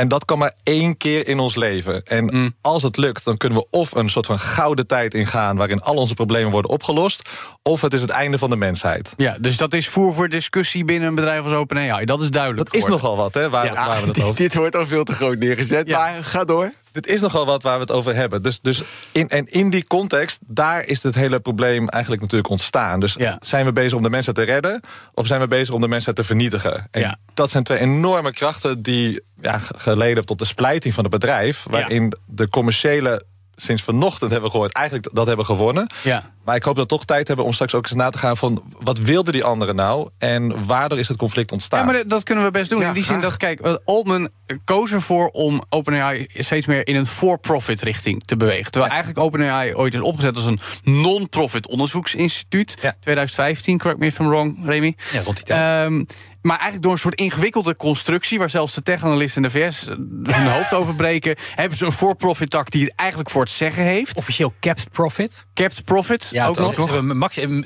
En 0.00 0.08
dat 0.08 0.24
kan 0.24 0.38
maar 0.38 0.52
één 0.62 0.96
keer 0.96 1.26
in 1.28 1.38
ons 1.38 1.54
leven. 1.54 2.02
En 2.04 2.24
Mm. 2.24 2.54
als 2.60 2.82
het 2.82 2.96
lukt, 2.96 3.24
dan 3.24 3.36
kunnen 3.36 3.58
we 3.58 3.66
of 3.70 3.94
een 3.94 4.10
soort 4.10 4.26
van 4.26 4.38
gouden 4.38 4.86
tijd 4.86 5.14
ingaan... 5.14 5.56
waarin 5.56 5.80
al 5.82 5.94
onze 5.96 6.14
problemen 6.14 6.52
worden 6.52 6.70
opgelost... 6.70 7.28
of 7.62 7.80
het 7.80 7.92
is 7.92 8.00
het 8.00 8.10
einde 8.10 8.38
van 8.38 8.50
de 8.50 8.56
mensheid. 8.56 9.14
Ja, 9.16 9.36
dus 9.40 9.56
dat 9.56 9.74
is 9.74 9.88
voer 9.88 10.14
voor 10.14 10.28
discussie 10.28 10.84
binnen 10.84 11.08
een 11.08 11.14
bedrijf 11.14 11.44
als 11.44 11.52
OpenAI. 11.52 12.04
Dat 12.04 12.20
is 12.20 12.30
duidelijk 12.30 12.72
Dat 12.72 12.82
is 12.82 12.88
nogal 12.88 13.16
wat, 13.16 13.34
hè, 13.34 13.50
waar, 13.50 13.64
Ja, 13.64 13.72
waar 13.86 14.00
we 14.00 14.06
het 14.06 14.22
over 14.24 14.36
dit 14.36 14.54
wordt 14.54 14.76
al 14.76 14.86
veel 14.86 15.04
te 15.04 15.12
groot 15.12 15.38
neergezet, 15.38 15.88
Ja. 15.88 15.98
maar 15.98 16.24
ga 16.24 16.44
door. 16.44 16.70
Dit 16.92 17.06
is 17.06 17.20
nogal 17.20 17.46
wat 17.46 17.62
waar 17.62 17.74
we 17.74 17.80
het 17.80 17.90
over 17.90 18.14
hebben. 18.14 18.42
Dus, 18.42 18.60
dus 18.60 18.82
in, 19.12 19.28
en 19.28 19.46
in 19.46 19.70
die 19.70 19.86
context, 19.86 20.40
daar 20.46 20.84
is 20.84 21.02
het 21.02 21.14
hele 21.14 21.40
probleem 21.40 21.88
eigenlijk 21.88 22.22
natuurlijk 22.22 22.50
ontstaan. 22.50 23.00
Dus 23.00 23.14
Ja. 23.18 23.38
zijn 23.42 23.64
we 23.64 23.72
bezig 23.72 23.96
om 23.96 24.02
de 24.02 24.10
mensen 24.10 24.34
te 24.34 24.42
redden... 24.42 24.80
of 25.14 25.26
zijn 25.26 25.40
we 25.40 25.46
bezig 25.46 25.74
om 25.74 25.80
de 25.80 25.88
mensen 25.88 26.14
te 26.14 26.24
vernietigen? 26.24 26.88
En 26.90 27.00
Ja. 27.00 27.16
dat 27.34 27.50
zijn 27.50 27.64
twee 27.64 27.78
enorme 27.78 28.32
krachten 28.32 28.82
die 28.82 29.20
ja, 29.40 29.60
hebben 29.98 30.26
tot 30.26 30.38
de 30.38 30.44
splijting 30.44 30.94
van 30.94 31.04
het 31.04 31.12
bedrijf... 31.12 31.66
waarin 31.70 32.12
de 32.26 32.48
commerciële, 32.48 33.24
sinds 33.56 33.82
vanochtend 33.82 34.30
hebben 34.30 34.48
we 34.48 34.54
gehoord... 34.54 34.72
eigenlijk 34.72 35.08
dat 35.12 35.26
hebben 35.26 35.44
gewonnen. 35.44 35.86
Ja. 36.02 36.32
Maar 36.44 36.56
ik 36.56 36.64
hoop 36.64 36.76
dat 36.76 36.84
we 36.90 36.96
toch 36.96 37.04
tijd 37.04 37.26
hebben 37.26 37.46
om 37.46 37.52
straks 37.52 37.74
ook 37.74 37.82
eens 37.82 37.92
na 37.92 38.10
te 38.10 38.18
gaan... 38.18 38.36
van 38.36 38.62
wat 38.80 38.98
wilden 38.98 39.32
die 39.32 39.44
anderen 39.44 39.76
nou 39.76 40.08
en 40.18 40.66
waardoor 40.66 40.98
is 40.98 41.08
het 41.08 41.16
conflict 41.16 41.52
ontstaan? 41.52 41.78
Ja, 41.78 41.84
maar 41.92 42.06
dat- 42.06 42.22
kunnen 42.22 42.44
we 42.44 42.50
best 42.50 42.70
doen. 42.70 42.80
Ja, 42.80 42.88
in 42.88 42.94
die 42.94 43.04
zin 43.04 43.20
dat, 43.20 43.36
kijk, 43.36 43.60
eh, 43.60 43.74
Altman 43.84 44.28
koos 44.64 44.92
ervoor 44.92 45.28
om 45.28 45.62
OpenAI 45.68 46.26
steeds 46.34 46.66
meer 46.66 46.86
in 46.86 46.96
een 46.96 47.06
for-profit 47.06 47.82
richting 47.82 48.22
te 48.24 48.36
bewegen. 48.36 48.70
Terwijl 48.70 48.92
eigenlijk 48.92 49.24
OpenAI 49.24 49.74
ooit 49.74 49.94
is 49.94 50.00
opgezet 50.00 50.36
als 50.36 50.44
een 50.44 50.60
non-profit 50.84 51.68
onderzoeksinstituut. 51.68 52.76
Ja. 52.82 52.96
2015, 53.00 53.78
correct 53.78 54.00
me 54.00 54.06
if 54.06 54.18
I'm 54.18 54.28
wrong, 54.28 54.66
Remy. 54.66 54.96
Ja, 55.12 55.20
rond 55.20 55.36
die 55.36 55.44
tijd. 55.44 55.86
Ehm, 55.86 56.04
maar 56.42 56.52
eigenlijk 56.56 56.82
door 56.82 56.92
een 56.92 56.98
soort 56.98 57.14
ingewikkelde 57.14 57.76
constructie... 57.76 58.38
waar 58.38 58.50
zelfs 58.50 58.74
de 58.74 58.82
techanalisten 58.82 59.42
in 59.44 59.48
de 59.52 59.58
VS 59.58 59.84
hun 60.22 60.50
hoofd 60.56 60.72
over 60.74 60.94
breken... 60.94 61.36
hebben 61.54 61.78
ze 61.78 61.84
een 61.84 61.92
for-profit 61.92 62.50
tak 62.50 62.70
die 62.70 62.84
het 62.84 62.92
eigenlijk 62.96 63.30
voor 63.30 63.42
het 63.42 63.50
zeggen 63.50 63.82
heeft. 63.84 64.16
Officieel 64.16 64.52
capped 64.60 64.90
profit. 64.90 65.46
Capped 65.54 65.84
profit, 65.84 66.28
Ja, 66.30 66.46
ook 66.46 66.58
nog. 66.76 67.02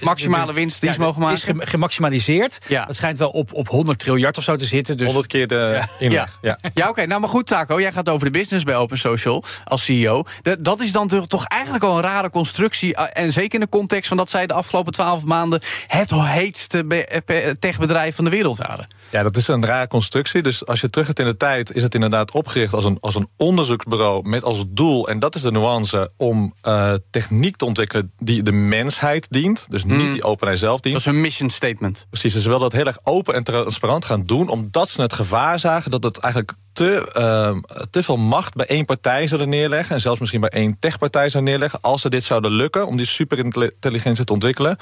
Maximale 0.01 0.53
winst 0.53 0.81
die 0.81 0.93
ze 0.93 1.01
mogen 1.01 1.23
Is 1.23 1.29
maken. 1.29 1.41
gem- 1.45 1.61
gemaximaliseerd. 1.69 2.59
Ja. 2.69 2.85
Dat 2.85 2.97
schijnt 2.97 3.19
wel 3.19 3.31
op, 3.31 3.53
op 3.53 3.69
100 3.69 3.99
triljard 3.99 4.39
of 4.39 4.45
zo 4.45 4.57
te 4.57 4.65
zitten. 4.67 4.97
Dus 4.97 5.07
100 5.07 5.27
keer 5.27 5.47
de 5.47 5.83
inleg. 5.99 6.39
Ja. 6.43 6.59
Ja, 6.75 6.89
oké. 6.89 7.07
Nou, 7.07 7.21
maar 7.21 7.29
goed, 7.31 7.47
Taco. 7.47 7.81
Jij 7.81 7.93
gaat 7.93 8.09
over 8.09 8.25
de 8.33 8.39
business 8.39 8.65
bij 8.65 8.77
Open 8.77 8.99
Social 8.99 9.45
als 9.65 9.85
CEO. 9.85 10.23
De- 10.43 10.61
dat 10.63 10.81
is 10.81 10.93
dan 10.93 11.09
toch- 11.27 11.45
eigenlijk 11.47 11.85
al 11.85 11.97
een 11.97 12.03
rare 12.03 12.31
constructie. 12.31 12.95
eh, 12.95 13.23
En 13.25 13.33
zeker 13.33 13.55
in 13.55 13.61
de 13.61 13.69
context 13.69 14.09
van 14.09 14.17
dat 14.17 14.31
zij 14.31 14.47
de 14.47 14.55
afgelopen 14.55 14.93
twaalf 14.93 15.25
maanden... 15.25 15.61
het 15.87 16.11
heetste 16.11 16.85
eh, 17.27 17.51
techbedrijf 17.59 18.15
van 18.15 18.25
de 18.25 18.31
wereld 18.31 18.63
Ja, 19.11 19.23
dat 19.23 19.37
is 19.37 19.49
een 19.49 19.67
rare 19.67 19.87
constructie. 19.87 20.43
Dus 20.43 20.67
als 20.67 20.81
je 20.81 20.91
terug 20.91 21.07
gaat 21.07 21.19
in 21.19 21.27
de 21.27 21.37
tijd, 21.37 21.73
is 21.73 21.83
het 21.83 21.95
inderdaad 21.95 22.31
opgericht 22.31 22.73
als 22.75 22.85
een, 22.85 22.99
als 23.01 23.15
een 23.15 23.29
onderzoeksbureau 23.37 24.29
met 24.29 24.43
als 24.45 24.65
doel, 24.69 25.09
en 25.09 25.19
dat 25.19 25.35
is 25.35 25.43
de 25.43 25.51
nuance, 25.51 26.13
om 26.17 26.55
eh, 26.61 26.93
techniek 27.11 27.57
te 27.57 27.65
ontwikkelen 27.65 28.13
die 28.17 28.43
de 28.43 28.53
mensheid 28.53 29.27
dient. 29.31 29.67
Dus 29.71 29.85
niet 29.85 30.11
die 30.11 30.23
OpenAI 30.23 30.57
zelf 30.57 30.81
dient. 30.81 30.95
Dat 30.95 31.07
is 31.07 31.13
een 31.13 31.21
mission 31.21 31.51
statement. 31.51 32.07
Precies, 32.11 32.33
dus 32.33 32.43
ze 32.43 32.49
wilden 32.49 32.71
dat 32.71 32.79
heel 32.79 32.87
erg 32.87 32.99
open 33.03 33.35
en 33.35 33.45
transparant 33.45 34.05
gaan 34.05 34.23
doen, 34.23 34.49
omdat 34.49 34.89
ze 34.89 35.03
het 35.03 35.13
gevaar 35.13 35.59
zagen 35.59 35.91
dat 35.91 36.03
het 36.03 36.19
eigenlijk 36.19 36.53
te, 36.75 37.11
ehm, 37.13 37.61
te 37.91 38.03
veel 38.03 38.17
macht 38.17 38.55
bij 38.55 38.67
één 38.67 38.85
partij 38.85 39.27
zouden 39.27 39.49
neerleggen. 39.49 39.95
En 39.95 40.01
zelfs 40.01 40.21
misschien 40.21 40.41
bij 40.41 40.51
één 40.51 40.79
techpartij 40.79 41.29
zouden 41.29 41.53
neerleggen. 41.53 41.81
Als 41.81 42.01
ze 42.01 42.09
dit 42.09 42.25
zouden 42.25 42.51
lukken 42.51 42.87
om 42.87 42.97
die 42.97 43.07
superintelligentie 43.07 44.25
te 44.25 44.33
ontwikkelen. 44.33 44.77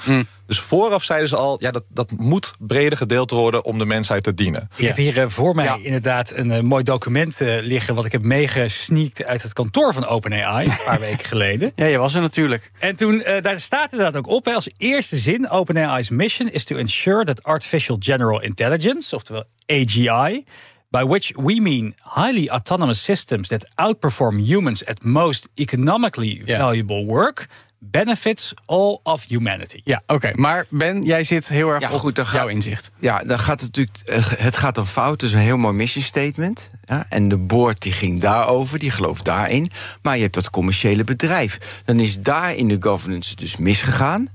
Dus 0.45 0.59
vooraf 0.59 1.03
zeiden 1.03 1.29
ze 1.29 1.35
al, 1.35 1.57
ja, 1.59 1.71
dat, 1.71 1.83
dat 1.89 2.11
moet 2.11 2.53
breder 2.59 2.97
gedeeld 2.97 3.31
worden 3.31 3.65
om 3.65 3.77
de 3.77 3.85
mensheid 3.85 4.23
te 4.23 4.33
dienen. 4.33 4.69
Ik 4.75 4.87
heb 4.87 4.95
hier 4.95 5.21
eh, 5.21 5.27
voor 5.27 5.55
mij 5.55 5.79
inderdaad 5.81 6.31
een 6.35 6.51
eh, 6.51 6.61
mooi 6.61 6.83
document 6.83 7.41
eh, 7.41 7.57
liggen... 7.61 7.95
wat 7.95 8.05
ik 8.05 8.11
heb 8.11 8.23
meegesneakt 8.23 9.23
uit 9.23 9.43
het 9.43 9.53
kantoor 9.53 9.93
van 9.93 10.05
OpenAI... 10.05 10.65
een 10.65 10.77
paar 10.85 10.99
weken 11.09 11.25
geleden. 11.25 11.71
Ja, 11.75 11.85
je 11.85 11.97
was 11.97 12.13
er 12.13 12.21
natuurlijk. 12.21 12.71
En 12.79 12.95
toen, 12.95 13.23
daar 13.41 13.59
staat 13.59 13.91
inderdaad 13.91 14.17
ook 14.17 14.27
op, 14.27 14.45
hè, 14.45 14.53
als 14.53 14.69
eerste 14.77 15.17
zin... 15.17 15.49
OpenAI's 15.49 16.09
mission 16.09 16.49
is 16.49 16.63
to 16.63 16.75
ensure 16.75 17.25
that 17.25 17.43
artificial 17.43 17.97
general 17.99 18.41
intelligence... 18.41 19.15
oftewel 19.15 19.43
AGI... 19.67 20.45
By 20.93 21.03
which 21.03 21.31
we 21.35 21.59
mean 21.61 21.95
highly 22.15 22.47
autonomous 22.49 23.03
systems 23.03 23.47
that 23.47 23.65
outperform 23.75 24.37
humans 24.37 24.85
at 24.85 25.03
most 25.03 25.47
economically 25.55 26.41
valuable 26.45 27.05
work, 27.05 27.47
benefits 27.79 28.53
all 28.65 28.99
of 29.03 29.25
humanity. 29.27 29.81
Ja, 29.83 30.01
oké. 30.07 30.31
Maar 30.35 30.65
Ben, 30.69 31.01
jij 31.01 31.23
zit 31.23 31.47
heel 31.47 31.69
erg 31.69 31.81
Ja, 31.81 31.91
op 31.91 31.99
goed, 31.99 32.15
dan 32.15 32.25
jouw 32.31 32.41
gaat- 32.41 32.49
inzicht. 32.49 32.91
Ja, 32.99 33.19
dan 33.19 33.39
gaat 33.39 33.61
het 33.61 33.75
natuurlijk. 33.75 33.97
eh, 34.05 34.45
Het 34.45 34.57
gaat 34.57 34.75
dan 34.75 34.87
fout. 34.87 35.21
Het 35.21 35.29
is 35.29 35.33
een 35.35 35.41
heel 35.41 35.57
mooi 35.57 35.73
mission 35.75 36.03
statement. 36.03 36.69
Ja, 36.85 37.05
en 37.09 37.29
de 37.29 37.37
board 37.37 37.81
die 37.81 37.91
ging 37.91 38.21
daarover, 38.21 38.79
die 38.79 38.91
gelooft 38.91 39.25
daarin. 39.25 39.69
Maar 40.01 40.15
je 40.15 40.21
hebt 40.21 40.33
dat 40.33 40.49
commerciële 40.49 41.03
bedrijf. 41.03 41.81
Dan 41.85 41.99
is 41.99 42.19
daar 42.21 42.55
in 42.55 42.67
de 42.67 42.77
governance 42.79 43.35
dus 43.35 43.57
misgegaan. 43.57 44.27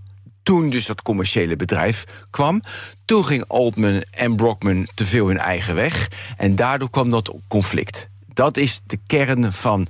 Toen 0.48 0.70
dus 0.70 0.86
dat 0.86 1.02
commerciële 1.02 1.56
bedrijf 1.56 2.04
kwam. 2.30 2.60
Toen 3.04 3.24
ging 3.24 3.44
Altman 3.48 4.02
en 4.10 4.36
Brockman 4.36 4.88
te 4.94 5.06
veel 5.06 5.26
hun 5.26 5.38
eigen 5.38 5.74
weg. 5.74 6.10
En 6.36 6.56
daardoor 6.56 6.90
kwam 6.90 7.10
dat 7.10 7.34
conflict. 7.48 8.08
Dat 8.26 8.56
is 8.56 8.80
de 8.86 8.98
kern 9.06 9.52
van, 9.52 9.86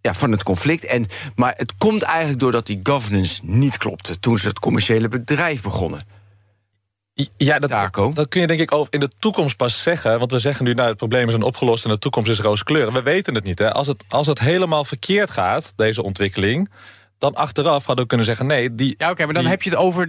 ja, 0.00 0.14
van 0.14 0.30
het 0.30 0.42
conflict. 0.42 0.84
En, 0.84 1.06
maar 1.34 1.54
het 1.56 1.76
komt 1.76 2.02
eigenlijk 2.02 2.38
doordat 2.38 2.66
die 2.66 2.80
governance 2.82 3.40
niet 3.44 3.76
klopte. 3.76 4.18
Toen 4.18 4.38
ze 4.38 4.48
het 4.48 4.58
commerciële 4.58 5.08
bedrijf 5.08 5.62
begonnen. 5.62 6.00
Ja, 7.36 7.58
dat, 7.58 7.70
dat 8.14 8.28
kun 8.28 8.40
je 8.40 8.46
denk 8.46 8.60
ik 8.60 8.72
over 8.72 8.92
in 8.92 9.00
de 9.00 9.10
toekomst 9.18 9.56
pas 9.56 9.82
zeggen. 9.82 10.18
Want 10.18 10.30
we 10.30 10.38
zeggen 10.38 10.64
nu, 10.64 10.74
nou, 10.74 10.88
het 10.88 10.96
probleem 10.96 11.28
is 11.28 11.34
opgelost... 11.34 11.84
en 11.84 11.90
de 11.90 11.98
toekomst 11.98 12.30
is 12.30 12.40
rooskleurig. 12.40 12.94
We 12.94 13.02
weten 13.02 13.34
het 13.34 13.44
niet. 13.44 13.58
Hè. 13.58 13.72
Als, 13.72 13.86
het, 13.86 14.04
als 14.08 14.26
het 14.26 14.38
helemaal 14.38 14.84
verkeerd 14.84 15.30
gaat, 15.30 15.72
deze 15.76 16.02
ontwikkeling... 16.02 16.70
dan 17.22 17.34
achteraf 17.34 17.86
hadden 17.86 18.02
we 18.04 18.06
kunnen 18.06 18.26
zeggen, 18.26 18.46
nee... 18.46 18.74
Die, 18.74 18.94
Ja, 18.98 19.10
oké, 19.10 19.24
maar 19.24 19.32
dan 19.34 19.42
die- 19.42 19.50
heb 19.52 19.62
je 19.62 19.70
het 19.70 19.78
over 19.78 20.08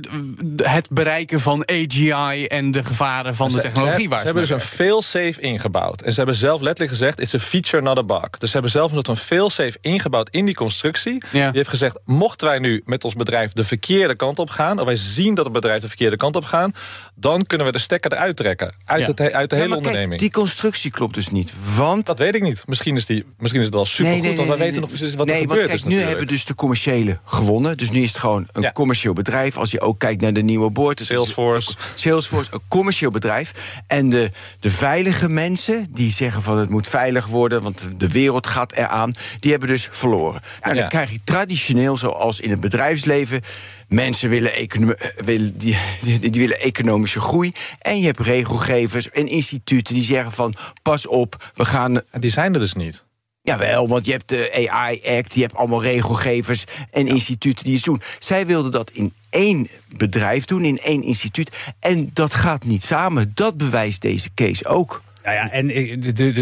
het 0.63 0.89
bereiken 0.89 1.39
van 1.39 1.69
AGI... 1.71 2.45
en 2.45 2.71
de 2.71 2.83
gevaren 2.83 3.35
van 3.35 3.51
de 3.51 3.59
technologie 3.59 4.01
Ze, 4.03 4.07
waar 4.09 4.19
ze 4.19 4.25
hebben 4.25 4.43
dus 4.43 4.51
een 4.51 4.59
fail-safe 4.59 5.41
ingebouwd. 5.41 6.01
En 6.01 6.09
ze 6.11 6.17
hebben 6.17 6.35
zelf 6.35 6.61
letterlijk 6.61 6.97
gezegd, 6.97 7.19
it's 7.19 7.33
a 7.35 7.39
feature, 7.39 7.83
not 7.83 7.97
a 7.97 8.03
bug. 8.03 8.29
Dus 8.29 8.47
ze 8.47 8.53
hebben 8.53 8.71
zelf 8.71 8.87
een 8.87 8.93
soort 8.93 9.05
van 9.05 9.17
fail-safe 9.17 9.77
ingebouwd 9.81 10.29
in 10.29 10.45
die 10.45 10.55
constructie. 10.55 11.23
Ja. 11.31 11.45
Die 11.47 11.57
heeft 11.57 11.69
gezegd, 11.69 11.99
mochten 12.05 12.47
wij 12.47 12.59
nu 12.59 12.81
met 12.85 13.03
ons 13.03 13.13
bedrijf 13.13 13.51
de 13.53 13.63
verkeerde 13.63 14.15
kant 14.15 14.39
op 14.39 14.49
gaan... 14.49 14.79
of 14.79 14.85
wij 14.85 14.95
zien 14.95 15.35
dat 15.35 15.45
het 15.45 15.53
bedrijf 15.53 15.81
de 15.81 15.87
verkeerde 15.87 16.15
kant 16.15 16.35
op 16.35 16.43
gaan... 16.43 16.73
dan 17.15 17.45
kunnen 17.45 17.67
we 17.67 17.73
de 17.73 17.79
stekker 17.79 18.13
eruit 18.13 18.35
trekken. 18.35 18.73
Uit, 18.85 19.01
Ja. 19.01 19.07
het, 19.07 19.19
he- 19.19 19.33
uit 19.33 19.49
de 19.49 19.55
Ja, 19.55 19.61
hele 19.61 19.73
maar 19.73 19.77
kijk, 19.83 19.87
onderneming. 19.93 20.19
die 20.21 20.31
constructie 20.31 20.91
klopt 20.91 21.13
dus 21.15 21.29
niet. 21.29 21.53
Want 21.75 22.05
Dat 22.05 22.17
weet 22.19 22.35
ik 22.35 22.41
niet. 22.41 22.63
Misschien 22.65 22.95
is, 22.95 23.05
die, 23.05 23.25
misschien 23.37 23.59
is 23.59 23.65
het 23.65 23.75
wel 23.75 23.85
supergoed... 23.85 24.35
want 24.37 24.49
we 24.49 24.57
weten 24.57 24.79
nog 24.81 24.89
precies 24.89 25.15
wat 25.15 25.25
nee, 25.27 25.35
er 25.41 25.47
want 25.47 25.51
gebeurd 25.59 25.69
kijk, 25.81 25.91
is 25.91 25.95
nu 25.97 26.01
hebben 26.07 26.27
dus 26.27 26.45
de 26.45 26.55
commerciële 26.55 27.02
gewonnen. 27.25 27.77
Dus 27.77 27.91
nu 27.91 28.01
is 28.01 28.09
het 28.09 28.17
gewoon 28.19 28.47
een 28.51 28.61
Ja. 28.61 28.71
commercieel 28.71 29.13
bedrijf. 29.13 29.57
Als 29.57 29.71
je 29.71 29.81
ook 29.81 29.99
kijkt 29.99 30.21
naar 30.21 30.33
de 30.33 30.41
nieuwe 30.41 30.69
boord. 30.71 30.97
dus 30.97 31.07
Salesforce. 31.07 31.69
een- 31.69 31.75
Salesforce, 31.95 32.53
een 32.53 32.59
commercieel 32.67 33.11
bedrijf. 33.11 33.53
En 33.87 34.09
de, 34.09 34.31
de 34.59 34.71
veilige 34.71 35.29
mensen 35.29 35.85
die 35.91 36.11
zeggen 36.11 36.41
van 36.41 36.57
het 36.57 36.69
moet 36.69 36.87
veilig 36.87 37.25
worden... 37.27 37.61
want 37.61 37.87
de 37.97 38.07
wereld 38.07 38.47
gaat 38.47 38.71
eraan, 38.71 39.11
die 39.39 39.51
hebben 39.51 39.69
dus 39.69 39.87
verloren. 39.91 40.41
Nou, 40.61 40.73
dan 40.73 40.83
Ja. 40.83 40.87
krijg 40.87 41.11
je 41.11 41.19
traditioneel, 41.23 41.97
zoals 41.97 42.39
in 42.39 42.49
het 42.49 42.59
bedrijfsleven... 42.59 43.41
mensen 43.87 44.29
willen, 44.29 44.53
econo- 44.55 44.91
eh, 44.91 45.23
willen, 45.25 45.57
die, 45.57 45.77
die, 46.01 46.19
die 46.19 46.41
willen 46.41 46.59
economische 46.61 47.19
groei. 47.19 47.51
En 47.79 47.99
je 47.99 48.05
hebt 48.05 48.19
regelgevers 48.19 49.09
en 49.09 49.27
instituten 49.27 49.93
die 49.93 50.03
zeggen 50.03 50.31
van... 50.31 50.53
pas 50.81 51.07
op, 51.07 51.51
we 51.55 51.65
gaan 51.65 52.01
die 52.19 52.31
zijn 52.31 52.53
er 52.53 52.59
dus 52.59 52.73
niet. 52.73 53.03
Jawel, 53.45 53.87
want 53.87 54.05
je 54.05 54.11
hebt 54.11 54.29
de 54.29 54.69
AI-act, 54.69 55.35
je 55.35 55.41
hebt 55.41 55.55
allemaal 55.55 55.81
regelgevers 55.81 56.63
en 56.91 57.07
instituten 57.07 57.65
die 57.65 57.75
het 57.75 57.83
doen. 57.83 58.01
Zij 58.19 58.45
wilden 58.45 58.71
dat 58.71 58.91
in 58.91 59.13
één 59.29 59.67
bedrijf 59.97 60.45
doen, 60.45 60.65
in 60.65 60.79
één 60.79 61.03
instituut. 61.03 61.55
En 61.79 62.09
dat 62.13 62.33
gaat 62.33 62.63
niet 62.63 62.83
samen. 62.83 63.31
Dat 63.35 63.57
bewijst 63.57 64.01
deze 64.01 64.33
case 64.33 64.67
ook. 64.67 65.01
Nou 65.23 65.35
ja, 65.35 65.51
en 65.51 65.75
ik- 65.77 66.15
de, 66.15 66.31
de, 66.31 66.41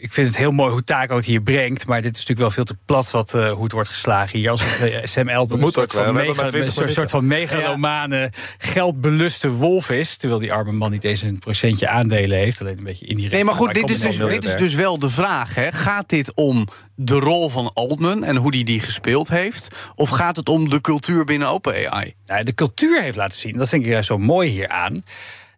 ik 0.00 0.12
vind 0.12 0.26
het 0.26 0.36
heel 0.36 0.52
mooi 0.52 0.72
hoe 0.72 0.84
Taco 0.84 1.16
het 1.16 1.24
hier 1.24 1.40
brengt. 1.40 1.86
Maar 1.86 2.02
dit 2.02 2.16
is 2.16 2.26
natuurlijk 2.26 2.40
wel 2.40 2.50
veel 2.50 2.64
te 2.64 2.76
plat 2.84 3.10
wat, 3.10 3.34
eh, 3.34 3.52
hoe 3.52 3.62
het 3.62 3.72
wordt 3.72 3.88
geslagen 3.88 4.38
hier. 4.38 4.50
Als 4.50 4.60
het, 4.64 5.08
Sam 5.10 5.28
Elton 5.28 5.62
een 5.62 5.72
soort 5.72 5.92
van, 5.92 6.00
We 6.00 6.06
hebben 6.06 6.26
mega, 6.26 6.40
maar 6.40 6.50
20 6.50 6.76
een 6.76 6.90
soort, 6.90 7.10
van 7.10 7.26
megalomane, 7.26 8.32
geldbeluste 8.58 9.50
wolf 9.50 9.90
is. 9.90 10.16
Terwijl 10.16 10.40
die 10.40 10.52
arme 10.52 10.72
man 10.72 10.90
niet 10.90 11.04
eens 11.04 11.22
een 11.22 11.38
procentje 11.38 11.88
aandelen 11.88 12.38
heeft. 12.38 12.60
Alleen 12.60 12.78
een 12.78 12.84
beetje 12.84 13.06
indirect. 13.06 13.34
Nee, 13.34 13.44
maar 13.44 13.54
goed, 13.54 13.72
hij 13.72 13.80
dit 13.82 13.90
is, 13.90 14.00
dus, 14.00 14.16
dit 14.16 14.44
is 14.44 14.56
dus 14.56 14.74
wel 14.74 14.98
de 14.98 15.10
vraag. 15.10 15.54
Hè. 15.54 15.72
Gaat 15.72 16.08
dit 16.08 16.34
om 16.34 16.66
de 16.94 17.14
rol 17.14 17.48
van 17.48 17.70
Altman 17.74 18.24
en 18.24 18.36
hoe 18.36 18.50
die 18.50 18.64
die 18.64 18.80
gespeeld 18.80 19.28
heeft? 19.28 19.68
Of 19.94 20.08
gaat 20.08 20.36
het 20.36 20.48
om 20.48 20.68
de 20.68 20.80
cultuur 20.80 21.24
binnen 21.24 21.48
OpenAI? 21.48 22.14
Nou, 22.26 22.44
de 22.44 22.54
cultuur 22.54 23.02
heeft 23.02 23.16
laten 23.16 23.36
zien, 23.36 23.56
dat 23.56 23.68
vind 23.68 23.82
ik 23.82 23.88
juist 23.90 24.06
zo 24.06 24.18
mooi 24.18 24.48
hieraan, 24.48 25.02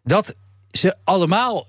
dat 0.03 0.35
ze 0.73 0.97
allemaal. 1.05 1.69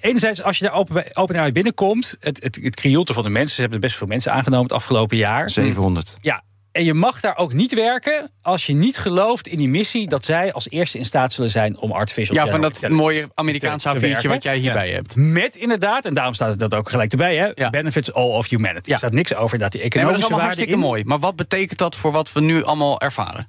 Enerzijds, 0.00 0.42
als 0.42 0.58
je 0.58 0.64
daar 0.64 0.74
open, 0.74 1.04
OpenAI 1.12 1.52
binnenkomt, 1.52 2.16
het, 2.20 2.42
het, 2.42 2.58
het 2.62 2.74
krioelte 2.74 3.12
van 3.14 3.22
de 3.22 3.28
mensen, 3.28 3.54
ze 3.54 3.60
hebben 3.60 3.80
best 3.80 3.96
veel 3.96 4.06
mensen 4.06 4.32
aangenomen 4.32 4.66
het 4.66 4.72
afgelopen 4.72 5.16
jaar. 5.16 5.50
700. 5.50 6.16
Ja, 6.20 6.42
en 6.72 6.84
je 6.84 6.94
mag 6.94 7.20
daar 7.20 7.36
ook 7.36 7.52
niet 7.52 7.74
werken 7.74 8.30
als 8.42 8.66
je 8.66 8.72
niet 8.72 8.96
gelooft 8.98 9.46
in 9.46 9.56
die 9.56 9.68
missie 9.68 10.08
dat 10.08 10.24
zij 10.24 10.52
als 10.52 10.70
eerste 10.70 10.98
in 10.98 11.04
staat 11.04 11.32
zullen 11.32 11.50
zijn 11.50 11.78
om 11.78 11.92
artificial 11.92 12.44
Ja, 12.46 12.50
van 12.50 12.60
dat 12.60 12.88
mooie 12.88 13.28
Amerikaanse 13.34 13.88
te- 13.88 13.94
te 13.94 13.98
A4'tje 14.06 14.10
werken. 14.10 14.30
wat 14.30 14.42
jij 14.42 14.56
hierbij 14.56 14.90
hebt. 14.90 15.16
Met 15.16 15.56
inderdaad, 15.56 16.04
en 16.04 16.14
daarom 16.14 16.34
staat 16.34 16.50
het 16.50 16.58
dat 16.58 16.74
ook 16.74 16.90
gelijk 16.90 17.12
erbij, 17.12 17.36
hè, 17.36 17.50
Ja. 17.54 17.70
benefits 17.70 18.12
all 18.12 18.30
of 18.30 18.48
humanity. 18.48 18.86
Ja. 18.88 18.92
Er 18.92 18.98
staat 18.98 19.12
niks 19.12 19.34
over 19.34 19.58
dat 19.58 19.72
die 19.72 19.80
Nee, 19.80 19.88
maar 19.90 19.98
dat 20.02 20.10
economische 20.12 20.18
is 20.18 20.24
allemaal 20.24 20.40
hartstikke 20.44 20.72
in. 20.72 20.78
mooi. 20.78 21.04
Maar 21.04 21.18
wat 21.18 21.36
betekent 21.36 21.78
dat 21.78 21.96
voor 21.96 22.12
wat 22.12 22.32
we 22.32 22.40
nu 22.40 22.64
allemaal 22.64 23.00
ervaren? 23.00 23.48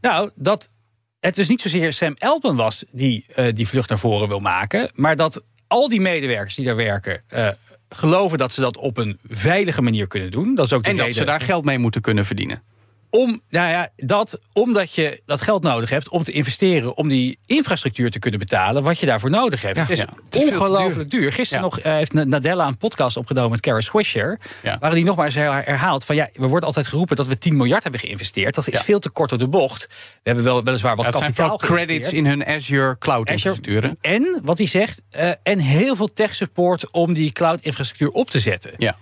Nou, 0.00 0.30
dat 0.34 0.70
het 1.20 1.34
dus 1.34 1.48
niet 1.48 1.60
zozeer 1.60 1.92
Sam 1.92 2.14
Altman 2.18 2.56
was 2.56 2.84
die 2.90 3.24
eh, 3.34 3.46
die 3.54 3.68
vlucht 3.68 3.88
naar 3.88 3.98
voren 3.98 4.28
wil 4.28 4.40
maken, 4.40 4.90
maar 4.94 5.16
dat 5.16 5.42
al 5.66 5.88
die 5.88 6.00
medewerkers 6.00 6.54
die 6.54 6.64
daar 6.64 6.76
werken 6.76 7.22
eh, 7.28 7.48
geloven 7.88 8.38
dat 8.38 8.52
ze 8.52 8.60
dat 8.60 8.76
op 8.76 8.96
een 8.96 9.18
veilige 9.28 9.82
manier 9.82 10.06
kunnen 10.06 10.30
doen. 10.30 10.54
Dat 10.54 10.66
is 10.66 10.72
ook 10.72 10.82
de 10.82 10.90
En 10.90 10.96
dat 10.96 11.06
reden 11.06 11.20
ze 11.20 11.26
daar 11.26 11.40
geld 11.40 11.64
mee 11.64 11.78
moeten 11.78 12.00
kunnen 12.00 12.26
verdienen. 12.26 12.62
Om, 13.10 13.40
nou 13.48 13.70
ja, 13.70 13.88
dat, 13.96 14.38
omdat 14.52 14.94
je 14.94 15.22
dat 15.26 15.40
geld 15.40 15.62
nodig 15.62 15.90
hebt 15.90 16.08
om 16.08 16.22
te 16.22 16.32
investeren, 16.32 16.96
om 16.96 17.08
die 17.08 17.38
infrastructuur 17.46 18.10
te 18.10 18.18
kunnen 18.18 18.40
betalen, 18.40 18.82
wat 18.82 18.98
je 18.98 19.06
daarvoor 19.06 19.30
nodig 19.30 19.62
hebt. 19.62 19.76
Ja, 19.76 19.82
het 19.82 19.90
is 19.90 19.98
ja. 19.98 20.04
Het 20.24 20.34
is 20.34 20.40
veel 20.40 20.50
te 20.50 20.58
ongelooflijk 20.60 21.10
duur. 21.10 21.32
Gisteren 21.32 21.62
Ja. 21.64 21.68
nog 21.70 21.78
eh, 21.80 21.92
heeft 21.92 22.12
Nadella 22.12 22.66
een 22.66 22.76
podcast 22.76 23.16
opgenomen 23.16 23.50
met 23.50 23.60
Kara 23.60 23.80
Swisher. 23.80 24.38
Ja. 24.62 24.76
Waarin 24.78 24.98
die 24.98 25.06
nogmaals 25.08 25.34
her- 25.34 25.64
herhaalt 25.64 26.04
van 26.04 26.16
ja, 26.16 26.28
we 26.34 26.46
worden 26.46 26.66
altijd 26.66 26.86
geroepen 26.86 27.16
dat 27.16 27.26
we 27.26 27.38
10 27.38 27.56
miljard 27.56 27.82
hebben 27.82 28.00
geïnvesteerd. 28.00 28.54
Dat 28.54 28.68
is 28.68 28.80
veel 28.80 28.98
te 28.98 29.10
kort 29.10 29.30
door 29.30 29.38
de 29.38 29.48
bocht. 29.48 29.86
We 29.88 29.96
hebben 30.22 30.44
wel 30.44 30.64
weliswaar 30.64 30.96
wat 30.96 31.04
Dat 31.04 31.14
zijn 31.16 31.24
kapitaal 31.34 31.58
vooral 31.58 31.76
credits 31.76 32.12
in 32.12 32.26
hun 32.26 32.46
Azure 32.46 32.98
cloud 32.98 33.30
Azure. 33.30 33.32
infrastructuren. 33.54 33.98
En 34.00 34.40
wat 34.44 34.58
hij 34.58 34.66
zegt, 34.66 35.02
eh, 35.10 35.30
en 35.42 35.58
heel 35.58 35.96
veel 35.96 36.12
tech 36.12 36.34
support 36.34 36.90
om 36.90 37.12
die 37.12 37.32
cloud 37.32 37.60
infrastructuur 37.60 38.10
op 38.10 38.30
te 38.30 38.40
zetten. 38.40 38.74
Ja. 38.76 38.96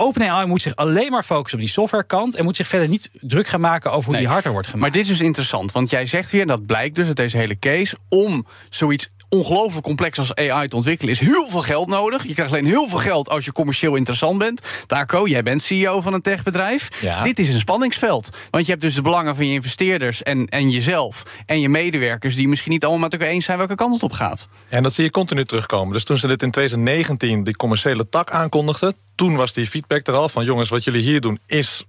OpenAI 0.00 0.46
moet 0.46 0.62
zich 0.62 0.76
alleen 0.76 1.10
maar 1.10 1.22
focussen 1.24 1.58
op 1.58 1.64
die 1.64 1.72
softwarekant 1.74 2.34
en 2.36 2.44
moet 2.44 2.56
zich 2.56 2.66
verder 2.66 2.88
niet 2.88 3.10
druk 3.12 3.46
gaan 3.46 3.60
maken 3.60 3.90
over 3.90 4.04
hoe 4.04 4.12
Nee. 4.12 4.22
die 4.22 4.32
harder 4.32 4.52
wordt 4.52 4.66
gemaakt. 4.66 4.82
Maar 4.92 4.92
dit 5.02 5.10
is 5.10 5.16
dus 5.18 5.26
interessant, 5.26 5.72
want 5.72 5.90
jij 5.90 6.06
zegt 6.06 6.30
weer, 6.30 6.46
dat 6.46 6.66
blijkt 6.66 6.94
dus 6.94 7.06
uit 7.06 7.16
deze 7.16 7.36
hele 7.36 7.58
case, 7.58 7.96
om 8.08 8.46
zoiets 8.68 9.08
ongelooflijk 9.28 9.84
complex 9.84 10.18
als 10.18 10.34
AI 10.34 10.68
te 10.68 10.76
ontwikkelen, 10.76 11.12
is 11.12 11.20
heel 11.20 11.48
veel 11.48 11.60
geld 11.60 11.88
nodig. 11.88 12.26
Je 12.26 12.34
krijgt 12.34 12.52
alleen 12.52 12.66
heel 12.66 12.88
veel 12.88 12.98
geld 12.98 13.28
als 13.28 13.44
je 13.44 13.52
commercieel 13.52 13.94
interessant 13.94 14.38
bent. 14.38 14.60
Taco, 14.86 15.26
jij 15.26 15.42
bent 15.42 15.62
CEO 15.62 16.00
van 16.00 16.12
een 16.12 16.22
techbedrijf. 16.22 16.88
Ja. 17.00 17.22
Dit 17.22 17.38
is 17.38 17.48
een 17.48 17.58
spanningsveld. 17.58 18.28
Want 18.50 18.64
je 18.64 18.70
hebt 18.70 18.82
dus 18.82 18.94
de 18.94 19.02
belangen 19.02 19.36
van 19.36 19.46
je 19.46 19.52
investeerders 19.52 20.22
en, 20.22 20.46
en 20.46 20.70
jezelf 20.70 21.22
en 21.46 21.60
je 21.60 21.68
medewerkers, 21.68 22.34
die 22.34 22.48
misschien 22.48 22.72
niet 22.72 22.82
allemaal 22.82 23.02
met 23.02 23.12
elkaar 23.12 23.28
eens 23.28 23.44
zijn 23.44 23.58
welke 23.58 23.74
kant 23.74 23.94
het 23.94 24.02
op 24.02 24.12
gaat. 24.12 24.48
En 24.68 24.82
dat 24.82 24.92
zie 24.92 25.04
je 25.04 25.10
continu 25.10 25.44
terugkomen. 25.44 25.92
Dus 25.92 26.04
toen 26.04 26.16
ze 26.16 26.26
dit 26.26 26.42
in 26.42 26.50
2019, 26.50 27.44
die 27.44 27.56
commerciële 27.56 28.08
tak 28.08 28.30
aankondigden... 28.30 28.94
toen 29.14 29.36
was 29.36 29.52
die 29.52 29.66
feedback 29.66 30.06
er 30.06 30.14
al 30.14 30.28
van... 30.28 30.44
jongens, 30.44 30.68
wat 30.68 30.84
jullie 30.84 31.02
hier 31.02 31.20
doen 31.20 31.38
is 31.46 31.84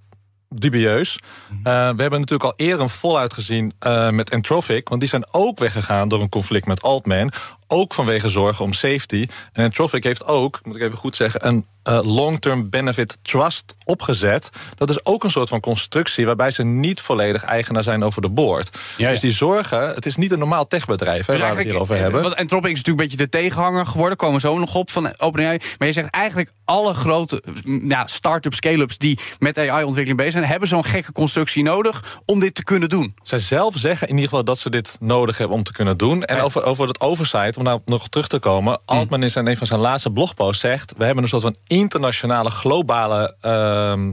dubieus. 0.49 1.19
Mhm. 1.49 1.57
Eh, 1.57 1.63
we 1.73 2.01
hebben 2.01 2.19
natuurlijk 2.19 2.43
al 2.43 2.65
eerder 2.65 2.81
een 2.81 2.89
voluit 2.89 3.33
gezien 3.33 3.73
eh, 3.79 4.09
met 4.09 4.29
Entropic... 4.29 4.89
want 4.89 5.01
die 5.01 5.09
zijn 5.09 5.25
ook 5.31 5.59
weggegaan 5.59 6.09
door 6.09 6.21
een 6.21 6.29
conflict 6.29 6.65
met 6.65 6.81
Altman... 6.81 7.31
ook 7.67 7.93
vanwege 7.93 8.29
zorgen 8.29 8.65
om 8.65 8.73
safety. 8.73 9.27
En 9.53 9.63
Entropic 9.63 10.03
heeft 10.03 10.25
ook, 10.25 10.59
moet 10.63 10.75
ik 10.75 10.81
even 10.81 10.97
goed 10.97 11.15
zeggen... 11.15 11.47
een 11.47 11.65
eh, 11.89 11.99
long-term 12.03 12.69
benefit 12.69 13.17
trust 13.21 13.75
opgezet. 13.85 14.49
Dat 14.75 14.89
is 14.89 15.05
ook 15.05 15.23
een 15.23 15.31
soort 15.31 15.49
van 15.49 15.59
constructie... 15.59 16.25
waarbij 16.25 16.51
ze 16.51 16.63
niet 16.63 17.01
volledig 17.01 17.43
eigenaar 17.43 17.83
zijn 17.83 18.03
over 18.03 18.21
de 18.21 18.29
boord. 18.29 18.69
Ja, 18.73 19.05
ja. 19.05 19.09
Dus 19.09 19.19
die 19.19 19.31
zorgen... 19.31 19.89
het 19.89 20.05
is 20.05 20.15
niet 20.15 20.31
een 20.31 20.39
normaal 20.39 20.67
techbedrijf 20.67 21.25
hè, 21.25 21.33
Dus 21.33 21.41
waar 21.41 21.51
we 21.51 21.57
het 21.57 21.69
hier 21.69 21.79
over 21.79 21.97
hebben. 21.97 22.21
Want 22.21 22.35
Anthropic 22.35 22.71
is 22.71 22.77
natuurlijk 22.77 23.03
een 23.03 23.17
beetje 23.17 23.25
de 23.25 23.37
tegenhanger 23.37 23.85
geworden. 23.85 24.17
Komen 24.17 24.41
zo 24.41 24.59
nog 24.59 24.75
op 24.75 24.91
van 24.91 25.13
OpenAI. 25.17 25.59
Maar 25.77 25.87
je 25.87 25.93
zegt 25.93 26.09
eigenlijk 26.09 26.51
alle 26.65 26.93
grote 26.93 27.43
mm, 27.63 27.89
ja, 27.89 28.07
start-ups, 28.07 28.57
scale-ups... 28.57 28.97
die 28.97 29.19
met 29.39 29.57
AI-ontwikkeling 29.57 30.17
bezig 30.17 30.33
zijn... 30.33 30.45
hebben 30.45 30.67
zo'n 30.67 30.85
gekke 30.85 31.11
constructie 31.11 31.63
nodig 31.63 32.19
om 32.25 32.39
dit 32.39 32.55
te 32.55 32.63
kunnen 32.63 32.89
doen. 32.89 33.15
Zij 33.23 33.39
zelf 33.39 33.73
zeggen 33.77 34.07
in 34.07 34.13
ieder 34.13 34.29
geval 34.29 34.43
dat 34.43 34.59
ze 34.59 34.69
dit 34.69 34.97
nodig 34.99 35.37
hebben 35.37 35.57
om 35.57 35.63
te 35.63 35.71
kunnen 35.71 35.97
doen. 35.97 36.23
En 36.23 36.41
over, 36.41 36.63
over 36.63 36.87
het 36.87 36.99
oversight, 36.99 37.57
om 37.57 37.63
nou 37.63 37.81
nog 37.85 38.07
terug 38.07 38.27
te 38.27 38.39
komen... 38.39 38.79
Altman 38.85 39.23
is 39.23 39.35
in 39.35 39.47
een 39.47 39.57
van 39.57 39.67
zijn 39.67 39.79
laatste 39.79 40.11
blogposts 40.11 40.61
zegt... 40.61 40.93
we 40.97 41.05
hebben 41.05 41.23
een 41.23 41.29
soort 41.29 41.41
van 41.41 41.55
internationale, 41.79 42.49
globale... 42.49 43.35
ehm, 43.41 44.11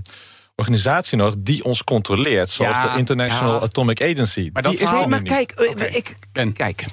organisatie 0.59 1.19
nodig 1.19 1.35
die 1.39 1.65
ons 1.65 1.85
controleert. 1.85 2.49
Zoals 2.51 2.77
Ja, 2.77 2.93
de 2.93 2.99
International 2.99 3.53
ja. 3.55 3.61
Atomic 3.61 4.03
Agency. 4.03 4.51
Maar 4.53 4.63
dat 4.63 4.73
die 4.73 4.81
is 4.81 4.91
Nee, 4.91 5.07
maar 5.07 5.23
niet. 5.23 5.31
kijk, 5.31 5.51
eh, 5.51 5.95
ik, 5.95 6.17
Ben. 6.33 6.53
kijk, 6.53 6.85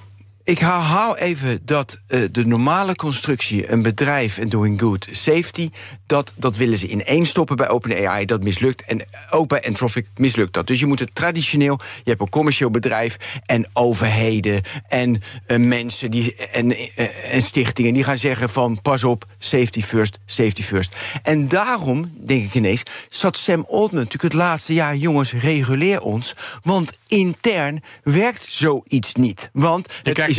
ik 0.44 0.60
herhaal 0.60 1.18
even 1.18 1.60
dat 1.66 2.00
eh, 2.08 2.20
de 2.32 2.46
normale 2.46 2.96
constructie, 2.96 3.72
een 3.72 3.82
bedrijf 3.82 4.38
en 4.38 4.50
doing 4.50 4.80
good, 4.80 5.08
safety, 5.12 5.70
dat, 6.06 6.34
dat 6.36 6.58
willen 6.58 6.78
ze 6.78 6.88
in 6.88 7.06
één 7.06 7.26
stoppen 7.26 7.56
bij 7.56 7.70
OpenAI, 7.70 8.26
dat 8.26 8.44
mislukt. 8.44 8.84
En 8.84 9.06
ook 9.30 9.48
bij 9.48 9.64
Anthropic 9.64 10.08
mislukt 10.16 10.54
dat. 10.54 10.68
Dus 10.68 10.80
je 10.80 10.86
moet 10.86 11.00
het 11.00 11.16
traditioneel, 11.16 11.80
je 12.04 12.10
hebt 12.10 12.22
een 12.22 12.30
commercieel 12.30 12.72
bedrijf 12.72 13.18
en 13.46 13.68
overheden 13.74 14.62
en 14.88 15.22
eh, 15.46 15.58
mensen 15.58 16.12
die, 16.12 16.36
en, 16.36 16.72
eh, 16.72 17.34
en 17.34 17.42
stichtingen 17.42 17.94
die 17.94 18.04
gaan 18.04 18.18
zeggen 18.18 18.50
van 18.50 18.82
pas 18.82 19.04
op, 19.04 19.26
safety 19.38 19.82
first, 19.82 20.20
safety 20.26 20.64
first. 20.64 20.96
En 21.24 21.48
daarom, 21.48 22.12
denk 22.16 22.44
ik 22.44 22.54
ineens, 22.54 22.84
zat 23.10 23.38
Sam 23.38 23.66
Altman 23.70 24.04
natuurlijk 24.04 24.34
het 24.34 24.34
laatste 24.34 24.74
jaar, 24.74 24.96
jongens, 24.96 25.34
reguleer 25.34 26.02
ons. 26.02 26.36
Want 26.64 26.98
intern 27.08 27.84
werkt 28.04 28.46
zoiets 28.50 29.14
niet. 29.16 29.50
Want 29.54 29.88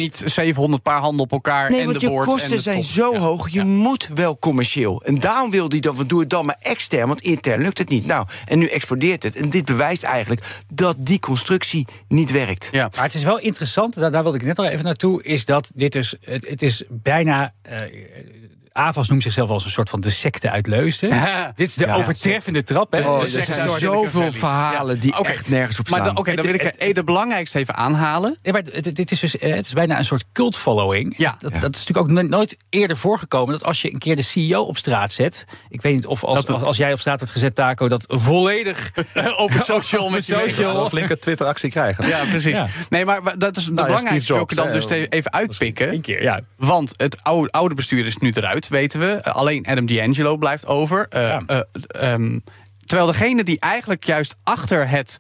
Niet 0.01 0.23
700 0.25 0.83
paar 0.83 1.01
handen 1.01 1.21
op 1.25 1.33
elkaar 1.33 1.71
Nee, 1.71 1.81
en 1.81 1.87
want 1.87 2.01
de 2.01 2.11
je 2.11 2.19
kosten 2.25 2.51
de 2.51 2.61
zijn 2.61 2.77
top. 2.81 2.85
zo 2.85 3.13
Ja. 3.13 3.19
hoog. 3.19 3.49
Je 3.49 3.65
moet 3.65 4.09
wel 4.15 4.39
commercieel. 4.39 5.03
En 5.05 5.21
daarom 5.21 5.51
wil 5.51 5.69
hij 5.69 5.81
dan 5.81 5.95
van 5.97 6.07
doe 6.07 6.21
het 6.21 6.31
dan 6.31 6.47
maar 6.47 6.57
extern, 6.61 7.07
want 7.07 7.21
intern 7.21 7.63
lukt 7.63 7.79
het 7.79 7.89
niet. 7.89 8.07
Nou, 8.07 8.27
en 8.45 8.59
nu 8.59 8.67
explodeert 8.67 9.23
het. 9.23 9.37
En 9.37 9.51
dit 9.51 9.65
bewijst 9.65 10.03
eigenlijk 10.03 10.63
dat 10.75 10.97
die 10.99 11.19
constructie 11.19 11.87
niet 12.09 12.31
werkt. 12.31 12.69
Ja. 12.71 12.89
Maar 12.95 13.05
het 13.05 13.15
is 13.15 13.25
wel 13.25 13.39
interessant, 13.39 13.95
daar, 13.95 14.11
daar 14.11 14.23
wilde 14.23 14.39
ik 14.39 14.45
net 14.45 14.59
al 14.59 14.65
even 14.67 14.85
naartoe, 14.85 15.23
is 15.23 15.45
dat 15.45 15.71
dit 15.75 15.93
dus, 15.93 16.15
het, 16.21 16.49
het 16.49 16.63
is 16.63 16.83
bijna. 16.91 17.53
eh 17.63 17.79
Avas 18.77 19.09
noemt 19.09 19.23
zichzelf 19.23 19.51
als 19.51 19.65
een 19.65 19.71
soort 19.71 19.91
van 19.91 20.01
de 20.01 20.11
secte 20.11 20.51
uit 20.51 20.67
Leusden. 20.67 21.09
Ja. 21.09 21.53
Dit 21.57 21.69
is 21.69 21.75
de 21.75 21.87
Ja. 21.87 21.95
overtreffende 21.95 22.63
trap. 22.63 22.93
Hè? 22.93 22.99
Oh, 23.01 23.19
De 23.21 23.25
er 23.37 23.43
zijn 23.43 23.69
zoveel 23.79 24.33
verhalen 24.33 25.01
die 25.01 25.15
echt 25.23 25.49
nergens 25.49 25.79
op 25.79 25.89
Maar 25.89 25.99
slaan. 26.01 26.15
dan- 26.15 26.19
oké, 26.25 26.35
dan 26.35 26.45
wil 26.45 26.55
ik 26.55 26.61
Het- 26.61 26.77
het, 26.79 26.97
het 26.97 27.05
belangrijkste 27.05 27.59
even 27.59 27.75
aanhalen. 27.75 28.37
Nee, 28.43 28.53
maar 28.53 28.63
het, 28.73 28.95
dit 28.97 29.11
is 29.11 29.21
dus, 29.21 29.33
het 29.33 29.67
is 29.67 29.73
bijna 29.73 29.99
een 29.99 30.05
soort 30.05 30.25
cult 30.33 30.57
following. 30.57 31.15
Ja. 31.17 31.35
Dat, 31.39 31.53
dat 31.53 31.75
is 31.75 31.85
natuurlijk 31.87 31.99
ook 31.99 32.11
no- 32.11 32.23
nooit 32.37 32.57
eerder 32.71 32.97
voorgekomen. 32.97 33.53
Dat 33.53 33.65
als 33.65 33.83
je 33.83 33.93
een 33.93 33.99
keer 33.99 34.17
de 34.17 34.23
CEO 34.23 34.63
op 34.63 34.77
straat 34.77 35.13
zet. 35.13 35.45
Ik 35.69 35.83
weet 35.83 35.95
niet 35.95 36.07
of 36.07 36.25
als, 36.25 36.47
als, 36.47 36.63
als 36.63 36.77
jij 36.77 36.93
op 36.93 37.01
straat 37.01 37.19
wordt 37.19 37.33
gezet, 37.33 37.55
Taco, 37.55 37.89
dat 37.89 38.05
volledig. 38.07 38.91
op 39.37 39.51
een 39.55 39.61
social 39.61 40.09
met 40.15 40.25
social. 40.25 40.83
een 40.83 40.89
flinke 40.89 41.19
Twitter-actie 41.19 41.71
krijgen. 41.71 42.07
Ja, 42.07 42.25
precies. 42.25 42.57
Ja. 42.57 42.69
Nee, 42.89 43.05
maar 43.05 43.39
dat 43.39 43.57
is 43.57 43.65
de 43.65 43.73
Nou 43.73 43.81
ja, 43.89 43.95
belangrijkste 43.95 44.33
ik 44.33 44.39
Jobs, 44.39 44.55
dan 44.55 44.71
dus 44.73 44.89
even 45.09 45.33
uitpikken. 45.33 45.93
Eén 45.93 46.01
keer, 46.01 46.23
ja. 46.23 46.41
Want 46.57 46.93
het 46.97 47.17
oude, 47.23 47.51
oude 47.51 47.75
bestuur 47.75 48.07
is 48.07 48.17
nu 48.17 48.31
eruit, 48.31 48.64
weten 48.69 49.01
we. 49.01 49.07
Uh, 49.07 49.35
alleen 49.35 49.67
Adam 49.67 49.87
D'Angelo 49.87 50.37
blijft 50.37 50.67
over. 50.67 51.07
Ja. 51.11 51.43
uh, 51.47 52.13
um, 52.13 52.45
terwijl 52.85 53.09
degene 53.09 53.45
die 53.45 53.61
eigenlijk 53.61 54.05
juist 54.05 54.37
achter 54.43 54.89
het 54.89 55.17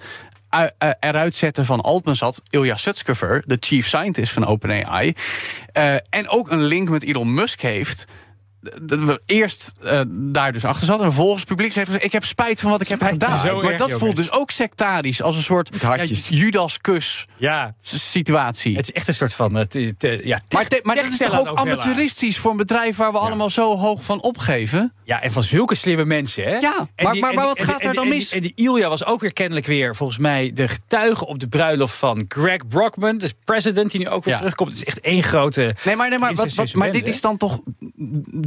eruit 1.01 1.35
zetten 1.35 1.65
van 1.65 1.81
Altman 1.81 2.17
zat... 2.17 2.43
Ilya 2.51 2.77
Sutskever, 2.77 3.43
de 3.47 3.57
chief 3.61 3.87
scientist 3.87 4.33
van 4.33 4.47
OpenAI... 4.47 5.15
Uh, 5.79 5.95
en 5.95 6.29
ook 6.29 6.51
een 6.51 6.63
link 6.63 6.89
met 6.89 7.03
Elon 7.03 7.35
Musk 7.35 7.61
heeft 7.61 8.07
dat 8.83 8.99
we 9.01 9.21
eerst 9.27 9.73
uh, 9.85 10.01
daar 10.09 10.53
dus 10.53 10.65
achter 10.65 10.87
zat 10.87 10.99
en 10.99 11.05
vervolgens 11.05 11.41
het 11.41 11.49
publiek 11.49 11.73
heeft 11.75 11.87
gezegd: 11.87 12.05
ik 12.05 12.13
heb 12.13 12.25
spijt 12.25 12.61
van 12.61 12.71
wat 12.71 12.81
ik 12.81 12.89
heb 12.89 13.03
gedaan. 13.03 13.39
Zo 13.47 13.63
maar 13.63 13.77
dat 13.77 13.93
voelt 13.93 14.17
dus 14.17 14.33
ook 14.33 14.51
sectarisch 14.51 15.23
als 15.23 15.37
een 15.37 15.43
soort 15.43 15.71
ja, 15.81 15.87
hartjes. 15.87 16.29
Judas 16.29 16.79
kus 16.81 17.27
Ja, 17.37 17.75
situatie. 17.83 18.77
het 18.77 18.85
is 18.89 18.93
echt 18.93 19.09
een 19.09 19.15
soort 19.15 19.35
van. 19.35 19.55
Het, 19.55 19.73
het, 19.73 20.05
eh, 20.05 20.25
ja, 20.25 20.41
maar, 20.49 20.67
tech- 20.67 20.69
te- 20.69 20.81
maar 20.83 20.95
dat 20.97 21.05
is 21.05 21.17
toch 21.17 21.39
ook 21.39 21.59
amateuristisch 21.59 22.39
voor 22.39 22.51
een 22.51 22.57
bedrijf 22.57 22.97
waar 22.97 23.13
we 23.13 23.19
allemaal 23.19 23.51
zo 23.51 23.77
hoog 23.77 24.03
van 24.05 24.23
opgeven? 24.23 24.93
Ja, 25.05 25.23
en 25.23 25.33
van 25.33 25.43
zulke 25.43 25.75
slimme 25.75 26.05
mensen, 26.05 26.45
hè? 26.45 26.57
Ja, 26.57 26.59
En 26.95 27.05
maar- 27.05 27.13
die- 27.13 27.21
maar- 27.21 27.31
en 27.31 27.37
maar 27.37 27.45
die- 27.45 27.45
wat 27.45 27.59
en 27.59 27.65
gaat 27.65 27.79
die- 27.79 27.89
er 27.89 27.95
dan 27.95 28.05
en 28.05 28.11
die- 28.11 28.19
mis? 28.19 28.33
En 28.33 28.41
die 28.41 28.53
Ilya 28.55 28.89
was 28.89 29.05
ook 29.05 29.21
weer 29.21 29.33
kennelijk 29.33 29.67
weer, 29.67 29.97
volgens 29.97 30.19
mij, 30.19 30.51
de 30.55 30.69
getuige 30.69 31.27
op 31.27 31.39
de 31.39 31.49
bruiloft 31.49 31.95
van 31.95 32.25
Greg 32.29 32.67
Brockman, 32.69 33.19
de 33.19 33.33
president, 33.45 33.91
die 33.91 34.01
nu 34.01 34.09
ook 34.09 34.25
weer 34.25 34.35
Ja. 34.35 34.41
terugkomt. 34.41 34.69
Het 34.71 34.79
is 34.79 34.85
echt 34.85 35.01
één 35.01 35.23
grote. 35.23 35.75
Nee, 35.85 35.97
maar, 35.97 36.09
nee, 36.09 36.19
maar, 36.19 36.29
wat, 36.29 36.37
wat, 36.37 36.45
incestueuze 36.47 36.77
maar 36.77 36.93
dit 36.93 37.09
is 37.09 37.21
dan 37.21 37.37
toch 37.37 37.61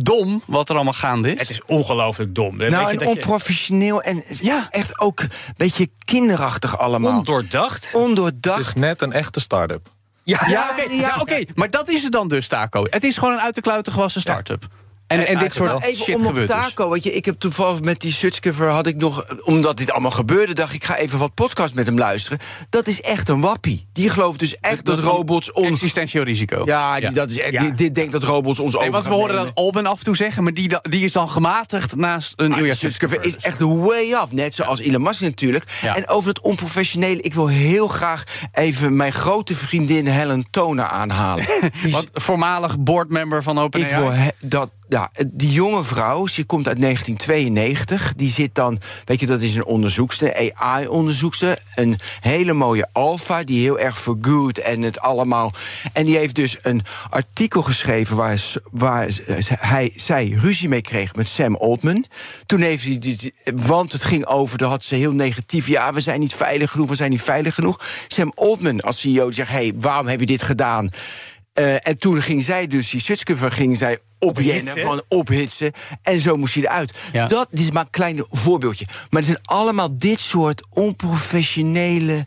dom 0.08 0.42
wat 0.46 0.70
er 0.70 0.76
allemaal 0.76 0.94
gaande 0.94 1.34
is? 1.34 1.40
Het 1.40 1.50
is 1.50 1.62
ongelooflijk 1.66 2.36
dom. 2.36 2.58
Weet 2.58 2.70
nou, 2.70 2.84
je 2.86 2.90
en 2.92 2.98
dat 2.98 3.08
je- 3.08 3.14
onprofessioneel 3.14 4.02
en 4.02 4.24
Ja. 4.42 4.68
echt 4.72 5.00
ook 5.00 5.20
een 5.20 5.30
beetje 5.58 5.90
kinderachtig 6.06 6.80
allemaal. 6.80 7.18
ondoordacht. 7.18 7.86
Het 7.86 7.94
Ondoordacht. 7.96 8.60
is 8.68 8.74
net 8.74 9.02
een 9.02 9.12
echte 9.12 9.40
start-up. 9.40 9.90
Ja, 10.24 10.40
ja, 10.48 10.70
oké, 10.72 10.94
ja, 10.94 11.16
oké, 11.20 11.44
maar 11.56 11.70
dat 11.70 11.90
is 11.90 12.04
het 12.04 12.12
dan 12.12 12.28
dus, 12.28 12.48
Taco. 12.48 12.86
Het 12.90 13.04
is 13.04 13.18
gewoon 13.18 13.34
een 13.34 13.40
uit 13.40 13.56
de 13.56 13.62
kluiten 13.62 13.94
gewassen 13.94 14.22
start-up. 14.22 14.68
En, 15.08 15.28
en 15.28 15.38
dit 15.40 15.54
soort 15.54 15.70
Nou, 15.70 15.84
even 15.84 16.04
shit 16.04 16.16
om 16.16 16.22
op 16.22 16.28
gebeurt 16.28 16.48
dus. 16.48 16.56
Taco, 16.58 16.90
weet 16.90 17.04
je, 17.04 17.14
ik 17.14 17.26
heb 17.26 17.36
toevallig 17.40 17.82
met 17.82 18.00
die 18.02 18.14
Sutskever 18.14 18.70
had 18.70 18.88
ik 18.88 18.96
nog, 18.96 19.26
omdat 19.46 19.78
dit 19.78 19.92
allemaal 19.92 20.12
gebeurde, 20.12 20.54
dacht 20.54 20.74
ik, 20.74 20.84
ga 20.84 20.98
even 20.98 21.20
wat 21.20 21.34
podcast 21.34 21.74
met 21.76 21.86
hem 21.86 21.98
luisteren. 21.98 22.40
Dat 22.70 22.88
is 22.88 23.02
echt 23.02 23.30
een 23.30 23.40
wappie. 23.42 23.88
Die 23.94 24.10
gelooft 24.10 24.40
dus 24.40 24.56
echt 24.60 24.86
dat, 24.86 25.00
robots 25.00 25.52
ons. 25.52 25.68
Existentieel 25.68 26.24
risico. 26.24 26.62
Ja, 26.66 26.94
die, 26.96 27.04
Ja. 27.04 27.12
Dat 27.12 27.32
is 27.32 27.40
echt, 27.40 27.52
Ja. 27.54 27.62
die- 27.62 27.74
dit 27.74 27.96
denkt 27.96 28.12
dat 28.12 28.24
robots 28.24 28.60
ons 28.60 28.72
Nee, 28.74 28.82
over 28.82 28.94
want 28.94 29.06
we 29.08 29.14
horen 29.14 29.36
dat 29.36 29.52
Alban 29.54 29.86
af 29.86 29.98
en 29.98 30.04
toe 30.04 30.16
zeggen, 30.16 30.44
maar 30.44 30.54
die, 30.54 30.70
die 30.82 31.04
is 31.06 31.12
dan 31.12 31.30
gematigd 31.30 31.96
naast 31.96 32.34
een 32.36 32.52
Sutskever 32.54 32.76
Sutskever. 32.76 33.26
is 33.26 33.38
echt 33.38 33.60
way 33.62 34.14
off. 34.14 34.32
Net 34.32 34.54
zoals 34.56 34.80
Elon 34.80 35.02
Musk 35.02 35.22
natuurlijk. 35.22 35.64
Ja. 35.82 35.96
En 35.96 36.08
over 36.08 36.30
het 36.30 36.40
onprofessionele, 36.42 37.22
ik 37.22 37.34
wil 37.34 37.48
heel 37.48 37.88
graag 37.88 38.24
even 38.54 38.96
mijn 38.96 39.14
grote 39.14 39.56
vriendin 39.56 40.08
Helen 40.08 40.46
Toner 40.52 40.86
aanhalen. 40.86 41.46
Want 41.92 42.10
voormalig 42.14 42.80
boardmember 42.80 43.44
van 43.44 43.58
ik 43.58 43.64
OpenAI. 43.64 43.96
wil 44.02 44.12
he- 44.12 44.30
dat. 44.40 44.72
Ja, 44.90 45.12
die 45.28 45.52
jonge 45.52 45.84
vrouw, 45.84 46.28
ze 46.28 46.44
komt 46.44 46.68
uit 46.68 46.82
1992. 46.82 48.14
Die 48.16 48.30
zit 48.30 48.56
dan, 48.56 48.80
weet 49.06 49.20
je, 49.20 49.26
dat 49.26 49.42
is 49.42 49.56
een 49.56 49.66
onderzoekster, 49.66 50.54
AI-onderzoekster. 50.54 51.62
Een 51.76 52.00
hele 52.20 52.54
mooie 52.54 52.88
alfa, 52.92 53.44
die 53.44 53.62
heel 53.62 53.80
erg 53.80 54.08
good 54.22 54.58
en 54.58 54.82
het 54.82 55.00
allemaal. 55.00 55.54
En 55.94 56.06
die 56.06 56.18
heeft 56.18 56.36
dus 56.36 56.58
een 56.62 56.84
artikel 57.10 57.62
geschreven 57.64 58.16
waar, 58.16 58.54
waar 58.72 59.08
hij, 59.48 59.92
zij 59.96 60.38
ruzie 60.42 60.70
mee 60.70 60.82
kreeg 60.82 61.16
met 61.16 61.28
Sam 61.28 61.56
Altman. 61.56 62.06
Toen 62.46 62.62
heeft 62.62 62.84
hij, 62.84 63.32
want 63.56 63.92
het 63.92 64.04
ging 64.04 64.26
over, 64.26 64.58
daar 64.58 64.70
had 64.70 64.84
ze 64.84 64.96
heel 64.96 65.14
negatief. 65.14 65.68
Ja, 65.68 65.94
we 65.94 66.02
zijn 66.02 66.20
niet 66.20 66.34
veilig 66.34 66.72
genoeg, 66.72 66.90
we 66.90 66.96
zijn 66.96 67.12
niet 67.12 67.22
veilig 67.22 67.56
genoeg. 67.56 67.86
Sam 68.08 68.32
Altman 68.36 68.82
als 68.82 69.00
CEO 69.00 69.32
zegt: 69.32 69.50
hé, 69.50 69.56
hey, 69.56 69.74
waarom 69.76 70.08
heb 70.08 70.20
je 70.20 70.26
dit 70.26 70.44
gedaan? 70.44 70.90
Eh, 71.54 71.88
en 71.88 71.98
toen 71.98 72.22
ging 72.22 72.44
zij 72.44 72.68
dus, 72.68 72.90
die 72.90 73.02
Sutskever 73.02 73.52
ging 73.52 73.78
zij 73.78 74.00
opjennen, 74.20 74.56
Ophitsen. 74.62 74.82
van 74.82 75.04
ophitsen. 75.08 75.72
En 76.02 76.22
zo 76.22 76.36
moest 76.38 76.54
hij 76.54 76.64
eruit. 76.64 76.98
Ja. 77.12 77.28
Dat 77.28 77.48
dit 77.50 77.60
is 77.60 77.72
maar 77.72 77.84
een 77.84 77.90
klein 77.90 78.26
voorbeeldje. 78.30 78.86
Maar 78.86 79.22
het 79.22 79.26
zijn 79.26 79.42
allemaal 79.44 79.98
dit 79.98 80.20
soort 80.20 80.66
onprofessionele, 80.70 82.26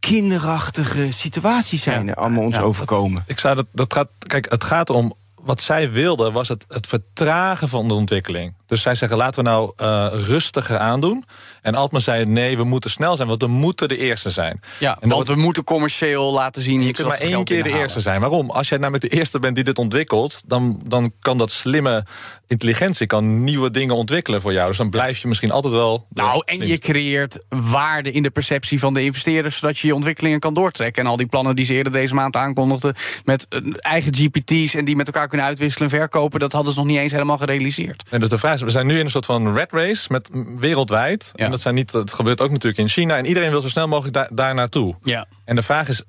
kinderachtige 0.00 1.08
situaties 1.12 1.82
zijn 1.82 2.08
er 2.08 2.14
allemaal 2.14 2.42
ons 2.44 2.56
Ja. 2.56 2.62
overkomen. 2.62 3.24
Ik 3.26 3.38
zou 3.38 3.56
dat, 3.56 3.66
dat 3.72 3.92
gaat, 3.92 4.08
kijk, 4.26 4.50
het 4.50 4.64
gaat 4.64 4.90
om 4.90 5.14
wat 5.42 5.60
zij 5.60 5.90
wilde, 5.90 6.30
was 6.30 6.48
het, 6.48 6.64
het 6.68 6.86
vertragen 6.86 7.68
van 7.68 7.88
de 7.88 7.94
ontwikkeling. 7.94 8.54
Dus 8.66 8.82
zij 8.82 8.94
zeggen, 8.94 9.16
laten 9.16 9.44
we 9.44 9.50
nou 9.50 9.72
eh, 9.76 10.06
rustiger 10.10 10.78
aandoen. 10.78 11.24
En 11.62 11.74
Altman 11.74 12.00
zei, 12.00 12.24
nee, 12.24 12.56
we 12.56 12.64
moeten 12.64 12.90
snel 12.90 13.16
zijn, 13.16 13.28
want 13.28 13.42
we 13.42 13.48
moeten 13.48 13.88
de 13.88 13.96
eerste 13.96 14.30
zijn. 14.30 14.60
Ja, 14.78 14.96
en 15.00 15.08
want 15.08 15.26
we 15.26 15.34
moeten 15.34 15.64
commercieel 15.64 16.32
laten 16.32 16.62
zien... 16.62 16.82
je 16.82 16.92
kunt 16.92 17.08
maar 17.08 17.18
één 17.18 17.44
keer 17.44 17.62
de 17.62 17.72
eerste 17.72 18.00
zijn. 18.00 18.20
Waarom? 18.20 18.50
Als 18.50 18.68
jij 18.68 18.78
nou 18.78 18.92
met 18.92 19.00
de 19.00 19.08
eerste 19.08 19.38
bent 19.38 19.54
die 19.54 19.64
dit 19.64 19.78
ontwikkelt... 19.78 20.42
dan, 20.46 20.82
dan 20.84 21.12
kan 21.20 21.38
dat 21.38 21.50
slimme 21.50 22.04
intelligentie 22.52 23.06
kan 23.06 23.44
nieuwe 23.44 23.70
dingen 23.70 23.94
ontwikkelen 23.94 24.40
voor 24.40 24.52
jou. 24.52 24.66
Dus 24.66 24.76
dan 24.76 24.90
blijf 24.90 25.18
je 25.18 25.28
misschien 25.28 25.50
altijd 25.50 25.74
wel... 25.74 26.06
Nou, 26.08 26.42
en 26.44 26.66
je 26.66 26.78
creëert 26.78 27.44
waarde 27.48 28.12
in 28.12 28.22
de 28.22 28.30
perceptie 28.30 28.78
van 28.78 28.94
de 28.94 29.02
investeerders... 29.04 29.56
zodat 29.56 29.78
je 29.78 29.86
je 29.86 29.94
ontwikkelingen 29.94 30.40
kan 30.40 30.54
doortrekken. 30.54 31.02
En 31.04 31.10
al 31.10 31.16
die 31.16 31.26
plannen 31.26 31.56
die 31.56 31.64
ze 31.64 31.74
eerder 31.74 31.92
deze 31.92 32.14
maand 32.14 32.36
aankondigden... 32.36 32.94
met 33.24 33.46
eh, 33.48 33.60
eigen 33.76 34.14
GPT's 34.14 34.74
en 34.74 34.84
die 34.84 34.96
met 34.96 35.06
elkaar 35.06 35.28
kunnen 35.28 35.46
uitwisselen 35.46 35.90
en 35.90 35.98
verkopen... 35.98 36.40
dat 36.40 36.52
hadden 36.52 36.72
ze 36.72 36.78
nog 36.78 36.88
niet 36.88 36.98
eens 36.98 37.12
helemaal 37.12 37.38
gerealiseerd. 37.38 38.02
En 38.10 38.20
dus 38.20 38.28
de 38.28 38.38
vraag 38.38 38.54
is, 38.54 38.62
we 38.62 38.70
zijn 38.70 38.86
nu 38.86 38.98
in 38.98 39.04
een 39.04 39.10
soort 39.10 39.26
van 39.26 39.54
red 39.54 39.72
race 39.72 40.12
met 40.12 40.30
wereldwijd. 40.58 41.32
Ja. 41.34 41.44
En 41.44 41.50
dat, 41.50 41.60
zijn 41.60 41.74
niet, 41.74 41.92
dat 41.92 42.12
gebeurt 42.12 42.40
ook 42.40 42.50
natuurlijk 42.50 42.78
in 42.78 42.88
China. 42.88 43.16
En 43.16 43.26
iedereen 43.26 43.50
wil 43.50 43.60
zo 43.60 43.68
snel 43.68 43.88
mogelijk 43.88 44.14
daar, 44.14 44.28
daar 44.32 44.54
naartoe. 44.54 44.94
Ja. 45.02 45.26
En 45.44 45.56
de 45.56 45.62
vraag 45.62 45.88
is, 45.88 46.02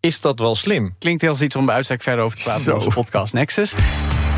is 0.00 0.20
dat 0.20 0.38
wel 0.38 0.54
slim? 0.54 0.94
Klinkt 0.98 1.22
heel 1.22 1.40
iets 1.40 1.56
om 1.56 1.66
bij 1.66 1.74
uitstek 1.74 2.02
verder 2.02 2.24
over 2.24 2.36
te 2.38 2.42
praten... 2.42 2.66
in 2.66 2.72
onze 2.72 2.88
podcast 2.88 3.32
Nexus. 3.32 3.74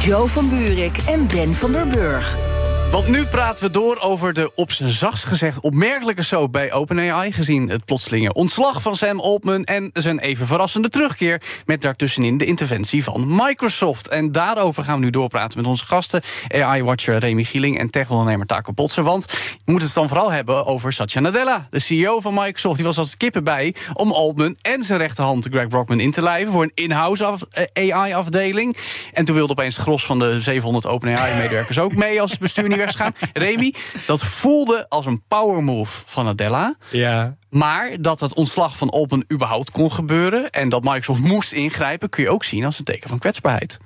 Joe 0.04 0.28
van 0.28 0.48
Buurik 0.48 0.96
en 1.06 1.26
Ben 1.26 1.54
van 1.54 1.72
der 1.72 1.86
Burg. 1.86 2.51
Want 2.92 3.08
nu 3.08 3.24
praten 3.24 3.64
we 3.64 3.70
door 3.70 3.98
over 4.00 4.32
de 4.32 4.52
op 4.54 4.72
zijn 4.72 4.90
zachtst 4.90 5.24
gezegd 5.24 5.60
opmerkelijke 5.60 6.22
soap 6.22 6.52
bij 6.52 6.72
OpenAI... 6.72 7.32
gezien 7.32 7.68
het 7.68 7.84
plotselinge 7.84 8.32
ontslag 8.32 8.82
van 8.82 8.96
Sam 8.96 9.20
Altman... 9.20 9.64
en 9.64 9.90
zijn 9.92 10.18
even 10.18 10.46
verrassende 10.46 10.88
terugkeer 10.88 11.42
met 11.66 11.82
daartussenin 11.82 12.36
de 12.38 12.44
interventie 12.44 13.04
van 13.04 13.24
Microsoft. 13.28 14.08
En 14.08 14.32
daarover 14.32 14.84
gaan 14.84 14.98
we 14.98 15.04
nu 15.04 15.10
doorpraten 15.10 15.58
met 15.58 15.66
onze 15.66 15.86
gasten... 15.86 16.22
AI-watcher 16.48 17.18
Remy 17.18 17.44
Gieling 17.44 17.78
en 17.78 17.90
tech-ondernemer 17.90 18.46
Taco 18.46 18.72
Potsen. 18.72 19.04
Want 19.04 19.26
we 19.32 19.58
moeten 19.64 19.86
het 19.86 19.96
dan 19.96 20.08
vooral 20.08 20.30
hebben 20.30 20.66
over 20.66 20.92
Satya 20.92 21.20
Nadella... 21.20 21.66
de 21.70 21.78
CEO 21.78 22.20
van 22.20 22.34
Microsoft. 22.34 22.76
Die 22.76 22.86
was 22.86 22.98
als 22.98 23.16
kippen 23.16 23.44
bij 23.44 23.74
om 23.92 24.12
Altman 24.12 24.56
en 24.60 24.82
zijn 24.82 24.98
rechterhand 24.98 25.46
Greg 25.50 25.68
Brockman 25.68 26.00
in 26.00 26.10
te 26.10 26.22
lijven... 26.22 26.52
voor 26.52 26.62
een 26.62 26.72
in-house 26.74 27.24
af- 27.24 27.46
AI-afdeling. 27.72 28.76
En 29.12 29.24
toen 29.24 29.34
wilde 29.34 29.52
opeens 29.52 29.76
gros 29.76 30.06
van 30.06 30.18
de 30.18 30.40
700 30.40 30.86
OpenAI-medewerkers 30.86 31.78
ook 31.78 31.94
mee... 31.94 32.20
als 32.20 32.30
het 32.30 32.40
weg 32.84 32.96
gaan. 32.96 33.12
Remy, 33.32 33.74
dat 34.06 34.22
voelde 34.22 34.88
als 34.88 35.06
een 35.06 35.22
power 35.28 35.62
move 35.62 36.02
van 36.06 36.24
Nadella. 36.24 36.76
Ja. 36.90 37.36
Maar 37.50 37.90
dat 38.00 38.20
het 38.20 38.34
ontslag 38.34 38.76
van 38.76 38.90
Altman 38.90 39.24
überhaupt 39.32 39.70
kon 39.70 39.92
gebeuren... 39.92 40.50
en 40.50 40.68
dat 40.68 40.82
Microsoft 40.84 41.20
moest 41.20 41.52
ingrijpen... 41.52 42.08
kun 42.08 42.22
je 42.22 42.30
ook 42.30 42.44
zien 42.44 42.64
als 42.64 42.78
een 42.78 42.84
teken 42.84 43.08
van 43.08 43.18
kwetsbaarheid. 43.18 43.78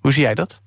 Hoe 0.00 0.12
zie 0.12 0.22
jij 0.22 0.34
dat? 0.34 0.60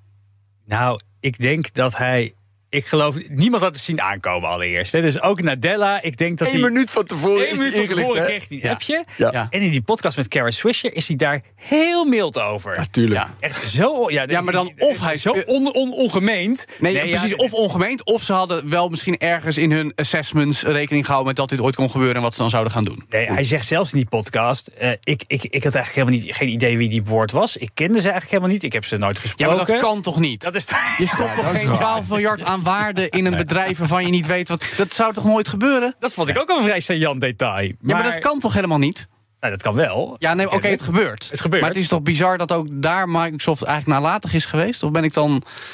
Nou, 0.65 0.99
ik 1.19 1.39
denk 1.39 1.73
dat 1.73 1.97
hij 1.97 2.33
ik 2.71 2.85
geloof, 2.85 3.15
niemand 3.27 3.63
had 3.63 3.73
het 3.75 3.83
zien 3.83 4.01
aankomen 4.01 4.49
allereerst. 4.49 4.91
Hè. 4.91 5.01
Dus 5.01 5.21
ook 5.21 5.41
Nadella, 5.41 6.01
ik 6.01 6.17
denk 6.17 6.37
dat 6.37 6.47
Eén 6.47 6.53
hij... 6.61 6.69
minuut 6.69 6.91
van 6.91 7.03
tevoren 7.05 7.45
Eén 7.45 7.51
is 7.51 7.57
minuut 7.57 7.75
van 7.75 7.85
tevoren 7.85 8.21
hè? 8.21 8.27
kreeg 8.27 8.47
hij 8.47 8.57
een 8.57 8.63
Ja. 8.67 8.71
appje. 8.71 9.05
Ja. 9.17 9.29
Ja. 9.31 9.47
En 9.49 9.61
in 9.61 9.69
die 9.71 9.81
podcast 9.81 10.17
met 10.17 10.27
Kara 10.27 10.51
Swisher 10.51 10.95
is 10.95 11.07
hij 11.07 11.15
daar 11.15 11.41
heel 11.55 12.05
mild 12.05 12.41
over. 12.41 12.75
Natuurlijk. 12.77 13.21
Ja. 13.21 13.29
Echt 13.39 13.67
zo... 13.67 14.09
Ja, 14.11 14.23
Ja, 14.27 14.41
maar 14.41 14.53
dan 14.53 14.71
of 14.77 14.99
hij 14.99 15.17
Zo 15.17 15.31
on, 15.45 15.73
on- 15.73 15.93
ongemeend. 15.93 16.65
Nee, 16.79 16.93
ja, 16.93 17.17
precies. 17.17 17.35
Of 17.35 17.53
ongemeend. 17.53 18.05
Of 18.05 18.21
ze 18.23 18.33
hadden 18.33 18.69
wel 18.69 18.89
misschien 18.89 19.17
ergens 19.17 19.57
in 19.57 19.71
hun 19.71 19.91
assessments 19.95 20.61
rekening 20.63 21.05
gehouden 21.05 21.27
met 21.27 21.37
dat 21.37 21.49
dit 21.49 21.61
ooit 21.61 21.75
kon 21.75 21.89
gebeuren 21.89 22.15
en 22.15 22.21
wat 22.21 22.33
ze 22.33 22.39
dan 22.39 22.49
zouden 22.49 22.71
gaan 22.73 22.83
doen. 22.83 23.03
Nee, 23.09 23.25
hij 23.31 23.43
zegt 23.43 23.67
zelfs 23.67 23.91
in 23.93 23.97
die 23.99 24.07
podcast... 24.09 24.67
eh, 24.67 24.89
ik, 25.03 25.23
ik, 25.27 25.43
ik 25.43 25.63
had 25.63 25.75
eigenlijk 25.75 25.95
helemaal 25.95 26.19
niet, 26.27 26.35
geen 26.35 26.49
idee 26.49 26.77
wie 26.77 26.89
die 26.89 27.01
boord 27.01 27.31
was. 27.31 27.57
Ik 27.57 27.69
kende 27.73 27.93
ze 27.93 28.01
eigenlijk 28.09 28.31
helemaal 28.31 28.49
niet. 28.53 28.63
Ik 28.63 28.73
heb 28.73 28.85
ze 28.85 28.97
nooit 28.97 29.15
Ja, 29.15 29.21
gesproken. 29.21 29.55
maar 29.57 29.65
dat 29.65 29.77
kan 29.77 30.01
toch 30.01 30.19
niet? 30.19 30.41
Dat 30.41 30.55
is 30.55 30.65
Je 30.97 31.07
stopt 31.07 31.35
toch 31.35 31.51
geen 31.51 31.73
12 31.73 32.09
miljard 32.09 32.43
aan 32.43 32.60
waarde 32.61 33.09
in 33.09 33.25
een 33.25 33.35
bedrijf 33.35 33.77
waarvan 33.77 34.05
je 34.05 34.11
niet 34.11 34.27
weet 34.27 34.49
wat. 34.49 34.65
Dat 34.77 34.93
zou 34.93 35.13
toch 35.13 35.23
nooit 35.23 35.49
gebeuren? 35.49 35.95
Dat 35.99 36.13
vond 36.13 36.29
ik 36.29 36.39
ook 36.39 36.49
een 36.49 36.63
vrij 36.63 36.79
saillant 36.79 37.21
detail. 37.21 37.67
Ja, 37.67 37.75
maar 37.81 38.03
dat 38.03 38.19
kan 38.19 38.39
toch 38.39 38.53
helemaal 38.53 38.77
niet? 38.77 39.07
Nou, 39.41 39.53
dat 39.53 39.61
kan 39.61 39.75
wel. 39.75 40.15
Ja, 40.19 40.33
nee, 40.33 40.51
oké, 40.51 40.67
het 40.67 40.81
gebeurt. 40.81 41.27
Het 41.31 41.41
gebeurt. 41.41 41.61
Maar 41.61 41.71
het 41.71 41.79
is 41.79 41.87
toch 41.87 42.01
bizar 42.01 42.37
dat 42.37 42.51
ook 42.51 42.67
daar 42.71 43.09
Microsoft 43.09 43.63
eigenlijk 43.63 43.99
nalatig 43.99 44.33
is 44.33 44.45
geweest? 44.45 44.83
Of 44.83 44.91
ben 44.91 45.03
ik 45.03 45.13
dan. 45.13 45.31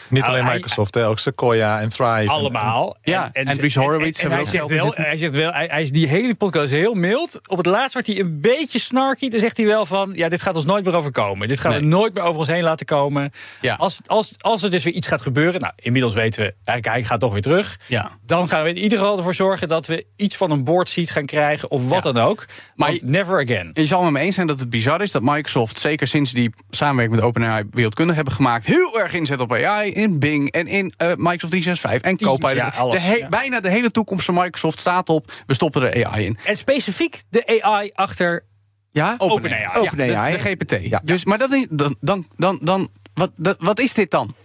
Niet 0.09 0.21
Nou, 0.21 0.33
alleen 0.33 0.45
hij- 0.45 0.53
Microsoft, 0.53 0.93
hè, 0.93 1.07
ook 1.07 1.19
Sequoia 1.19 1.79
en 1.81 1.89
Thrive. 1.89 2.29
Allemaal. 2.29 2.95
Ja, 3.01 3.29
en 3.33 3.45
Dries 3.57 3.75
Horowitz 3.75 4.19
En, 4.23 4.29
hebben 4.29 4.47
hij, 4.47 4.57
zegt 4.59 4.71
wel, 4.71 4.91
hij 4.95 5.17
zegt 5.17 5.35
wel, 5.35 5.51
hij, 5.53 5.67
hij 5.71 5.81
is 5.81 5.91
die 5.91 6.07
hele 6.07 6.35
podcast 6.35 6.69
heel 6.69 6.93
mild. 6.93 7.39
Op 7.47 7.57
het 7.57 7.65
laatst 7.65 7.93
wordt 7.93 8.07
hij 8.07 8.19
een 8.19 8.41
beetje 8.41 8.79
snarky. 8.79 9.29
Dan 9.29 9.39
zegt 9.39 9.57
hij 9.57 9.65
wel 9.65 9.85
van, 9.85 10.09
ja, 10.13 10.29
dit 10.29 10.41
gaat 10.41 10.55
ons 10.55 10.65
nooit 10.65 10.85
meer 10.85 10.95
overkomen. 10.95 11.47
Dit 11.47 11.59
gaan 11.59 11.73
we 11.73 11.79
nooit 11.79 12.13
meer 12.13 12.23
over 12.23 12.39
ons 12.39 12.47
heen 12.49 12.63
laten 12.63 12.85
komen. 12.85 13.31
Ja. 13.61 13.75
Als, 13.75 13.99
als, 14.05 14.35
als 14.39 14.63
er 14.63 14.71
dus 14.71 14.83
weer 14.83 14.93
iets 14.93 15.07
gaat 15.07 15.21
gebeuren, 15.21 15.61
nou, 15.61 15.73
inmiddels 15.75 16.13
weten 16.13 16.39
we, 16.43 16.53
eigenlijk 16.63 16.87
hij 16.97 17.03
gaat 17.03 17.19
toch 17.19 17.33
weer 17.33 17.41
terug. 17.41 17.79
Ja. 17.85 18.11
Dan 18.25 18.49
gaan 18.49 18.63
we 18.63 18.69
in 18.69 18.77
ieder 18.77 18.97
geval 18.97 19.17
ervoor 19.17 19.35
zorgen 19.35 19.67
dat 19.67 19.87
we 19.87 20.05
iets 20.15 20.35
van 20.35 20.51
een 20.51 20.63
board 20.63 20.89
seat 20.89 21.09
gaan 21.09 21.25
krijgen, 21.25 21.71
of 21.71 21.89
wat 21.89 22.03
Ja. 22.03 22.11
dan 22.11 22.23
ook. 22.23 22.45
Maar 22.75 22.89
Maar- 22.91 22.99
never 23.05 23.41
again. 23.41 23.55
Je 23.73 23.85
zal 23.85 24.11
me 24.11 24.19
eens 24.19 24.35
zijn 24.35 24.47
dat 24.47 24.59
het 24.59 24.69
bizar 24.69 25.01
is 25.01 25.11
dat 25.11 25.21
Microsoft, 25.21 25.79
zeker 25.79 26.07
sinds 26.07 26.31
die 26.31 26.53
samenwerking 26.69 27.15
met 27.17 27.25
OpenAI 27.25 27.63
wereldkundig 27.71 28.15
hebben 28.15 28.33
gemaakt, 28.33 28.65
heel 28.65 28.99
erg 28.99 29.13
inzet 29.13 29.39
op 29.39 29.53
AI 29.53 29.91
in 29.91 30.19
Bing 30.19 30.51
en 30.51 30.67
in 30.67 30.93
eh, 30.97 31.07
Microsoft 31.07 31.51
365 31.51 32.01
en 32.11 32.17
Copilot. 32.17 32.55
ja, 32.55 32.67
alles, 32.77 33.03
de 33.07 33.17
ja. 33.17 33.27
Bijna 33.27 33.59
de 33.59 33.69
hele 33.69 33.91
toekomst 33.91 34.25
van 34.25 34.33
Microsoft 34.35 34.79
staat 34.79 35.09
op, 35.09 35.31
we 35.45 35.53
stoppen 35.53 35.93
er 35.93 36.05
AI 36.05 36.25
in. 36.25 36.37
En 36.43 36.55
specifiek 36.55 37.21
de 37.29 37.61
AI 37.63 37.91
achter 37.93 38.43
Ja? 38.91 39.15
OpenAI. 39.17 39.61
Ja, 39.61 39.73
OpenAI. 39.75 40.31
de, 40.31 40.37
de 40.37 40.49
GPT. 40.77 40.89
Ja. 40.89 41.01
Dus, 41.03 41.25
maar 41.25 41.37
dat 41.37 41.65
dan, 41.69 41.95
dan, 41.99 42.27
dan, 42.35 42.59
dan 42.61 42.89
wat, 43.13 43.31
dat- 43.35 43.57
wat 43.59 43.79
is 43.79 43.93
dit 43.93 44.11
dan? 44.11 44.35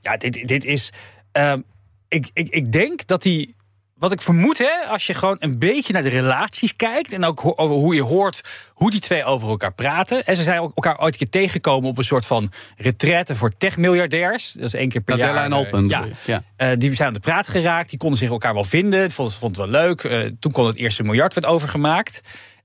Ja, 0.00 0.16
dit, 0.16 0.48
dit 0.48 0.64
is. 0.64 0.92
ehm, 1.32 1.60
ik, 2.08 2.26
ik, 2.32 2.48
ik 2.48 2.72
denk 2.72 3.06
dat 3.06 3.22
die. 3.22 3.56
Wat 3.98 4.12
ik 4.12 4.20
vermoed, 4.22 4.58
hè, 4.58 4.86
als 4.88 5.06
je 5.06 5.14
gewoon 5.14 5.36
een 5.38 5.58
beetje 5.58 5.92
naar 5.92 6.02
de 6.02 6.08
relaties 6.08 6.76
kijkt. 6.76 7.12
en 7.12 7.24
ook 7.24 7.40
ho- 7.40 7.52
over 7.56 7.76
hoe 7.76 7.94
je 7.94 8.02
hoort 8.02 8.40
hoe 8.72 8.90
die 8.90 9.00
twee 9.00 9.24
over 9.24 9.48
elkaar 9.48 9.72
praten. 9.74 10.24
En 10.24 10.36
ze 10.36 10.42
zijn 10.42 10.58
elkaar 10.58 11.00
ooit 11.00 11.12
een 11.12 11.18
keer 11.18 11.28
tegengekomen 11.28 11.90
op 11.90 11.98
een 11.98 12.04
soort 12.04 12.26
van 12.26 12.52
retraite 12.76 13.34
voor 13.34 13.56
tech-miljardairs. 13.56 14.52
Dat 14.52 14.64
is 14.64 14.74
één 14.74 14.88
keer 14.88 15.00
per 15.00 15.16
Nadella 15.16 15.34
jaar. 15.36 15.44
en 15.44 15.52
eh, 15.52 15.58
Altman 15.58 15.88
Ja. 15.88 16.06
Ja. 16.26 16.42
Eh, 16.56 16.70
die 16.78 16.94
zijn 16.94 17.08
aan 17.08 17.14
de 17.14 17.20
praat 17.20 17.48
geraakt. 17.48 17.90
Die 17.90 17.98
konden 17.98 18.18
zich 18.18 18.28
elkaar 18.30 18.54
wel 18.54 18.64
vinden. 18.64 19.10
Vond, 19.10 19.34
vond 19.34 19.56
het 19.56 19.70
wel 19.70 19.82
leuk. 19.82 20.04
Eh, 20.04 20.20
toen 20.40 20.52
kon 20.52 20.66
het 20.66 20.76
eerste 20.76 21.02
miljard 21.02 21.34
werd 21.34 21.46
overgemaakt. 21.46 22.20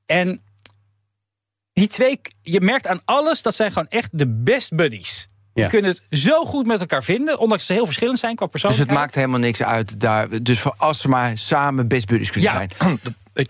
En 0.05 0.41
die 1.73 1.87
twee, 1.87 2.21
je 2.41 2.61
merkt 2.61 2.87
aan 2.87 2.99
alles 3.05 3.41
dat 3.41 3.55
zijn 3.55 3.71
gewoon 3.71 3.87
echt 3.87 4.09
de 4.11 4.27
best 4.27 4.75
buddies. 4.75 5.27
Ja. 5.53 5.61
Die 5.61 5.71
kunnen 5.79 5.91
het 5.91 6.19
zo 6.19 6.45
goed 6.45 6.65
met 6.65 6.79
elkaar 6.79 7.03
vinden, 7.03 7.33
ondanks 7.39 7.57
dat 7.57 7.61
ze 7.61 7.73
heel 7.73 7.85
verschillend 7.85 8.19
zijn 8.19 8.35
qua 8.35 8.45
Dus 8.45 8.51
persoonlijkheid. 8.61 8.97
het 8.97 9.05
maakt 9.05 9.15
helemaal 9.15 9.39
niks 9.47 9.63
uit 9.63 9.99
daar. 9.99 10.43
Dus 10.43 10.59
voor 10.59 10.73
als 10.77 11.01
ze 11.01 11.09
maar 11.09 11.37
samen 11.37 11.87
best 11.87 12.07
buddies 12.07 12.31
kunnen 12.31 12.51
Ja. 12.51 12.57
zijn. 12.57 12.99
Ik, 13.33 13.47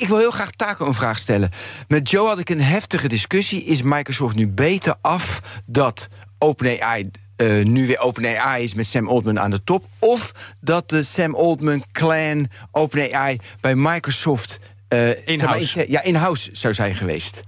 ik 0.00 0.08
wil 0.08 0.18
heel 0.18 0.30
graag 0.30 0.50
Taco 0.50 0.86
een 0.86 0.94
vraag 0.94 1.18
stellen. 1.18 1.50
Met 1.88 2.10
Joe 2.10 2.28
had 2.28 2.38
ik 2.38 2.48
een 2.50 2.60
heftige 2.60 3.08
discussie. 3.08 3.64
Is 3.64 3.82
Microsoft 3.82 4.34
nu 4.34 4.48
beter 4.48 4.94
af 5.00 5.40
dat 5.66 6.08
OpenAI 6.38 7.10
eh, 7.36 7.64
nu 7.64 7.86
weer 7.86 7.98
OpenAI 7.98 8.62
is 8.62 8.74
met 8.74 8.86
Sam 8.86 9.08
Altman 9.08 9.40
aan 9.40 9.50
de 9.50 9.64
top? 9.64 9.84
Of 9.98 10.32
dat 10.60 10.88
de 10.88 11.02
Sam 11.02 11.34
Altman 11.34 11.84
clan 11.92 12.46
OpenAI 12.72 13.38
bij 13.60 13.74
Microsoft 13.74 14.58
eh, 14.88 14.98
zeg 14.98 15.14
maar, 15.16 15.24
In-house. 15.26 15.84
in- 15.86 15.90
ja, 15.92 16.02
in-house 16.02 16.50
zou 16.52 16.74
zijn 16.74 16.94
geweest? 16.94 17.42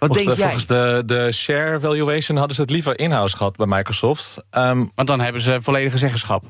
Wat 0.00 0.08
Volgens, 0.08 0.36
denk 0.36 0.36
de, 0.36 0.42
jij? 0.42 0.76
volgens 0.76 1.06
de, 1.06 1.14
de 1.14 1.32
share 1.32 1.80
valuation 1.80 2.36
hadden 2.38 2.56
ze 2.56 2.62
het 2.62 2.70
liever 2.70 2.98
in-house 2.98 3.36
gehad 3.36 3.56
bij 3.56 3.66
Microsoft. 3.66 4.36
Ehm, 4.50 4.84
Want 4.94 5.08
dan 5.08 5.20
hebben 5.20 5.42
ze 5.42 5.62
volledige 5.62 5.98
zeggenschap. 5.98 6.44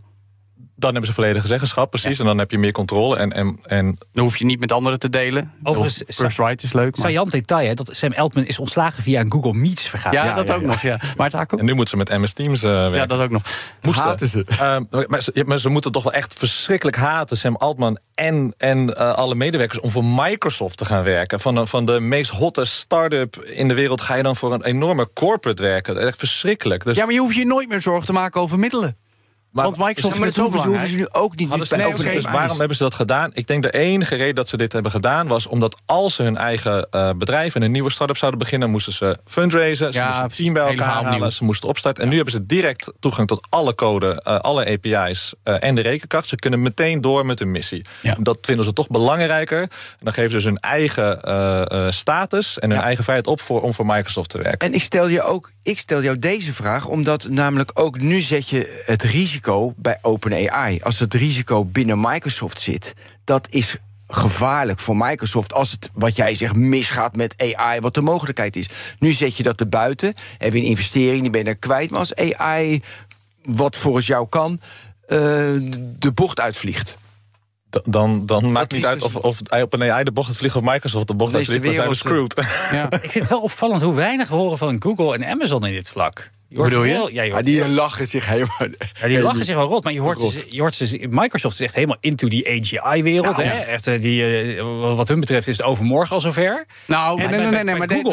Dan 0.80 0.90
hebben 0.90 1.08
ze 1.08 1.14
volledige 1.14 1.46
zeggenschap, 1.46 1.90
precies. 1.90 2.18
En 2.18 2.24
dan 2.24 2.38
heb 2.38 2.50
je 2.50 2.58
meer 2.58 2.72
controle. 2.72 3.16
En, 3.16 3.32
en, 3.32 3.58
en 3.62 3.98
Dan 4.12 4.24
hoef 4.24 4.36
je 4.36 4.44
niet 4.44 4.60
met 4.60 4.72
anderen 4.72 4.98
te 4.98 5.08
delen. 5.08 5.52
Overigens, 5.62 6.02
First 6.16 6.38
Right 6.38 6.62
is 6.62 6.72
leuk. 6.72 6.96
Maar... 6.96 7.06
Saillant 7.06 7.30
detail, 7.30 7.66
hè, 7.68 7.74
dat 7.74 7.88
Sam 7.92 8.12
Altman 8.12 8.44
is 8.44 8.58
ontslagen 8.58 9.02
via 9.02 9.20
een 9.20 9.32
Google 9.32 9.52
Meets 9.54 9.88
vergadering. 9.88 10.24
Ja, 10.26 10.30
Ja, 10.30 10.36
dat 10.36 10.46
ja, 10.48 10.54
ook 10.54 10.60
ja. 10.60 10.66
nog. 10.66 10.80
Ja. 10.82 10.98
Maar 11.16 11.30
Taco? 11.30 11.56
En 11.56 11.64
nu 11.64 11.74
moeten 11.74 11.90
ze 11.90 11.96
met 11.96 12.08
MS 12.20 12.32
Teams 12.32 12.62
eh 12.62 12.70
werken. 12.70 12.94
Ja, 12.98 13.06
dat 13.06 13.20
ook 13.20 13.30
nog. 13.30 13.42
Moesten. 13.82 14.04
Haten 14.04 14.26
ze. 14.26 14.44
Ehm, 14.46 15.06
maar, 15.08 15.22
ze, 15.22 15.30
ja, 15.34 15.42
maar 15.46 15.58
ze 15.58 15.68
moeten 15.68 15.92
toch 15.92 16.02
wel 16.02 16.12
echt 16.12 16.34
verschrikkelijk 16.34 16.96
haten, 16.96 17.36
Sam 17.36 17.56
Altman 17.56 17.98
en, 18.14 18.54
en 18.58 18.94
eh, 18.96 19.12
alle 19.12 19.34
medewerkers, 19.34 19.80
om 19.80 19.90
voor 19.90 20.04
Microsoft 20.04 20.76
te 20.76 20.84
gaan 20.84 21.02
werken. 21.02 21.40
Van, 21.40 21.54
de- 21.54 21.66
van 21.66 21.86
de 21.86 22.00
meest 22.00 22.30
hotte 22.30 22.64
start-up 22.64 23.36
in 23.36 23.68
de 23.68 23.74
wereld 23.74 24.00
ga 24.00 24.14
je 24.14 24.22
dan 24.22 24.36
voor 24.36 24.52
een 24.52 24.64
enorme 24.64 25.08
corporate 25.14 25.62
werken. 25.62 25.98
Echt 26.06 26.18
verschrikkelijk. 26.18 26.84
Dus, 26.84 26.96
Ja, 26.96 27.04
maar 27.04 27.14
je 27.14 27.20
hoeft 27.20 27.34
je 27.34 27.46
nooit 27.46 27.68
meer 27.68 27.80
zorgen 27.80 28.06
te 28.06 28.12
maken 28.12 28.40
over 28.40 28.58
middelen. 28.58 28.96
Maar, 29.52 29.64
Want 29.64 29.76
Microsoft 29.76 30.18
maar 30.18 30.26
dat 30.26 30.36
hoeven 30.36 30.60
ze, 30.60 30.68
hoeven 30.68 30.86
belangrijk. 30.88 30.90
ze 30.90 30.96
nu 30.96 31.22
ook 31.22 31.36
niet. 31.36 31.66
Ze- 31.66 31.76
bij 31.76 32.12
dus 32.14 32.24
waarom 32.24 32.58
hebben 32.58 32.76
ze 32.76 32.82
dat 32.82 32.94
gedaan? 32.94 33.30
Ik 33.34 33.46
denk 33.46 33.62
de 33.62 33.70
enige 33.72 34.14
reden 34.14 34.34
dat 34.34 34.48
ze 34.48 34.56
dit 34.56 34.72
hebben 34.72 34.90
gedaan 34.90 35.26
was 35.26 35.46
omdat 35.46 35.80
als 35.86 36.14
ze 36.14 36.22
hun 36.22 36.36
eigen 36.36 36.86
eh, 36.90 37.10
bedrijf 37.16 37.54
en 37.54 37.62
een 37.62 37.70
nieuwe 37.70 37.90
start-up 37.90 38.16
zouden 38.16 38.40
beginnen, 38.40 38.70
moesten 38.70 38.92
ze 38.92 39.18
fundraisen, 39.26 39.92
ze 39.92 39.98
Ja, 39.98 40.06
moesten 40.22 40.44
team 40.44 40.52
bij 40.52 40.62
elkaar 40.62 41.02
halen, 41.04 41.32
ze 41.32 41.44
moesten 41.44 41.68
opstarten. 41.68 42.02
En 42.02 42.08
nu 42.08 42.14
hebben 42.16 42.34
ze 42.34 42.46
direct 42.46 42.92
toegang 43.00 43.28
tot 43.28 43.46
alle 43.48 43.74
code, 43.74 44.20
eh, 44.22 44.36
alle 44.38 44.66
API's 44.66 45.34
eh, 45.42 45.62
en 45.62 45.74
de 45.74 45.80
rekenkracht. 45.80 46.28
Ze 46.28 46.36
kunnen 46.36 46.62
meteen 46.62 47.00
door 47.00 47.26
met 47.26 47.38
hun 47.38 47.50
missie. 47.50 47.84
Ja. 48.02 48.16
Dat 48.20 48.38
vinden 48.42 48.64
ze 48.64 48.72
toch 48.72 48.88
belangrijker. 48.88 49.60
En 49.62 49.68
dan 50.00 50.12
geven 50.12 50.30
ze 50.30 50.36
dus 50.36 50.44
hun 50.44 50.58
eigen 50.58 51.22
eh, 51.22 51.86
eh, 51.86 51.92
status 51.92 52.58
en 52.58 52.68
hun 52.70 52.78
Ja. 52.78 52.84
eigen 52.84 53.02
vrijheid 53.04 53.26
op 53.28 53.40
voor, 53.40 53.62
om 53.62 53.74
voor 53.74 53.86
Microsoft 53.86 54.28
te 54.30 54.38
werken. 54.38 54.68
En 54.68 54.74
ik 54.74 54.82
stel 54.82 55.08
je 55.08 55.22
ook, 55.22 55.50
ik 55.62 55.78
stel 55.78 56.02
jou 56.02 56.18
deze 56.18 56.52
vraag, 56.52 56.86
omdat 56.86 57.28
namelijk 57.28 57.70
ook 57.74 57.98
nu 58.00 58.20
zet 58.20 58.48
je 58.48 58.82
het 58.86 59.02
risico 59.02 59.38
bij 59.76 59.98
OpenAI. 60.02 60.80
Als 60.82 60.98
het 60.98 61.14
risico 61.14 61.64
binnen 61.64 62.00
Microsoft 62.00 62.60
zit, 62.60 62.94
dat 63.24 63.46
is 63.50 63.76
gevaarlijk 64.08 64.80
voor 64.80 64.96
Microsoft 64.96 65.54
als 65.54 65.70
het, 65.70 65.90
wat 65.92 66.16
jij 66.16 66.34
zegt, 66.34 66.54
misgaat 66.56 67.16
met 67.16 67.34
AI, 67.56 67.80
wat 67.80 67.94
de 67.94 68.00
mogelijkheid 68.00 68.56
is. 68.56 68.68
Nu 68.98 69.12
zet 69.12 69.36
je 69.36 69.42
dat 69.42 69.60
erbuiten, 69.60 70.14
heb 70.38 70.52
je 70.52 70.58
een 70.58 70.64
investering, 70.64 71.20
die 71.22 71.30
ben 71.30 71.40
je 71.40 71.46
dan 71.46 71.58
kwijt. 71.58 71.90
Maar 71.90 71.98
als 71.98 72.14
AI, 72.14 72.82
wat 73.44 73.76
volgens 73.76 74.06
jou 74.06 74.28
kan, 74.28 74.60
eh, 75.06 75.18
de 75.98 76.10
bocht 76.14 76.40
uitvliegt. 76.40 76.96
D- 77.70 77.80
Dan, 77.84 78.26
dan 78.26 78.52
maakt 78.52 78.72
niet 78.72 78.82
is 78.82 78.88
uit 78.88 79.00
dus- 79.00 79.14
of, 79.14 79.16
of 79.16 79.40
op 79.62 79.72
een 79.72 79.82
AI 79.90 80.04
de 80.04 80.12
bocht 80.12 80.36
vliegt 80.36 80.56
of 80.56 80.62
Microsoft 80.62 81.06
de 81.06 81.14
bocht 81.14 81.32
Dan 81.32 81.40
uitvliegt. 81.40 81.64
Dan 81.64 81.74
zijn 81.74 81.88
we 81.88 81.94
screwed. 81.94 82.34
Ja. 82.72 82.90
Ik 82.90 83.00
vind 83.10 83.14
het 83.14 83.28
wel 83.28 83.40
opvallend 83.40 83.82
hoe 83.82 83.94
weinig 83.94 84.28
we 84.28 84.34
horen 84.34 84.58
van 84.58 84.82
Google 84.82 85.14
en 85.14 85.24
Amazon 85.24 85.66
in 85.66 85.72
dit 85.72 85.88
vlak. 85.88 86.30
Je 86.50 86.56
hoort 86.56 86.68
bedoel 86.68 86.84
je? 86.84 86.92
Ja, 86.92 87.02
je 87.04 87.16
Maar 87.16 87.28
hoort, 87.30 87.44
die 87.44 87.68
lachen 87.68 88.06
zich 88.06 88.26
helemaal... 88.26 88.56
ja, 89.00 89.06
die 89.06 89.20
lachen 89.28 89.44
zich 89.44 89.54
wel 89.56 89.66
rot, 89.66 89.84
maar 89.84 89.92
je 89.92 90.00
hoort, 90.00 90.18
Rot. 90.18 90.32
ze- 90.32 90.46
je 90.48 90.60
hoort 90.60 90.74
ze, 90.74 91.06
Microsoft 91.10 91.54
is 91.54 91.60
echt 91.66 91.74
helemaal 91.74 91.96
into 92.00 92.28
die 92.28 92.48
AGI-wereld. 92.48 93.36
Nou, 93.36 93.48
hè? 93.48 93.58
Echt, 93.58 93.86
eh, 93.86 93.98
die, 93.98 94.24
eh, 94.56 94.62
wat 94.96 95.08
hun 95.08 95.20
betreft 95.20 95.48
is 95.48 95.56
het 95.56 95.66
overmorgen 95.66 96.14
al 96.14 96.20
zover. 96.20 96.64
Nou, 96.86 97.20
En 97.22 97.30
nee, 97.30 97.38
bij- 97.38 97.38
nee, 97.38 97.46
nee, 97.46 97.52
bij 97.52 97.62
nee, 97.64 97.78
maar 97.78 97.86
de- 97.86 97.94
Google 97.94 98.10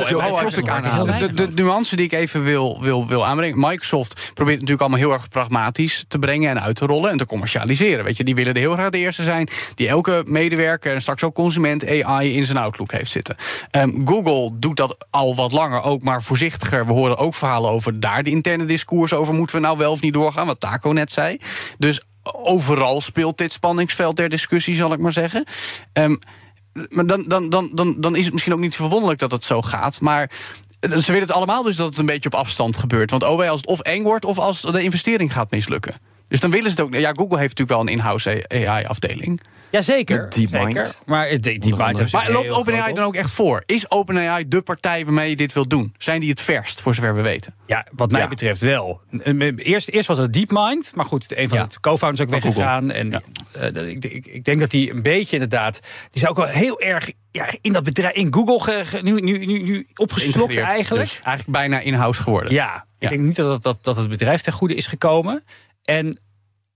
de- 1.28 1.34
De, 1.34 1.54
de 1.54 1.62
nuance 1.64 1.96
die 1.96 2.06
ik 2.06 2.14
even 2.14 2.44
wil, 2.44 2.78
wil, 2.82 3.08
wil 3.08 3.26
aanbrengen. 3.26 3.60
Microsoft 3.60 4.14
probeert 4.34 4.56
natuurlijk 4.56 4.82
allemaal 4.82 5.00
heel 5.00 5.12
erg 5.14 5.30
pragmatisch 5.30 6.06
te 6.08 6.20
brengen 6.20 6.50
en 6.50 6.62
uit 6.62 6.76
te 6.76 6.86
rollen 6.86 7.12
en 7.12 7.18
te 7.18 7.26
commercialiseren. 7.26 8.04
Weet 8.04 8.18
je, 8.18 8.24
die 8.24 8.36
willen 8.36 8.54
er 8.54 8.60
heel 8.60 8.74
graag 8.74 8.90
de 8.90 8.98
eerste 8.98 9.24
zijn 9.24 9.48
die 9.76 9.88
elke 9.88 10.22
medewerker 10.26 10.94
en 10.94 11.02
straks 11.02 11.24
ook 11.24 11.34
consument 11.36 12.04
AI 12.04 12.36
in 12.36 12.46
zijn 12.46 12.58
Outlook 12.58 12.92
heeft 12.92 13.12
zitten. 13.12 13.36
Ehm, 13.72 13.92
Google 14.06 14.52
doet 14.54 14.78
dat 14.78 14.98
al 15.10 15.36
wat 15.36 15.52
langer, 15.52 15.84
ook 15.84 16.02
maar 16.04 16.24
voorzichtiger. 16.24 16.86
We 16.86 16.92
horen 16.94 17.18
ook 17.18 17.36
verhalen 17.36 17.70
over 17.70 18.00
daar 18.00 18.26
de 18.28 18.36
interne 18.36 18.66
discours 18.66 19.14
over 19.14 19.34
moeten 19.34 19.56
we 19.56 19.62
nou 19.62 19.78
wel 19.78 19.92
of 19.92 20.02
niet 20.02 20.14
doorgaan, 20.14 20.48
wat 20.48 20.60
Taco 20.60 20.92
net 20.92 21.12
zei. 21.12 21.40
Dus 21.78 22.02
overal 22.24 23.02
speelt 23.02 23.38
dit 23.38 23.52
spanningsveld 23.52 24.16
der 24.16 24.30
discussie, 24.30 24.76
zal 24.76 24.94
ik 24.94 25.00
maar 25.00 25.12
zeggen. 25.12 25.46
Ehm, 25.94 26.16
maar 26.90 27.06
dan, 27.06 27.24
dan, 27.28 27.50
dan, 27.50 27.70
dan, 27.74 27.96
dan 28.00 28.16
is 28.16 28.24
het 28.24 28.34
misschien 28.34 28.54
ook 28.54 28.60
niet 28.60 28.76
verwonderlijk 28.76 29.20
dat 29.20 29.32
het 29.32 29.44
zo 29.44 29.62
gaat. 29.62 30.02
Maar 30.02 30.32
ze 30.80 31.06
willen 31.06 31.22
het 31.22 31.32
allemaal 31.32 31.64
dus 31.64 31.76
dat 31.76 31.90
het 31.90 31.98
een 31.98 32.06
beetje 32.06 32.30
op 32.30 32.40
afstand 32.40 32.78
gebeurt. 32.78 33.12
Want 33.12 33.24
oh, 33.24 33.50
als 33.50 33.62
het 33.62 33.70
of 33.70 33.80
eng 33.80 34.04
wordt 34.04 34.26
of 34.26 34.38
als 34.38 34.62
de 34.62 34.84
investering 34.84 35.34
gaat 35.34 35.52
mislukken. 35.52 35.96
Dus 36.28 36.40
dan 36.40 36.52
willen 36.52 36.72
ze 36.72 36.76
het 36.82 36.86
ook. 36.86 36.94
Ja, 36.96 37.10
Google 37.14 37.38
heeft 37.40 37.58
natuurlijk 37.58 37.70
wel 37.70 37.80
een 37.80 37.88
in-house 37.88 38.46
AI-afdeling. 38.48 39.42
Jazeker. 39.72 40.30
DeepMind. 40.30 40.66
zeker. 40.74 40.94
Maar 41.06 41.38
die 41.42 41.76
Maar 42.12 42.32
loopt 42.32 42.50
OpenAI 42.50 42.94
dan 42.94 43.04
ook 43.04 43.16
echt 43.16 43.32
voor? 43.32 43.64
Is 43.66 43.90
OpenAI 43.92 44.48
de 44.48 44.62
partij 44.62 45.06
waarmee 45.06 45.30
je 45.30 45.36
dit 45.36 45.54
wil 45.54 45.68
doen? 45.68 45.94
Zijn 45.98 46.20
die 46.20 46.30
het 46.30 46.42
verst, 46.42 46.82
voor 46.82 46.96
zover 46.96 47.16
we 47.16 47.22
weten? 47.22 47.54
Ja, 47.68 47.86
wat 47.92 48.12
mij 48.12 48.22
Ja. 48.22 48.28
betreft 48.28 48.62
wel. 48.62 49.02
Eh, 49.24 49.52
Eerst, 49.56 49.90
eerst 49.90 50.08
was 50.08 50.18
het 50.18 50.34
DeepMind, 50.34 50.92
maar 50.96 51.06
goed, 51.06 51.38
een 51.38 51.50
van 51.50 51.58
Ja. 51.58 51.66
de 51.66 51.80
co-founders 51.80 52.22
ook 52.28 52.34
weggegaan. 52.34 52.92
En 52.92 53.14
eh, 53.14 53.22
dat- 53.74 53.86
ik, 53.86 54.06
ik, 54.06 54.26
ik 54.26 54.44
denk 54.44 54.60
dat 54.60 54.72
die 54.72 54.92
een 54.94 55.02
beetje 55.02 55.34
inderdaad, 55.34 55.80
die 56.12 56.22
zou 56.22 56.32
ook 56.32 56.38
wel 56.38 56.48
heel 56.56 56.80
erg 56.82 57.12
ja, 57.32 57.46
in 57.62 57.74
dat 57.74 57.84
bedrijf, 57.84 58.16
in 58.16 58.34
Google, 58.34 58.60
ge- 58.60 58.86
ge- 58.86 59.02
nu, 59.02 59.20
nu, 59.20 59.46
nu, 59.46 59.62
nu 59.62 59.88
opgeslokt 59.96 60.58
eigenlijk. 60.58 61.06
Dus 61.06 61.20
eigenlijk 61.24 61.58
bijna 61.58 61.80
in-house 61.80 62.22
geworden. 62.22 62.54
Ja, 62.54 62.86
ik 63.00 63.10
denk 63.10 63.22
niet 63.22 63.36
dat, 63.36 63.64
dat, 63.64 63.78
dat 63.84 63.96
het 63.96 64.10
bedrijf 64.10 64.42
ten 64.42 64.54
goede 64.54 64.76
is 64.76 64.88
gekomen. 64.88 65.44
En 65.88 66.20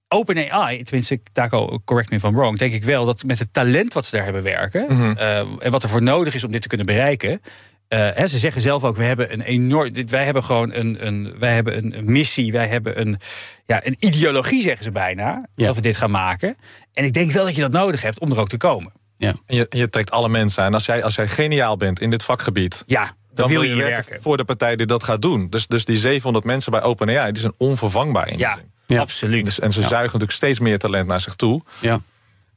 OpenAI, 0.07 0.83
tenminste, 0.83 1.19
Taco, 1.31 1.79
correct 1.85 2.09
me 2.09 2.15
if 2.17 2.23
I'm 2.23 2.35
wrong, 2.35 2.57
denk 2.57 2.73
ik 2.73 2.83
wel 2.83 3.05
dat 3.05 3.23
met 3.23 3.39
het 3.39 3.53
talent 3.53 3.93
wat 3.93 4.05
ze 4.05 4.15
daar 4.15 4.23
hebben 4.23 4.43
werken 4.43 5.17
eh, 5.17 5.37
en 5.39 5.71
wat 5.71 5.83
er 5.83 5.89
voor 5.89 6.01
nodig 6.03 6.35
is 6.35 6.43
om 6.43 6.51
dit 6.51 6.61
te 6.61 6.67
kunnen 6.67 6.85
bereiken. 6.85 7.41
eh, 7.87 8.09
hè, 8.13 8.27
ze 8.27 8.37
zeggen 8.37 8.61
zelf 8.61 8.83
ook, 8.83 8.95
we 8.95 9.03
hebben 9.03 9.33
een 9.33 9.41
enorm. 9.41 9.93
dit- 9.93 10.09
Wij 10.09 10.25
hebben 10.25 10.43
gewoon 10.43 10.73
een, 10.73 11.07
een, 11.07 11.33
wij 11.39 11.53
hebben 11.53 11.77
een, 11.77 11.97
een 11.97 12.11
missie, 12.11 12.51
wij 12.51 12.67
hebben 12.67 12.99
een, 13.01 13.17
ja, 13.65 13.85
een 13.85 13.95
ideologie, 13.99 14.61
zeggen 14.61 14.83
ze 14.83 14.91
bijna, 14.91 15.47
Ja. 15.55 15.65
dat 15.65 15.75
we 15.75 15.81
dit 15.81 15.95
gaan 15.97 16.11
maken. 16.11 16.55
En 16.93 17.03
ik 17.05 17.13
denk 17.13 17.31
wel 17.31 17.45
dat 17.45 17.55
je 17.55 17.61
dat 17.61 17.71
nodig 17.71 18.01
hebt 18.01 18.19
om 18.19 18.31
er 18.31 18.39
ook 18.39 18.49
te 18.49 18.57
komen. 18.57 18.91
Ja. 19.17 19.35
En 19.45 19.55
je, 19.55 19.65
je 19.69 19.89
trekt 19.89 20.11
alle 20.11 20.29
mensen 20.29 20.63
aan. 20.63 20.73
Als 20.73 20.85
jij, 20.85 21.03
als 21.03 21.15
jij 21.15 21.27
geniaal 21.27 21.77
bent 21.77 21.99
in 21.99 22.09
dit 22.09 22.23
vakgebied... 22.23 22.83
Ja, 22.85 23.03
dan, 23.03 23.13
dan 23.33 23.47
wil 23.49 23.61
je 23.61 23.75
werken 23.75 23.91
werken. 23.91 24.21
voor 24.21 24.37
de 24.37 24.43
partij 24.43 24.75
die 24.75 24.85
dat 24.85 25.03
gaat 25.03 25.21
doen. 25.21 25.49
Dus, 25.49 25.67
dus 25.67 25.85
die 25.85 25.97
700 25.97 26.45
mensen 26.45 26.71
bij 26.71 26.81
OpenAI, 26.81 27.31
die 27.31 27.41
zijn 27.41 27.53
onvervangbaar 27.57 28.25
in 28.27 28.31
die 28.37 28.41
Ja, 28.45 28.53
zin. 28.55 28.71
Ja. 28.93 29.01
absoluut. 29.01 29.45
Dus, 29.45 29.59
en 29.59 29.71
ze 29.71 29.79
zuigen 29.81 30.01
natuurlijk 30.03 30.31
steeds 30.31 30.59
meer 30.59 30.79
talent 30.79 31.07
naar 31.07 31.21
zich 31.21 31.35
toe. 31.35 31.61
Ja. 31.79 32.01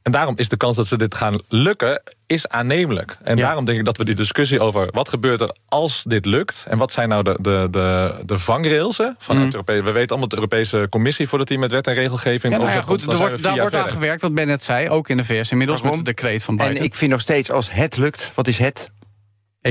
En 0.01 0.11
daarom 0.11 0.33
is 0.37 0.49
de 0.49 0.57
kans 0.57 0.75
dat 0.75 0.87
ze 0.87 0.97
dit 0.97 1.15
gaan 1.15 1.39
lukken, 1.49 2.01
is 2.25 2.47
aannemelijk. 2.47 3.17
En 3.23 3.37
Ja. 3.37 3.43
daarom 3.45 3.65
denk 3.65 3.79
ik 3.79 3.85
dat 3.85 3.97
we 3.97 4.05
die 4.05 4.15
discussie 4.15 4.59
over 4.59 4.87
wat 4.91 5.09
gebeurt 5.09 5.41
er 5.41 5.55
als 5.67 6.03
dit 6.03 6.25
lukt... 6.25 6.65
en 6.69 6.77
wat 6.77 6.91
zijn 6.91 7.09
nou 7.09 7.23
de, 7.23 7.37
de, 7.41 7.67
de, 7.71 8.13
de 8.25 8.39
vangrailsen 8.39 9.15
van 9.17 9.37
het 9.37 9.53
Europese... 9.53 9.83
We 9.83 9.91
weten 9.91 10.09
allemaal 10.09 10.27
de 10.27 10.35
Europese 10.35 10.87
Commissie 10.89 11.27
voordat 11.27 11.47
die 11.47 11.57
met 11.57 11.71
wet 11.71 11.87
en 11.87 11.93
regelgeving... 11.93 12.53
Ja, 12.53 12.59
nou 12.59 12.71
ja, 12.71 12.81
goed, 12.81 13.11
er 13.11 13.17
wordt, 13.17 13.43
daar 13.43 13.57
wordt 13.59 13.75
aan 13.75 13.89
gewerkt, 13.89 14.21
wat 14.21 14.33
Ben 14.33 14.47
net 14.47 14.63
zei. 14.63 14.89
Ook 14.89 15.09
in 15.09 15.17
de 15.17 15.23
VS 15.25 15.51
inmiddels 15.51 15.81
Waarom? 15.81 15.97
met 15.97 16.07
het 16.07 16.17
decreet 16.17 16.43
van 16.43 16.55
Biden. 16.55 16.77
En 16.77 16.83
ik 16.83 16.95
vind 16.95 17.11
nog 17.11 17.21
steeds 17.21 17.51
als 17.51 17.71
het 17.71 17.97
lukt, 17.97 18.31
wat 18.35 18.47
is 18.47 18.57
het? 18.57 18.91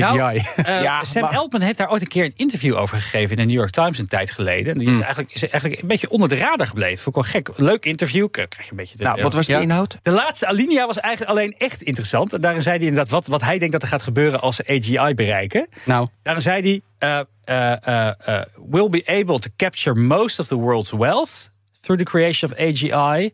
AGI. 0.03 0.17
Nou, 0.17 0.37
eh, 0.57 0.83
Ja, 0.83 1.05
Sam 1.05 1.23
maar- 1.23 1.37
Altman 1.37 1.61
heeft 1.61 1.79
daar 1.79 1.91
ooit 1.91 2.03
een 2.03 2.09
keer 2.09 2.25
een 2.25 2.33
interview 2.37 2.77
over 2.77 2.97
gegeven 3.01 3.31
in 3.31 3.37
de 3.37 3.43
New 3.53 3.61
York 3.61 3.71
Times 3.71 3.99
een 3.99 4.07
tijd 4.07 4.31
geleden. 4.31 4.73
En 4.73 4.79
die 4.79 4.87
Hmm. 4.89 4.97
is, 4.97 5.03
eigenlijk, 5.03 5.35
is 5.35 5.43
eigenlijk 5.49 5.83
een 5.83 5.89
beetje 5.89 6.11
onder 6.11 6.29
de 6.29 6.37
radar 6.37 6.67
gebleven. 6.67 6.99
Vond 6.99 7.17
ik 7.17 7.23
wel 7.23 7.33
gek. 7.33 7.59
Leuk 7.59 7.85
interview. 7.85 8.31
Krijg 8.31 8.49
je 8.65 8.71
een 8.71 8.77
beetje 8.77 8.97
de, 8.99 9.05
Nou, 9.05 9.23
wat 9.23 9.33
was 9.33 9.47
de 9.47 9.61
inhoud? 9.61 9.99
de 10.03 10.11
laatste 10.11 10.47
alinea 10.47 10.87
was 10.87 11.01
eigenlijk 11.01 11.39
alleen 11.39 11.55
echt 11.59 11.83
interessant. 11.83 12.33
En 12.33 12.41
daarin 12.41 12.63
zei 12.63 12.77
hij 12.77 12.87
inderdaad 12.87 13.11
wat, 13.13 13.27
wat 13.27 13.41
hij 13.43 13.59
denkt 13.59 13.73
dat 13.73 13.83
er 13.83 13.89
gaat 13.89 14.03
gebeuren 14.03 14.41
als 14.41 14.57
ze 14.57 14.63
AGI 14.67 15.15
bereiken. 15.15 15.69
nou, 15.85 16.09
Daarin 16.23 16.43
zei 16.43 16.83
hij: 16.99 17.25
uh, 17.49 17.73
uh, 17.89 18.41
We'll 18.71 18.89
be 18.89 19.03
able 19.07 19.39
to 19.39 19.49
capture 19.57 19.95
most 20.01 20.39
of 20.39 20.47
the 20.47 20.57
world's 20.57 20.91
wealth 20.91 21.53
through 21.81 22.03
the 22.03 22.11
creation 22.11 22.51
of 22.53 22.59
AGI. 22.59 23.31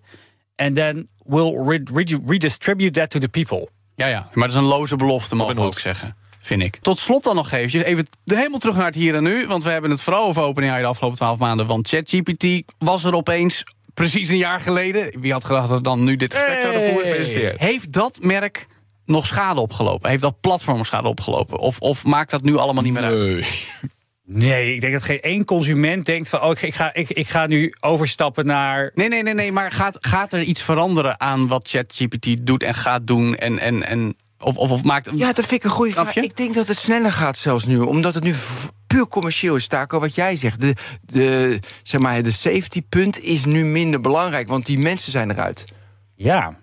And 0.57 0.75
then 0.75 1.09
we'll 1.23 1.55
re- 1.67 1.83
re- 1.95 2.19
redistribute 2.27 2.91
that 3.01 3.11
to 3.11 3.19
the 3.19 3.29
people. 3.29 3.69
ja, 3.95 4.07
ja, 4.07 4.29
maar 4.33 4.49
dat 4.49 4.57
is 4.57 4.63
een 4.63 4.69
loze 4.69 4.97
belofte, 4.97 5.35
mogen 5.35 5.55
we 5.55 5.61
ook 5.61 5.79
zeggen. 5.79 6.17
Vind 6.41 6.63
ik. 6.63 6.79
Tot 6.83 6.99
slot 6.99 7.25
dan 7.25 7.35
nog 7.35 7.53
eventjes, 7.53 7.83
even 7.83 8.07
helemaal 8.25 8.59
terug 8.59 8.77
naar 8.77 8.87
het 8.87 8.95
hier 8.95 9.15
en 9.15 9.23
nu. 9.23 9.47
Want 9.47 9.65
we 9.65 9.71
hebben 9.71 9.91
het 9.91 10.03
vooral 10.03 10.27
over 10.27 10.43
OpenAI 10.43 10.81
de 10.81 10.87
afgelopen 10.87 11.19
twaalf 11.19 11.39
maanden. 11.39 11.67
Want 11.67 11.89
ChatGPT 11.89 12.63
was 12.79 13.05
er 13.05 13.15
opeens 13.15 13.65
precies 13.95 14.29
een 14.29 14.37
jaar 14.37 14.61
geleden. 14.61 15.21
Wie 15.21 15.33
had 15.33 15.45
gedacht 15.45 15.69
dat 15.69 15.79
we 15.79 15.85
dan 15.85 16.05
nu 16.05 16.17
dit 16.17 16.35
gesprek 16.35 16.61
zouden 16.61 16.93
voeren? 16.93 17.11
Hey. 17.13 17.55
Heeft 17.57 17.93
dat 17.93 18.19
merk 18.23 18.67
nog 19.05 19.27
schade 19.27 19.61
opgelopen? 19.61 20.11
Heeft 20.11 20.23
dat 20.23 20.41
platform 20.41 20.85
schade 20.85 21.09
opgelopen? 21.09 21.59
Of, 21.59 21.79
of 21.79 22.05
maakt 22.05 22.31
dat 22.31 22.43
nu 22.43 22.57
allemaal 22.57 22.83
niet 22.83 22.93
meer 22.93 23.03
uit? 23.03 23.47
Nee, 24.33 24.75
ik 24.75 24.81
denk 24.81 24.93
dat 24.93 25.03
geen 25.03 25.21
één 25.21 25.45
consument 25.45 26.07
denkt 26.07 26.29
van... 26.29 26.43
oh, 26.43 26.51
ik, 26.51 26.63
ik, 26.63 26.75
ga, 26.75 26.95
ik, 26.95 27.09
ik 27.09 27.29
ga 27.29 27.47
nu 27.47 27.75
overstappen 27.81 28.47
naar... 28.47 28.91
Nee, 28.95 29.09
nee, 29.09 29.23
nee, 29.23 29.35
nee. 29.35 29.53
Maar 29.53 29.73
gaat, 29.73 29.99
gaat 30.01 30.33
er 30.33 30.43
iets 30.43 30.63
veranderen 30.63 31.21
aan 31.21 31.49
wat 31.49 31.69
ChatGPT 31.69 32.47
doet 32.47 32.63
en 32.63 32.75
gaat 32.75 33.07
doen? 33.07 33.37
En, 33.37 33.59
en, 33.59 33.87
en, 33.87 34.17
of, 34.41 34.57
of, 34.57 34.71
of 34.71 34.83
maakt. 34.83 35.11
Ja, 35.15 35.27
dat 35.33 35.47
vind 35.47 35.53
ik 35.53 35.65
een 35.65 35.71
goede 35.71 35.93
vraag. 35.93 36.17
Ik 36.17 36.37
denk 36.37 36.55
dat 36.55 36.67
het 36.69 36.77
sneller 36.77 37.13
gaat 37.13 37.37
zelfs 37.39 37.65
nu. 37.65 37.79
Omdat 37.81 38.15
het 38.15 38.25
nu 38.25 38.35
puur 38.87 39.07
commercieel 39.09 39.57
is, 39.57 39.67
Taco, 39.67 39.99
wat 40.01 40.15
jij 40.15 40.37
zegt. 40.37 40.61
De, 40.61 40.75
de, 41.03 41.59
zeg 41.83 42.01
maar, 42.01 42.23
de 42.23 42.31
safety 42.31 42.83
punt 42.89 43.21
is 43.21 43.45
nu 43.45 43.65
minder 43.65 44.01
belangrijk. 44.01 44.49
Want 44.49 44.67
die 44.67 44.79
mensen 44.79 45.13
zijn 45.13 45.31
eruit. 45.31 45.65
Ja, 46.15 46.57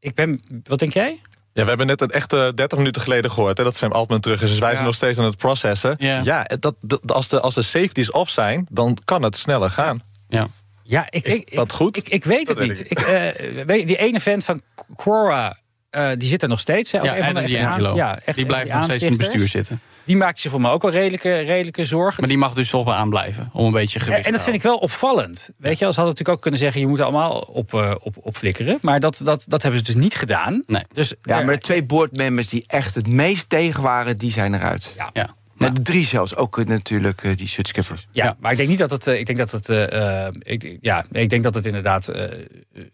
ik 0.00 0.14
ben... 0.14 0.40
Wat 0.62 0.78
denk 0.78 0.92
jij? 0.92 1.20
Ja, 1.52 1.62
we 1.62 1.68
hebben 1.68 1.86
net 1.86 2.00
een 2.00 2.10
echte 2.10 2.52
30 2.54 2.78
minuten 2.78 3.02
geleden 3.02 3.30
gehoord 3.30 3.58
hè, 3.58 3.64
dat 3.64 3.76
Sam 3.76 3.92
Altman 3.92 4.20
terug 4.20 4.42
is. 4.42 4.50
Dus 4.50 4.58
wij 4.58 4.72
zijn 4.72 4.84
nog 4.84 4.94
steeds 4.94 5.18
aan 5.18 5.24
het 5.24 5.36
processen. 5.36 5.94
Ja. 5.98 6.20
Ja, 6.24 6.44
dat, 6.58 6.74
dat, 6.80 7.12
als, 7.12 7.28
de, 7.28 7.40
als 7.40 7.54
de 7.54 7.62
safeties 7.62 8.10
off 8.10 8.30
zijn, 8.30 8.66
dan 8.70 8.98
kan 9.04 9.22
het 9.22 9.36
sneller 9.36 9.70
gaan. 9.70 10.00
Ja. 10.28 10.46
Ja, 10.82 11.06
ik, 11.10 11.24
Is 11.26 11.34
ik, 11.34 11.54
dat 11.54 11.64
ik- 11.64 11.72
goed? 11.72 11.96
Ik, 11.96 12.08
ik 12.08 12.24
weet 12.24 12.46
Dat 12.46 12.58
het 12.58 12.66
weet 12.68 12.78
niet. 12.78 12.90
ik 12.90 12.98
eh, 13.00 13.78
je, 13.78 13.86
die 13.86 13.96
ene 13.96 14.20
vent 14.20 14.44
van 14.44 14.60
Quora, 14.96 15.56
eh, 15.92 16.08
die 16.16 16.28
zit 16.28 16.42
er 16.42 16.48
nog 16.48 16.60
steeds. 16.60 16.92
Hè? 16.92 16.98
Ook 16.98 17.04
Ja, 17.04 17.16
een 17.16 17.24
van 17.24 17.34
de- 17.34 17.52
D'Angelo. 17.52 17.94
ja, 17.94 18.18
echt 18.24 18.36
die 18.36 18.46
blijft 18.46 18.72
nog 18.74 18.84
steeds 18.84 19.02
in 19.04 19.08
het 19.08 19.18
bestuur 19.18 19.48
zitten. 19.48 19.80
Die 20.04 20.16
maakt 20.16 20.38
zich 20.38 20.50
voor 20.50 20.60
mij 20.60 20.70
ook 20.70 20.82
wel 20.82 20.90
redelijke, 20.90 21.38
redelijke 21.38 21.84
zorgen. 21.84 22.20
Maar 22.20 22.28
die 22.28 22.38
mag 22.38 22.54
dus 22.54 22.70
toch 22.70 22.84
wel 22.84 22.94
aanblijven. 22.94 23.50
Om 23.52 23.64
een 23.66 23.72
beetje 23.72 23.98
gewicht 24.00 24.18
En, 24.20 24.24
en 24.26 24.32
dat 24.32 24.42
vind 24.42 24.56
ik 24.56 24.62
wel 24.62 24.76
opvallend. 24.76 25.50
Weet 25.58 25.78
je, 25.78 25.86
als 25.86 25.96
hadden 25.96 26.04
natuurlijk 26.14 26.28
ook 26.28 26.40
kunnen 26.42 26.60
zeggen: 26.60 26.80
je 26.80 26.86
moet 26.86 26.98
er 26.98 27.04
allemaal 27.04 27.38
op, 27.38 27.74
eh, 27.74 27.94
op, 28.00 28.16
op 28.20 28.36
flikkeren. 28.36 28.78
Maar 28.82 29.00
dat, 29.00 29.20
dat, 29.24 29.44
dat 29.48 29.62
hebben 29.62 29.80
ze 29.80 29.86
dus 29.86 29.94
niet 30.02 30.14
gedaan. 30.14 30.62
Nee. 30.66 30.82
Dus 30.94 31.14
Ja, 31.22 31.38
er- 31.38 31.44
maar 31.44 31.54
de 31.54 31.60
twee 31.60 31.82
boardmembers 31.84 32.48
die 32.48 32.64
echt 32.66 32.94
het 32.94 33.06
meest 33.08 33.48
tegen 33.48 33.82
waren, 33.82 34.16
die 34.16 34.30
zijn 34.30 34.54
eruit. 34.54 34.94
Ja. 34.96 35.10
Ja. 35.12 35.34
Met 35.62 35.76
de 35.76 35.82
drie 35.82 36.06
zelfs, 36.06 36.36
ook 36.36 36.58
eh, 36.58 36.64
natuurlijk 36.66 37.22
eh, 37.22 37.36
die 37.36 37.48
Sutskiffers. 37.48 38.06
Ja, 38.10 38.24
Ja. 38.24 38.36
maar 38.40 38.50
ik 38.50 38.56
denk 38.56 38.68
niet 38.68 38.78
dat 38.78 38.90
het. 38.90 39.06
eh, 39.06 39.18
Ik 39.18 39.26
denk 39.26 39.38
dat 39.38 39.50
het. 39.50 39.68
eh, 39.68 40.26
eh, 40.26 40.34
ik, 40.42 40.78
ja, 40.80 41.04
ik 41.12 41.30
denk 41.30 41.42
dat 41.42 41.54
het 41.54 41.66
inderdaad 41.66 42.08
eh, 42.08 42.24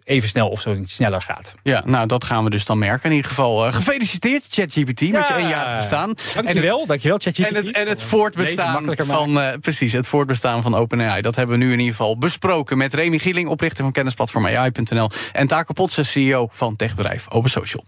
even 0.05 0.29
snel 0.29 0.49
of 0.49 0.61
zo 0.61 0.75
niet 0.75 0.91
sneller 0.91 1.23
gaat. 1.23 1.55
Ja, 1.63 1.83
nou 1.87 2.07
dat 2.07 2.25
gaan 2.25 2.45
we 2.45 2.51
dus 2.51 2.65
dan 2.65 2.79
merken. 2.79 3.11
In 3.11 3.17
ieder 3.17 3.31
geval 3.31 3.73
gefeliciteerd 3.73 4.47
ChatGPT 4.51 5.01
met 5.01 5.29
je 5.29 5.35
één 5.35 5.49
jaar 5.49 5.77
bestaan. 5.77 6.15
Dankjewel, 6.35 6.87
dankjewel, 6.87 7.19
ChatGPT. 7.19 7.49
En 7.49 7.55
het, 7.55 7.71
en 7.71 7.89
het 7.89 8.03
voortbestaan 8.03 8.95
van, 8.97 9.41
eh, 9.41 9.59
precies, 9.61 9.93
het 9.93 10.07
voortbestaan 10.07 10.63
van 10.63 10.75
OpenAI. 10.75 11.21
Dat 11.23 11.37
hebben 11.37 11.59
we 11.59 11.65
nu 11.65 11.73
in 11.73 11.79
ieder 11.79 11.95
geval 11.95 12.19
besproken 12.19 12.79
met 12.79 12.95
Remy 12.95 13.19
Gieling, 13.19 13.49
oprichter 13.49 13.83
van 13.85 13.93
kennisplatform 13.93 14.47
AI.nl. 14.47 15.11
En 15.33 15.47
Taco 15.47 15.73
Potsen, 15.73 16.07
CEO 16.07 16.49
van 16.53 16.77
techbedrijf 16.77 17.27
Open 17.31 17.51
Social. 17.51 17.85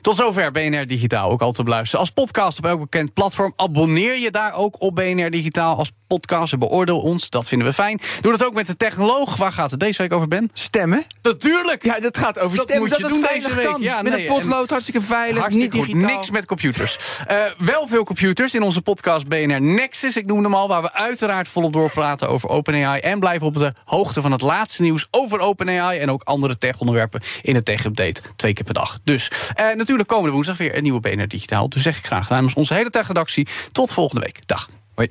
Tot 0.00 0.16
zover 0.16 0.50
BNR 0.52 0.86
Digitaal, 0.86 1.30
ook 1.30 1.42
al 1.42 1.52
te 1.52 1.62
beluisteren. 1.62 2.00
Als 2.00 2.10
podcast 2.10 2.58
op 2.58 2.66
elk 2.66 2.80
bekend 2.80 3.12
platform. 3.12 3.52
Abonneer 3.56 4.18
je 4.18 4.23
daar 4.30 4.54
ook 4.54 4.80
op 4.80 4.94
BNR 4.94 5.30
Digitaal 5.30 5.76
als 5.76 5.90
podcast 6.06 6.58
beoordeel 6.58 7.00
ons. 7.00 7.30
Dat 7.30 7.48
vinden 7.48 7.66
we 7.68 7.72
fijn. 7.74 8.00
Doe 8.20 8.32
dat 8.32 8.44
ook 8.46 8.54
met 8.54 8.66
de 8.66 8.76
technoloog. 8.76 9.36
Waar 9.36 9.52
gaat 9.52 9.70
het 9.70 9.80
deze 9.80 10.02
week 10.02 10.12
over, 10.12 10.28
Ben? 10.28 10.50
Stemmen? 10.52 11.04
Natuurlijk! 11.22 11.84
Ja, 11.84 12.00
dat 12.00 12.16
gaat 12.18 12.38
over 12.38 12.56
Dat 12.56 12.66
stemmen. 12.66 12.88
moet 12.88 12.96
je 12.96 13.02
dat 13.02 13.12
doen 13.12 13.26
deze 13.34 13.54
week. 13.54 13.66
kan. 13.66 13.80
Ja, 13.80 14.02
Met 14.02 14.12
nee, 14.12 14.28
een 14.28 14.34
potlood, 14.34 14.70
hartstikke 14.70 15.00
veilig, 15.00 15.40
Hartstikke 15.40 15.76
niet 15.76 15.84
goed. 15.84 15.94
digitaal. 15.94 16.16
Niks 16.16 16.30
met 16.30 16.44
computers. 16.46 16.98
Eh, 17.26 17.36
wel 17.58 17.86
veel 17.86 18.04
computers 18.04 18.54
in 18.54 18.62
onze 18.62 18.82
podcast 18.82 19.28
BNR 19.28 19.60
Nexus. 19.60 20.16
Ik 20.16 20.26
noem 20.26 20.42
hem 20.44 20.54
al, 20.54 20.68
waar 20.68 20.82
we 20.82 20.92
uiteraard 20.92 21.48
volop 21.48 21.72
doorpraten 21.72 22.28
over 22.28 22.48
OpenAI. 22.48 23.00
En 23.00 23.18
blijven 23.18 23.46
op 23.46 23.56
de 23.58 23.72
hoogte 23.84 24.20
van 24.22 24.32
het 24.32 24.40
laatste 24.40 24.82
nieuws 24.82 25.06
over 25.10 25.38
OpenAI. 25.40 25.98
En 25.98 26.10
ook 26.10 26.22
andere 26.22 26.56
tech-onderwerpen 26.56 27.22
in 27.42 27.54
het 27.54 27.64
tech-update. 27.64 28.20
Twee 28.36 28.52
keer 28.52 28.64
per 28.64 28.74
dag. 28.74 28.98
Dus 29.04 29.30
eh, 29.54 29.74
natuurlijk 29.74 30.08
komende 30.08 30.32
woensdag 30.32 30.56
weer 30.56 30.76
een 30.76 30.82
nieuwe 30.82 31.00
BNR 31.00 31.28
Digitaal. 31.28 31.68
Dus 31.68 31.82
zeg 31.82 31.98
ik 31.98 32.06
graag 32.06 32.28
namens 32.28 32.54
onze 32.54 32.74
hele 32.74 32.90
tech-redactie. 32.90 33.46
Tot 33.72 33.92
volgende 34.08 34.24
week. 34.24 34.46
Dag. 34.46 34.70
Hoi. 34.94 35.08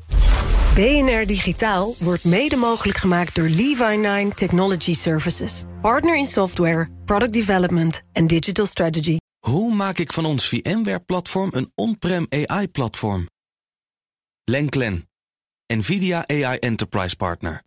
BNR 0.75 1.25
Digitaal 1.25 1.95
wordt 1.99 2.23
mede 2.23 2.55
mogelijk 2.55 2.97
gemaakt 2.97 3.35
door 3.35 3.49
Levi9 3.49 4.33
Technology 4.33 4.93
Services. 4.93 5.63
Partner 5.81 6.17
in 6.17 6.25
software, 6.25 6.89
product 7.05 7.33
development 7.33 8.01
en 8.11 8.27
digital 8.27 8.65
strategy. 8.65 9.17
Hoe 9.39 9.73
maak 9.73 9.97
ik 9.97 10.13
van 10.13 10.25
ons 10.25 10.47
VMware-platform 10.47 11.49
een 11.53 11.71
on-prem 11.75 12.25
AI-platform? 12.29 13.27
Lenklen, 14.43 15.09
NVIDIA 15.73 16.27
AI 16.27 16.57
Enterprise 16.57 17.15
Partner. 17.15 17.63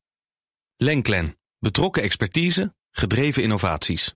Lenklen, 0.76 1.36
betrokken 1.58 2.02
expertise, 2.02 2.74
gedreven 2.90 3.42
innovaties. 3.42 4.14